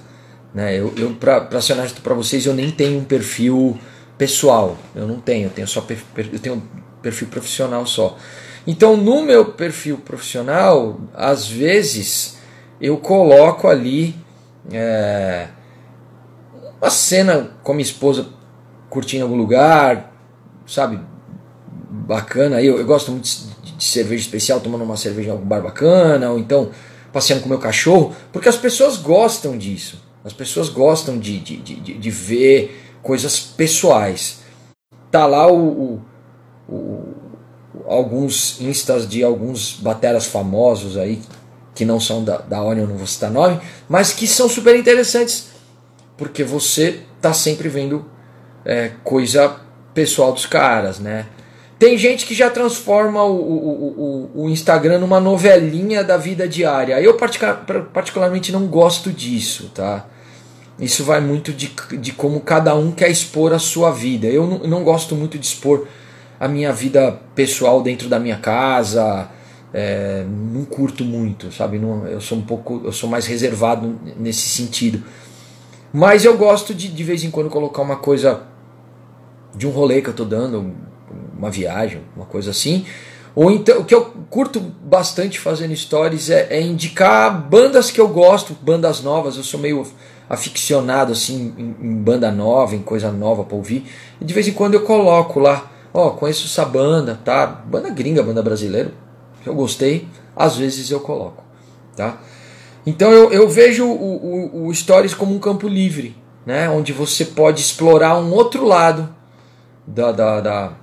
Né? 0.56 0.76
Eu, 0.76 0.92
eu 0.98 1.14
para 1.14 1.62
ser 1.62 1.74
honesto 1.74 2.02
para 2.02 2.16
vocês, 2.16 2.48
eu 2.48 2.56
nem 2.56 2.72
tenho 2.72 3.00
um 3.00 3.04
perfil 3.04 3.78
pessoal. 4.22 4.78
Eu 4.93 5.07
não 5.07 5.19
tenho, 5.19 5.47
eu 5.47 5.49
tenho 5.49 5.67
só 5.67 5.84
eu 6.15 6.39
tenho 6.39 6.61
perfil 7.01 7.28
profissional 7.28 7.88
só. 7.88 8.15
Então, 8.67 8.95
no 8.95 9.24
meu 9.24 9.45
perfil 9.45 9.97
profissional, 9.97 11.01
às 11.11 11.47
vezes 11.47 12.38
eu 12.80 12.97
coloco 12.97 13.67
ali 13.67 14.15
é, 14.72 15.47
uma 16.80 16.91
cena 16.91 17.49
com 17.63 17.74
minha 17.74 17.82
esposa 17.82 18.28
curtindo 18.91 19.24
algum 19.24 19.36
lugar, 19.36 20.13
sabe? 20.67 20.99
Bacana. 21.89 22.61
Eu, 22.61 22.78
eu 22.78 22.86
gosto 22.86 23.11
muito 23.11 23.24
de, 23.24 23.72
de 23.72 23.84
cerveja 23.84 24.22
especial, 24.22 24.59
tomando 24.59 24.84
uma 24.84 24.97
cerveja 24.97 25.30
em 25.30 25.32
algum 25.32 25.47
bar 25.47 25.63
bacana, 25.63 26.30
ou 26.30 26.38
então 26.38 26.69
passeando 27.11 27.41
com 27.41 27.49
meu 27.49 27.57
cachorro, 27.57 28.15
porque 28.32 28.47
as 28.47 28.55
pessoas 28.55 28.97
gostam 28.97 29.57
disso. 29.57 29.99
As 30.24 30.32
pessoas 30.32 30.69
gostam 30.69 31.17
de, 31.17 31.39
de, 31.39 31.57
de, 31.57 31.97
de 31.97 32.09
ver 32.11 32.91
coisas 33.02 33.39
pessoais. 33.39 34.39
Tá 35.10 35.26
lá 35.26 35.52
o, 35.52 36.02
o, 36.70 36.74
o, 36.74 37.16
alguns 37.86 38.60
instas 38.62 39.08
de 39.08 39.24
alguns 39.24 39.74
bateras 39.74 40.26
famosos 40.26 40.97
aí, 40.97 41.22
que 41.74 41.86
não 41.86 41.99
são 41.99 42.24
da, 42.24 42.38
da 42.38 42.62
Onion, 42.62 42.88
não 42.88 42.97
vou 42.97 43.08
citar 43.08 43.32
nome, 43.32 43.60
mas 43.89 44.14
que 44.14 44.28
são 44.28 44.47
super 44.47 44.76
interessantes, 44.76 45.47
porque 46.18 46.43
você 46.43 47.02
tá 47.20 47.34
sempre 47.34 47.70
vendo 47.70 48.06
é, 48.66 48.91
coisa 49.04 49.58
pessoal 49.93 50.32
dos 50.32 50.45
caras, 50.45 50.99
né? 50.99 51.28
Tem 51.82 51.97
gente 51.97 52.28
que 52.28 52.36
já 52.36 52.47
transforma 52.47 53.24
o, 53.24 53.36
o, 53.36 54.32
o, 54.36 54.43
o 54.43 54.49
Instagram 54.49 54.99
numa 54.99 55.20
novelinha 55.20 56.04
da 56.04 56.16
vida 56.16 56.47
diária. 56.47 57.02
Eu 57.02 57.18
particularmente 57.91 58.52
não 58.52 58.68
gosto 58.68 59.12
disso, 59.12 59.72
tá? 59.74 60.06
Isso 60.82 61.04
vai 61.04 61.22
muito 61.22 61.54
de, 61.54 61.72
de 62.00 62.12
como 62.12 62.42
cada 62.42 62.74
um 62.76 62.92
quer 62.92 63.10
expor 63.10 63.54
a 63.54 63.60
sua 63.60 63.92
vida. 63.92 64.28
Eu 64.28 64.48
não, 64.48 64.58
não 64.60 64.84
gosto 64.84 65.16
muito 65.16 65.38
de 65.38 65.46
expor 65.46 65.88
a 66.40 66.48
minha 66.48 66.74
vida 66.74 67.20
pessoal 67.36 67.84
dentro 67.84 68.10
da 68.10 68.20
minha 68.20 68.38
casa. 68.38 69.30
É, 69.72 70.26
não 70.28 70.66
curto 70.66 71.06
muito, 71.06 71.52
sabe? 71.52 71.78
Não, 71.78 72.08
eu 72.08 72.20
sou 72.20 72.40
um 72.40 72.42
pouco, 72.42 72.82
eu 72.84 72.92
sou 72.92 73.08
mais 73.08 73.28
reservado 73.28 74.00
nesse 74.18 74.50
sentido. 74.50 75.04
Mas 75.94 76.26
eu 76.26 76.36
gosto 76.36 76.74
de 76.74 76.88
de 76.88 77.04
vez 77.04 77.24
em 77.24 77.30
quando 77.30 77.50
colocar 77.50 77.84
uma 77.84 77.98
coisa 77.98 78.42
de 79.56 79.68
um 79.68 79.70
rolê 79.70 80.02
que 80.02 80.10
eu 80.10 80.14
tô 80.14 80.26
dando, 80.26 80.74
uma 81.38 81.52
viagem, 81.52 82.02
uma 82.16 82.26
coisa 82.26 82.52
assim. 82.52 82.86
Ou 83.36 83.50
então, 83.50 83.80
o 83.80 83.86
que 83.86 83.96
eu 83.96 84.06
curto 84.30 84.60
bastante 84.60 85.40
fazendo 85.40 85.76
stories 85.76 86.30
é, 86.30 86.48
é, 86.50 86.62
indicar 86.62 87.32
bandas 87.32 87.90
que 87.90 88.00
eu 88.00 88.08
gosto, 88.08 88.56
bandas 88.62 89.02
novas. 89.02 89.38
Eu 89.38 89.44
sou 89.44 89.60
meio 89.60 89.86
aficionado 90.30 91.14
assim 91.14 91.54
em, 91.58 91.76
em 91.88 91.96
banda 91.96 92.32
nova, 92.32 92.76
em 92.76 92.82
coisa 92.82 93.12
nova 93.12 93.44
para 93.44 93.56
ouvir. 93.56 93.86
E 94.20 94.26
de 94.26 94.34
vez 94.34 94.48
em 94.48 94.54
quando 94.54 94.74
eu 94.74 94.82
coloco 94.82 95.40
lá, 95.40 95.72
ó, 95.94 96.08
oh, 96.08 96.12
conheço 96.12 96.46
essa 96.46 96.66
banda, 96.66 97.20
tá? 97.24 97.46
Banda 97.48 97.90
gringa, 97.90 98.22
banda 98.22 98.42
brasileira, 98.42 98.92
que 99.42 99.48
eu 99.48 99.56
gostei. 99.56 100.08
Às 100.36 100.58
vezes 100.58 100.92
eu 100.92 101.00
coloco, 101.00 101.44
tá? 101.96 102.22
Então 102.86 103.12
eu, 103.12 103.32
eu 103.32 103.48
vejo 103.48 103.86
o, 103.86 104.66
o, 104.66 104.68
o 104.68 104.74
stories 104.74 105.14
como 105.14 105.34
um 105.34 105.40
campo 105.40 105.68
livre, 105.68 106.18
né? 106.46 106.70
Onde 106.70 106.92
você 106.92 107.24
pode 107.24 107.62
explorar 107.62 108.18
um 108.18 108.34
outro 108.34 108.66
lado 108.66 109.14
da, 109.88 110.12
da, 110.12 110.42
da 110.42 110.74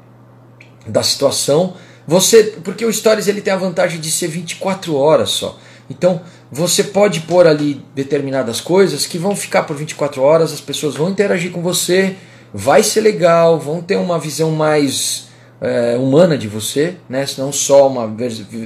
da 0.88 1.02
situação. 1.02 1.74
Você, 2.08 2.54
porque 2.64 2.86
o 2.86 2.92
Stories 2.92 3.28
ele 3.28 3.42
tem 3.42 3.52
a 3.52 3.56
vantagem 3.58 4.00
de 4.00 4.10
ser 4.10 4.28
24 4.28 4.96
horas 4.96 5.28
só. 5.28 5.58
Então, 5.90 6.22
você 6.50 6.82
pode 6.84 7.20
pôr 7.20 7.46
ali 7.46 7.82
determinadas 7.94 8.62
coisas 8.62 9.04
que 9.04 9.18
vão 9.18 9.36
ficar 9.36 9.64
por 9.64 9.76
24 9.76 10.22
horas, 10.22 10.50
as 10.50 10.60
pessoas 10.60 10.94
vão 10.94 11.10
interagir 11.10 11.52
com 11.52 11.60
você, 11.60 12.16
vai 12.52 12.82
ser 12.82 13.02
legal, 13.02 13.58
vão 13.60 13.82
ter 13.82 13.96
uma 13.96 14.18
visão 14.18 14.52
mais 14.52 15.28
é, 15.60 15.98
humana 15.98 16.38
de 16.38 16.48
você, 16.48 16.96
né? 17.10 17.26
não 17.36 17.52
só 17.52 17.86
uma, 17.86 18.10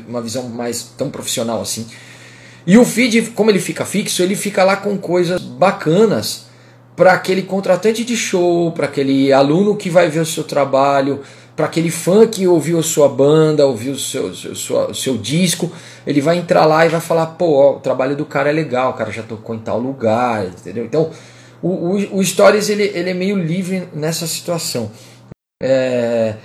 uma 0.06 0.22
visão 0.22 0.48
mais 0.48 0.84
tão 0.96 1.10
profissional 1.10 1.60
assim. 1.60 1.88
E 2.64 2.78
o 2.78 2.84
feed, 2.84 3.32
como 3.32 3.50
ele 3.50 3.58
fica 3.58 3.84
fixo, 3.84 4.22
ele 4.22 4.36
fica 4.36 4.62
lá 4.62 4.76
com 4.76 4.96
coisas 4.96 5.42
bacanas 5.42 6.44
para 6.94 7.12
aquele 7.12 7.42
contratante 7.42 8.04
de 8.04 8.16
show, 8.16 8.70
para 8.70 8.86
aquele 8.86 9.32
aluno 9.32 9.74
que 9.74 9.90
vai 9.90 10.08
ver 10.08 10.20
o 10.20 10.26
seu 10.26 10.44
trabalho, 10.44 11.22
para 11.54 11.66
aquele 11.66 11.90
fã 11.90 12.26
que 12.26 12.46
ouviu 12.46 12.78
a 12.78 12.82
sua 12.82 13.08
banda, 13.08 13.66
ouviu 13.66 13.92
o 13.92 13.98
seu, 13.98 14.34
seu, 14.34 14.88
o 14.88 14.94
seu 14.94 15.18
disco, 15.18 15.70
ele 16.06 16.20
vai 16.20 16.38
entrar 16.38 16.64
lá 16.64 16.86
e 16.86 16.88
vai 16.88 17.00
falar, 17.00 17.26
pô, 17.26 17.56
ó, 17.56 17.76
o 17.76 17.80
trabalho 17.80 18.16
do 18.16 18.24
cara 18.24 18.48
é 18.48 18.52
legal, 18.52 18.90
o 18.90 18.94
cara 18.94 19.10
já 19.10 19.22
tocou 19.22 19.54
em 19.54 19.58
tal 19.58 19.78
lugar, 19.78 20.46
entendeu? 20.46 20.84
Então, 20.84 21.10
o, 21.62 21.68
o, 21.68 22.18
o 22.18 22.24
Stories 22.24 22.68
ele, 22.68 22.84
ele 22.94 23.10
é 23.10 23.14
meio 23.14 23.36
livre 23.36 23.88
nessa 23.92 24.26
situação, 24.26 24.90
é, 25.62 26.36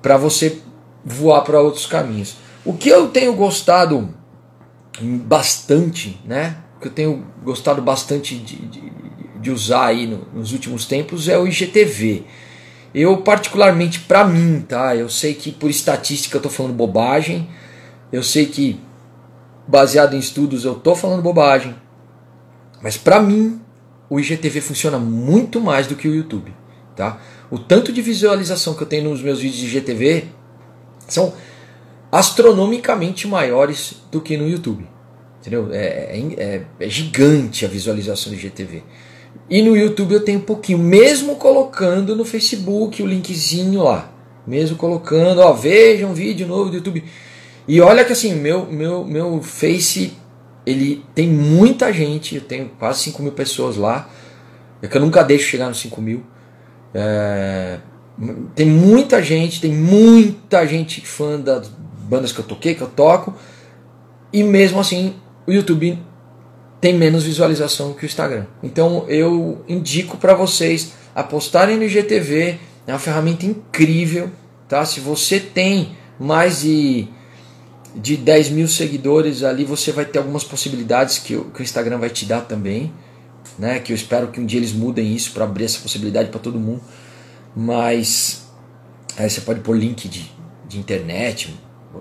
para 0.00 0.16
você 0.16 0.58
voar 1.04 1.42
para 1.42 1.60
outros 1.60 1.86
caminhos. 1.86 2.36
O 2.64 2.72
que 2.72 2.88
eu 2.88 3.08
tenho 3.08 3.34
gostado 3.34 4.08
bastante, 5.00 6.20
né? 6.24 6.56
O 6.76 6.80
que 6.80 6.88
eu 6.88 6.92
tenho 6.92 7.26
gostado 7.42 7.82
bastante 7.82 8.36
de, 8.36 8.56
de, 8.56 8.92
de 9.40 9.50
usar 9.50 9.86
aí 9.86 10.06
no, 10.06 10.26
nos 10.32 10.52
últimos 10.52 10.86
tempos 10.86 11.28
é 11.28 11.36
o 11.38 11.46
IGTV. 11.46 12.24
Eu, 12.94 13.18
particularmente, 13.18 14.00
para 14.00 14.24
mim, 14.24 14.64
tá? 14.66 14.96
Eu 14.96 15.08
sei 15.08 15.34
que 15.34 15.52
por 15.52 15.70
estatística 15.70 16.36
eu 16.36 16.40
tô 16.40 16.48
falando 16.48 16.72
bobagem. 16.72 17.48
Eu 18.12 18.22
sei 18.22 18.46
que, 18.46 18.80
baseado 19.66 20.14
em 20.14 20.18
estudos, 20.18 20.64
eu 20.64 20.74
tô 20.74 20.94
falando 20.94 21.22
bobagem. 21.22 21.74
Mas 22.82 22.96
para 22.96 23.20
mim, 23.20 23.60
o 24.08 24.18
IGTV 24.20 24.60
funciona 24.60 24.98
muito 24.98 25.60
mais 25.60 25.86
do 25.86 25.96
que 25.96 26.08
o 26.08 26.14
YouTube, 26.14 26.54
tá? 26.94 27.20
O 27.50 27.58
tanto 27.58 27.92
de 27.92 28.00
visualização 28.00 28.74
que 28.74 28.82
eu 28.82 28.86
tenho 28.86 29.10
nos 29.10 29.20
meus 29.22 29.40
vídeos 29.40 29.60
de 29.60 29.66
IGTV 29.66 30.24
são 31.08 31.34
astronomicamente 32.10 33.26
maiores 33.26 33.96
do 34.10 34.20
que 34.20 34.36
no 34.36 34.48
YouTube, 34.48 34.88
Entendeu? 35.46 35.68
É, 35.72 36.18
é, 36.36 36.62
é, 36.80 36.88
gigante 36.88 37.64
a 37.64 37.68
visualização 37.68 38.32
do 38.32 38.36
IGTV. 38.36 38.82
E 39.48 39.62
no 39.62 39.76
YouTube 39.76 40.12
eu 40.12 40.24
tenho 40.24 40.38
um 40.38 40.42
pouquinho, 40.42 40.78
mesmo 40.78 41.36
colocando 41.36 42.16
no 42.16 42.24
Facebook 42.24 43.02
o 43.02 43.06
linkzinho 43.06 43.82
lá. 43.82 44.10
Mesmo 44.46 44.76
colocando, 44.76 45.40
ó, 45.40 45.52
veja 45.52 46.06
um 46.06 46.14
vídeo 46.14 46.46
novo 46.46 46.70
do 46.70 46.76
YouTube. 46.76 47.04
E 47.66 47.80
olha 47.80 48.04
que 48.04 48.12
assim, 48.12 48.34
meu, 48.34 48.66
meu, 48.66 49.04
meu 49.04 49.42
Face, 49.42 50.12
ele 50.64 51.04
tem 51.14 51.28
muita 51.28 51.92
gente, 51.92 52.36
eu 52.36 52.40
tenho 52.40 52.70
quase 52.78 53.00
5 53.00 53.22
mil 53.22 53.32
pessoas 53.32 53.76
lá. 53.76 54.08
É 54.80 54.86
que 54.86 54.96
eu 54.96 55.00
nunca 55.00 55.22
deixo 55.22 55.48
chegar 55.48 55.68
nos 55.68 55.78
5 55.78 56.00
mil. 56.00 56.22
É, 56.94 57.78
tem 58.54 58.66
muita 58.66 59.22
gente, 59.22 59.60
tem 59.60 59.72
muita 59.72 60.66
gente 60.66 61.00
fã 61.00 61.40
das 61.40 61.68
bandas 61.68 62.32
que 62.32 62.38
eu 62.38 62.44
toquei, 62.44 62.74
que 62.74 62.82
eu 62.82 62.88
toco. 62.88 63.34
E 64.32 64.42
mesmo 64.42 64.78
assim, 64.78 65.14
o 65.46 65.52
YouTube 65.52 65.98
tem 66.80 66.94
menos 66.94 67.24
visualização 67.24 67.92
que 67.92 68.04
o 68.04 68.06
Instagram. 68.06 68.46
Então 68.62 69.04
eu 69.08 69.64
indico 69.68 70.16
para 70.16 70.34
vocês 70.34 70.92
apostarem 71.14 71.76
no 71.76 71.84
IGTV, 71.84 72.58
é 72.86 72.92
uma 72.92 72.98
ferramenta 72.98 73.46
incrível, 73.46 74.30
tá? 74.68 74.84
Se 74.84 75.00
você 75.00 75.40
tem 75.40 75.96
mais 76.18 76.60
de, 76.60 77.08
de 77.94 78.16
10 78.16 78.50
mil 78.50 78.68
seguidores 78.68 79.42
ali, 79.42 79.64
você 79.64 79.92
vai 79.92 80.04
ter 80.04 80.18
algumas 80.18 80.44
possibilidades 80.44 81.18
que 81.18 81.34
o, 81.34 81.46
que 81.46 81.60
o 81.60 81.62
Instagram 81.62 81.98
vai 81.98 82.10
te 82.10 82.24
dar 82.24 82.42
também, 82.42 82.92
né? 83.58 83.78
Que 83.78 83.92
eu 83.92 83.96
espero 83.96 84.28
que 84.28 84.40
um 84.40 84.46
dia 84.46 84.60
eles 84.60 84.72
mudem 84.72 85.14
isso 85.14 85.32
para 85.32 85.44
abrir 85.44 85.64
essa 85.64 85.80
possibilidade 85.80 86.28
para 86.28 86.40
todo 86.40 86.58
mundo. 86.58 86.82
Mas 87.54 88.46
aí 89.16 89.28
você 89.28 89.40
pode 89.40 89.60
pôr 89.60 89.76
link 89.76 90.08
de, 90.08 90.30
de 90.68 90.78
internet, 90.78 91.58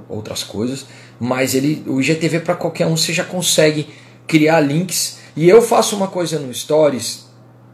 outras 0.09 0.43
coisas, 0.43 0.85
mas 1.17 1.55
ele, 1.55 1.83
o 1.87 2.01
IGTV 2.01 2.41
para 2.41 2.55
qualquer 2.55 2.85
um 2.85 2.97
você 2.97 3.13
já 3.13 3.23
consegue 3.23 3.87
criar 4.27 4.61
links. 4.61 5.19
E 5.35 5.47
eu 5.47 5.61
faço 5.61 5.95
uma 5.95 6.07
coisa 6.07 6.39
no 6.39 6.53
Stories 6.53 7.25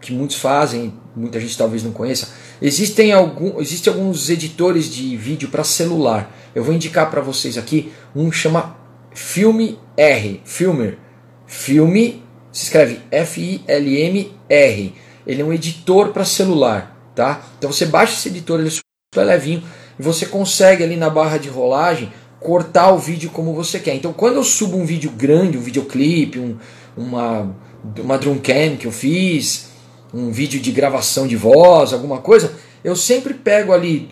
que 0.02 0.12
muitos 0.12 0.38
fazem, 0.38 0.94
muita 1.16 1.40
gente 1.40 1.58
talvez 1.58 1.84
não 1.84 1.92
conheça. 1.92 2.30
Existem, 2.62 3.12
algum, 3.12 3.62
existem 3.62 3.94
alguns 3.94 4.30
editores 4.30 4.92
de 4.92 5.16
vídeo 5.16 5.50
para 5.50 5.64
celular. 5.64 6.36
Eu 6.56 6.64
vou 6.64 6.74
indicar 6.74 7.10
para 7.10 7.22
vocês 7.22 7.58
aqui 7.58 7.92
um 8.16 8.32
chama 8.32 8.76
Filme 9.14 9.80
R, 9.96 10.42
Filmer. 10.44 10.98
Filme 11.46 12.24
se 12.52 12.64
escreve 12.64 13.00
F-I-L-M-R. 13.12 14.94
Ele 15.26 15.42
é 15.42 15.46
um 15.46 15.54
editor 15.54 16.10
para 16.10 16.26
celular, 16.26 17.12
tá? 17.16 17.42
Então 17.58 17.72
você 17.72 17.86
baixa 17.86 18.14
esse 18.14 18.30
editor, 18.30 18.60
ele 18.60 18.70
é 18.70 18.72
super 18.72 19.24
levinho 19.24 19.64
e 20.00 20.04
você 20.04 20.26
consegue 20.26 20.84
ali 20.84 20.98
na 20.98 21.10
barra 21.10 21.38
de 21.38 21.48
rolagem 21.48 22.12
cortar 22.42 22.92
o 22.92 22.98
vídeo 22.98 23.30
como 23.30 23.54
você 23.54 23.80
quer. 23.80 23.96
Então, 23.96 24.12
quando 24.12 24.36
eu 24.36 24.44
subo 24.44 24.76
um 24.76 24.84
vídeo 24.84 25.12
grande, 25.12 25.58
um 25.58 25.62
videoclipe, 25.62 26.40
um, 26.40 26.58
uma, 26.98 27.56
uma 28.00 28.18
drum 28.18 28.40
cam 28.40 28.76
que 28.78 28.88
eu 28.88 28.92
fiz, 28.92 29.70
um 30.12 30.32
vídeo 30.32 30.60
de 30.60 30.72
gravação 30.72 31.28
de 31.28 31.36
voz, 31.36 31.94
alguma 31.94 32.18
coisa, 32.18 32.54
eu 32.84 32.96
sempre 32.96 33.36
pego 33.36 33.72
ali 33.72 34.10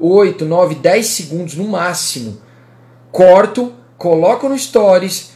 8, 0.00 0.44
9, 0.44 0.74
10 0.74 1.06
segundos 1.06 1.54
no 1.54 1.68
máximo, 1.68 2.38
corto, 3.12 3.72
coloco 3.96 4.48
no 4.48 4.58
Stories, 4.58 5.30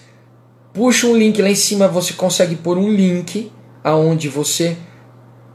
puxo 0.72 1.12
um 1.12 1.16
link 1.16 1.40
lá 1.40 1.48
em 1.48 1.54
cima, 1.54 1.86
você 1.86 2.14
consegue 2.14 2.56
pôr 2.56 2.76
um 2.76 2.90
link 2.90 3.52
aonde 3.82 4.28
você 4.28 4.76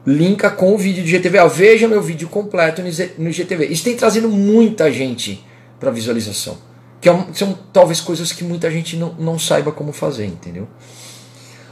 linka 0.05 0.49
com 0.49 0.73
o 0.73 0.77
vídeo 0.77 1.03
do 1.03 1.09
GTV. 1.09 1.37
veja 1.49 1.87
meu 1.89 2.01
vídeo 2.01 2.29
completo 2.29 2.81
no 3.17 3.31
GTV. 3.31 3.65
Isso 3.65 3.83
tem 3.83 3.97
trazido 3.97 4.29
muita 4.29 4.91
gente 4.91 5.45
para 5.77 5.91
visualização. 5.91 6.68
Que 7.01 7.09
é 7.09 7.25
são 7.33 7.57
talvez 7.71 8.01
coisas 8.01 8.31
que 8.31 8.43
muita 8.43 8.69
gente 8.69 8.97
não, 8.97 9.13
não 9.17 9.39
saiba 9.39 9.71
como 9.71 9.93
fazer, 9.93 10.25
entendeu? 10.25 10.67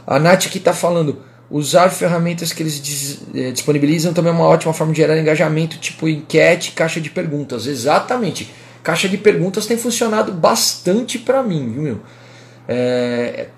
A 0.06 0.18
Nath 0.18 0.46
aqui 0.46 0.58
está 0.58 0.72
falando, 0.72 1.22
usar 1.50 1.90
ferramentas 1.90 2.52
que 2.52 2.62
eles 2.62 3.20
eh, 3.34 3.50
disponibilizam 3.50 4.12
também 4.12 4.32
é 4.32 4.34
uma 4.34 4.46
ótima 4.46 4.72
forma 4.72 4.92
de 4.92 5.00
gerar 5.00 5.18
engajamento, 5.18 5.78
tipo 5.78 6.08
enquete, 6.08 6.72
caixa 6.72 7.00
de 7.00 7.10
perguntas. 7.10 7.66
Exatamente. 7.66 8.50
Caixa 8.82 9.08
de 9.08 9.18
perguntas 9.18 9.66
tem 9.66 9.76
funcionado 9.76 10.32
bastante 10.32 11.18
para 11.18 11.42
mim, 11.42 11.72
viu, 11.72 11.82
meu? 11.82 12.00
É, 12.66 13.48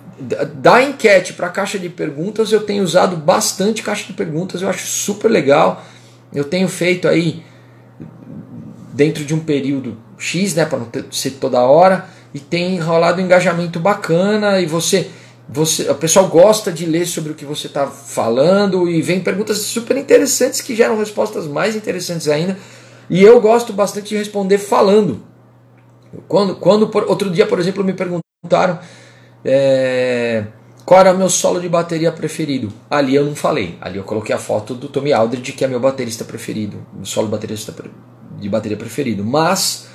da 0.54 0.82
enquete 0.82 1.32
para 1.32 1.48
caixa 1.48 1.78
de 1.78 1.88
perguntas, 1.88 2.52
eu 2.52 2.60
tenho 2.60 2.84
usado 2.84 3.16
bastante 3.16 3.82
caixa 3.82 4.06
de 4.06 4.12
perguntas, 4.12 4.62
eu 4.62 4.68
acho 4.68 4.86
super 4.86 5.30
legal. 5.30 5.84
Eu 6.32 6.44
tenho 6.44 6.68
feito 6.68 7.08
aí 7.08 7.42
dentro 8.92 9.24
de 9.24 9.34
um 9.34 9.40
período 9.40 9.96
X, 10.20 10.54
né, 10.54 10.64
para 10.64 10.78
não 10.78 10.86
ter, 10.86 11.04
ser 11.10 11.32
toda 11.32 11.60
hora, 11.60 12.06
e 12.32 12.38
tem 12.38 12.78
rolado 12.78 13.20
um 13.20 13.24
engajamento 13.24 13.80
bacana 13.80 14.60
e 14.60 14.66
você 14.66 15.10
você, 15.52 15.90
o 15.90 15.96
pessoal 15.96 16.28
gosta 16.28 16.70
de 16.70 16.86
ler 16.86 17.06
sobre 17.06 17.32
o 17.32 17.34
que 17.34 17.44
você 17.44 17.66
está 17.66 17.88
falando 17.88 18.88
e 18.88 19.02
vem 19.02 19.18
perguntas 19.18 19.58
super 19.58 19.96
interessantes 19.96 20.60
que 20.60 20.76
geram 20.76 20.96
respostas 20.96 21.48
mais 21.48 21.74
interessantes 21.74 22.28
ainda. 22.28 22.56
E 23.08 23.20
eu 23.20 23.40
gosto 23.40 23.72
bastante 23.72 24.10
de 24.10 24.16
responder 24.16 24.58
falando. 24.58 25.24
Quando, 26.28 26.54
quando 26.54 26.88
outro 27.08 27.28
dia, 27.30 27.46
por 27.46 27.58
exemplo, 27.58 27.82
me 27.82 27.92
perguntaram 27.92 28.78
é, 29.44 30.44
qual 30.84 31.00
era 31.00 31.12
o 31.12 31.18
meu 31.18 31.28
solo 31.28 31.60
de 31.60 31.68
bateria 31.68 32.12
preferido. 32.12 32.72
Ali 32.88 33.16
eu 33.16 33.24
não 33.24 33.34
falei. 33.34 33.76
Ali 33.80 33.98
eu 33.98 34.04
coloquei 34.04 34.34
a 34.34 34.38
foto 34.38 34.72
do 34.72 34.88
Tommy 34.88 35.12
Aldridge, 35.12 35.52
que 35.52 35.64
é 35.64 35.68
meu 35.68 35.80
baterista 35.80 36.24
preferido, 36.24 36.86
o 37.00 37.04
solo 37.04 37.26
baterista 37.26 37.74
de 38.38 38.48
bateria 38.48 38.76
preferido. 38.76 39.24
Mas 39.24 39.88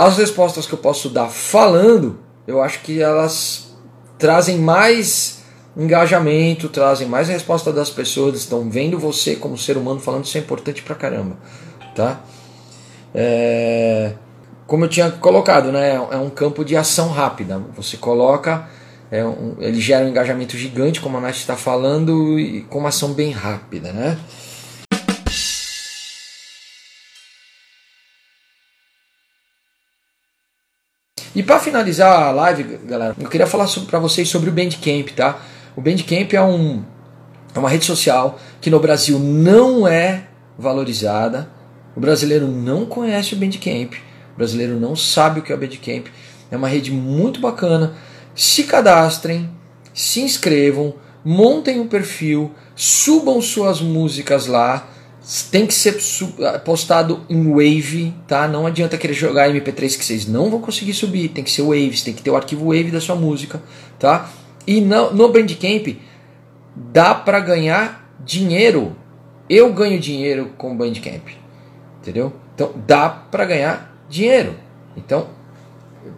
as 0.00 0.16
respostas 0.16 0.66
que 0.66 0.72
eu 0.72 0.78
posso 0.78 1.10
dar 1.10 1.28
falando, 1.28 2.18
eu 2.46 2.62
acho 2.62 2.80
que 2.80 3.02
elas 3.02 3.76
trazem 4.18 4.58
mais 4.58 5.42
engajamento, 5.76 6.70
trazem 6.70 7.06
mais 7.06 7.28
resposta 7.28 7.70
das 7.70 7.90
pessoas, 7.90 8.38
estão 8.38 8.70
vendo 8.70 8.98
você 8.98 9.36
como 9.36 9.58
ser 9.58 9.76
humano 9.76 10.00
falando, 10.00 10.24
isso 10.24 10.38
é 10.38 10.40
importante 10.40 10.82
pra 10.82 10.94
caramba, 10.94 11.36
tá? 11.94 12.22
É, 13.14 14.14
como 14.66 14.86
eu 14.86 14.88
tinha 14.88 15.10
colocado, 15.10 15.70
né, 15.70 15.96
é 16.10 16.16
um 16.16 16.30
campo 16.30 16.64
de 16.64 16.76
ação 16.76 17.08
rápida. 17.08 17.60
Você 17.76 17.98
coloca, 17.98 18.68
é 19.10 19.22
um, 19.22 19.56
ele 19.58 19.80
gera 19.80 20.06
um 20.06 20.08
engajamento 20.08 20.56
gigante, 20.56 21.00
como 21.00 21.18
a 21.18 21.20
Nath 21.20 21.36
está 21.36 21.56
falando, 21.56 22.38
e 22.38 22.62
com 22.62 22.78
uma 22.78 22.88
ação 22.88 23.12
bem 23.12 23.32
rápida, 23.32 23.92
né? 23.92 24.18
E 31.34 31.44
para 31.44 31.60
finalizar 31.60 32.22
a 32.22 32.32
live, 32.32 32.64
galera, 32.84 33.14
eu 33.18 33.28
queria 33.28 33.46
falar 33.46 33.68
para 33.86 34.00
vocês 34.00 34.28
sobre 34.28 34.50
o 34.50 34.52
Bandcamp, 34.52 35.10
tá? 35.10 35.38
O 35.76 35.80
Bandcamp 35.80 36.32
é, 36.32 36.42
um, 36.42 36.82
é 37.54 37.58
uma 37.58 37.68
rede 37.68 37.84
social 37.84 38.36
que 38.60 38.68
no 38.68 38.80
Brasil 38.80 39.16
não 39.16 39.86
é 39.86 40.24
valorizada. 40.58 41.48
O 41.94 42.00
brasileiro 42.00 42.48
não 42.48 42.84
conhece 42.84 43.34
o 43.34 43.36
Bandcamp. 43.36 43.94
O 44.34 44.38
brasileiro 44.38 44.80
não 44.80 44.96
sabe 44.96 45.38
o 45.38 45.42
que 45.42 45.52
é 45.52 45.54
o 45.54 45.58
Bandcamp. 45.58 46.08
É 46.50 46.56
uma 46.56 46.66
rede 46.66 46.90
muito 46.90 47.40
bacana. 47.40 47.94
Se 48.34 48.64
cadastrem, 48.64 49.48
se 49.94 50.20
inscrevam, 50.20 50.94
montem 51.24 51.78
um 51.78 51.86
perfil, 51.86 52.52
subam 52.74 53.40
suas 53.40 53.80
músicas 53.80 54.48
lá 54.48 54.88
tem 55.52 55.64
que 55.64 55.72
ser 55.72 55.96
postado 56.64 57.20
em 57.28 57.50
Wave, 57.50 58.12
tá? 58.26 58.48
Não 58.48 58.66
adianta 58.66 58.98
querer 58.98 59.14
jogar 59.14 59.48
MP3 59.48 59.96
que 59.96 60.04
vocês 60.04 60.26
não 60.26 60.50
vão 60.50 60.60
conseguir 60.60 60.92
subir, 60.92 61.28
tem 61.28 61.44
que 61.44 61.52
ser 61.52 61.62
Waves, 61.62 62.02
tem 62.02 62.12
que 62.12 62.20
ter 62.20 62.30
o 62.30 62.36
arquivo 62.36 62.66
Wave 62.66 62.90
da 62.90 63.00
sua 63.00 63.14
música, 63.14 63.62
tá? 63.96 64.28
E 64.66 64.80
no, 64.80 65.12
no 65.12 65.28
Bandcamp 65.28 65.96
dá 66.74 67.14
para 67.14 67.38
ganhar 67.38 68.12
dinheiro. 68.24 68.96
Eu 69.48 69.72
ganho 69.72 70.00
dinheiro 70.00 70.50
com 70.58 70.72
o 70.72 70.74
Bandcamp, 70.74 71.28
entendeu? 72.00 72.32
Então 72.54 72.72
dá 72.84 73.08
para 73.08 73.44
ganhar 73.44 74.04
dinheiro. 74.08 74.56
Então 74.96 75.28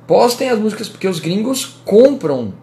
postem 0.06 0.48
as 0.48 0.58
músicas 0.58 0.88
porque 0.88 1.06
os 1.06 1.20
gringos 1.20 1.66
compram 1.84 2.54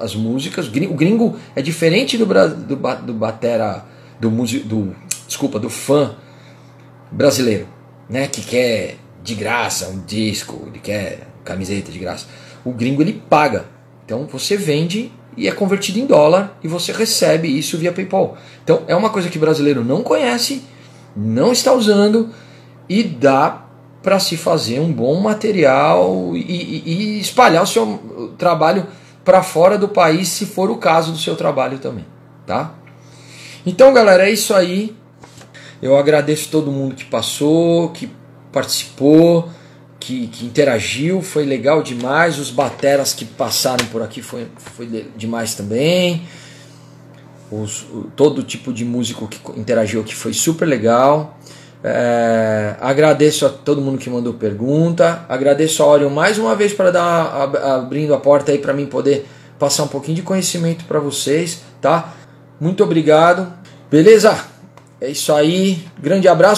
as 0.00 0.14
músicas. 0.14 0.68
O 0.68 0.94
gringo 0.94 1.36
é 1.56 1.62
diferente 1.62 2.18
do, 2.18 2.26
do, 2.26 2.76
do 2.76 3.14
batera 3.14 3.86
do, 4.20 4.30
do 4.30 4.96
desculpa, 5.34 5.58
do 5.58 5.68
fã 5.68 6.14
brasileiro, 7.10 7.66
né, 8.08 8.28
que 8.28 8.40
quer 8.40 8.96
de 9.22 9.34
graça 9.34 9.88
um 9.88 10.00
disco, 10.00 10.62
ele 10.68 10.78
quer 10.78 11.26
camiseta 11.44 11.90
de 11.90 11.98
graça. 11.98 12.26
O 12.64 12.72
gringo 12.72 13.02
ele 13.02 13.22
paga. 13.28 13.66
Então 14.04 14.26
você 14.26 14.56
vende 14.56 15.12
e 15.36 15.48
é 15.48 15.52
convertido 15.52 15.98
em 15.98 16.06
dólar 16.06 16.56
e 16.62 16.68
você 16.68 16.92
recebe 16.92 17.48
isso 17.48 17.76
via 17.76 17.92
PayPal. 17.92 18.36
Então 18.62 18.82
é 18.86 18.94
uma 18.94 19.10
coisa 19.10 19.28
que 19.28 19.36
o 19.36 19.40
brasileiro 19.40 19.84
não 19.84 20.02
conhece, 20.02 20.62
não 21.16 21.52
está 21.52 21.72
usando 21.72 22.30
e 22.88 23.02
dá 23.02 23.66
para 24.02 24.20
se 24.20 24.36
fazer 24.36 24.78
um 24.78 24.92
bom 24.92 25.18
material 25.20 26.36
e, 26.36 26.40
e, 26.40 26.82
e 26.86 27.20
espalhar 27.20 27.62
o 27.62 27.66
seu 27.66 28.34
trabalho 28.36 28.86
para 29.24 29.42
fora 29.42 29.78
do 29.78 29.88
país, 29.88 30.28
se 30.28 30.44
for 30.44 30.70
o 30.70 30.76
caso 30.76 31.10
do 31.10 31.18
seu 31.18 31.34
trabalho 31.34 31.78
também, 31.78 32.04
tá? 32.46 32.74
Então, 33.64 33.94
galera, 33.94 34.28
é 34.28 34.30
isso 34.30 34.52
aí. 34.52 34.94
Eu 35.84 35.98
agradeço 35.98 36.48
todo 36.48 36.72
mundo 36.72 36.94
que 36.94 37.04
passou, 37.04 37.90
que 37.90 38.08
participou, 38.50 39.50
que, 40.00 40.28
que, 40.28 40.46
interagiu, 40.46 41.20
foi 41.20 41.44
legal 41.44 41.82
demais. 41.82 42.38
Os 42.38 42.50
bateras 42.50 43.12
que 43.12 43.26
passaram 43.26 43.84
por 43.88 44.00
aqui 44.00 44.22
foi, 44.22 44.48
foi 44.56 45.06
demais 45.14 45.54
também. 45.54 46.22
Os, 47.50 47.84
todo 48.16 48.42
tipo 48.42 48.72
de 48.72 48.82
músico 48.82 49.28
que 49.28 49.38
interagiu 49.60 50.00
aqui 50.00 50.14
foi 50.14 50.32
super 50.32 50.64
legal. 50.64 51.38
É, 51.82 52.76
agradeço 52.80 53.44
a 53.44 53.50
todo 53.50 53.82
mundo 53.82 53.98
que 53.98 54.08
mandou 54.08 54.32
pergunta. 54.32 55.26
Agradeço 55.28 55.82
a 55.82 55.86
Orion 55.86 56.08
mais 56.08 56.38
uma 56.38 56.56
vez 56.56 56.72
para 56.72 56.90
dar 56.92 57.52
abrindo 57.76 58.14
a 58.14 58.18
porta 58.18 58.52
aí 58.52 58.58
para 58.58 58.72
mim 58.72 58.86
poder 58.86 59.26
passar 59.58 59.82
um 59.82 59.88
pouquinho 59.88 60.16
de 60.16 60.22
conhecimento 60.22 60.86
para 60.86 60.98
vocês, 60.98 61.60
tá? 61.82 62.14
Muito 62.58 62.82
obrigado. 62.82 63.52
Beleza? 63.90 64.53
É 65.00 65.08
isso 65.08 65.32
aí. 65.32 65.84
Grande 66.00 66.28
abraço. 66.28 66.52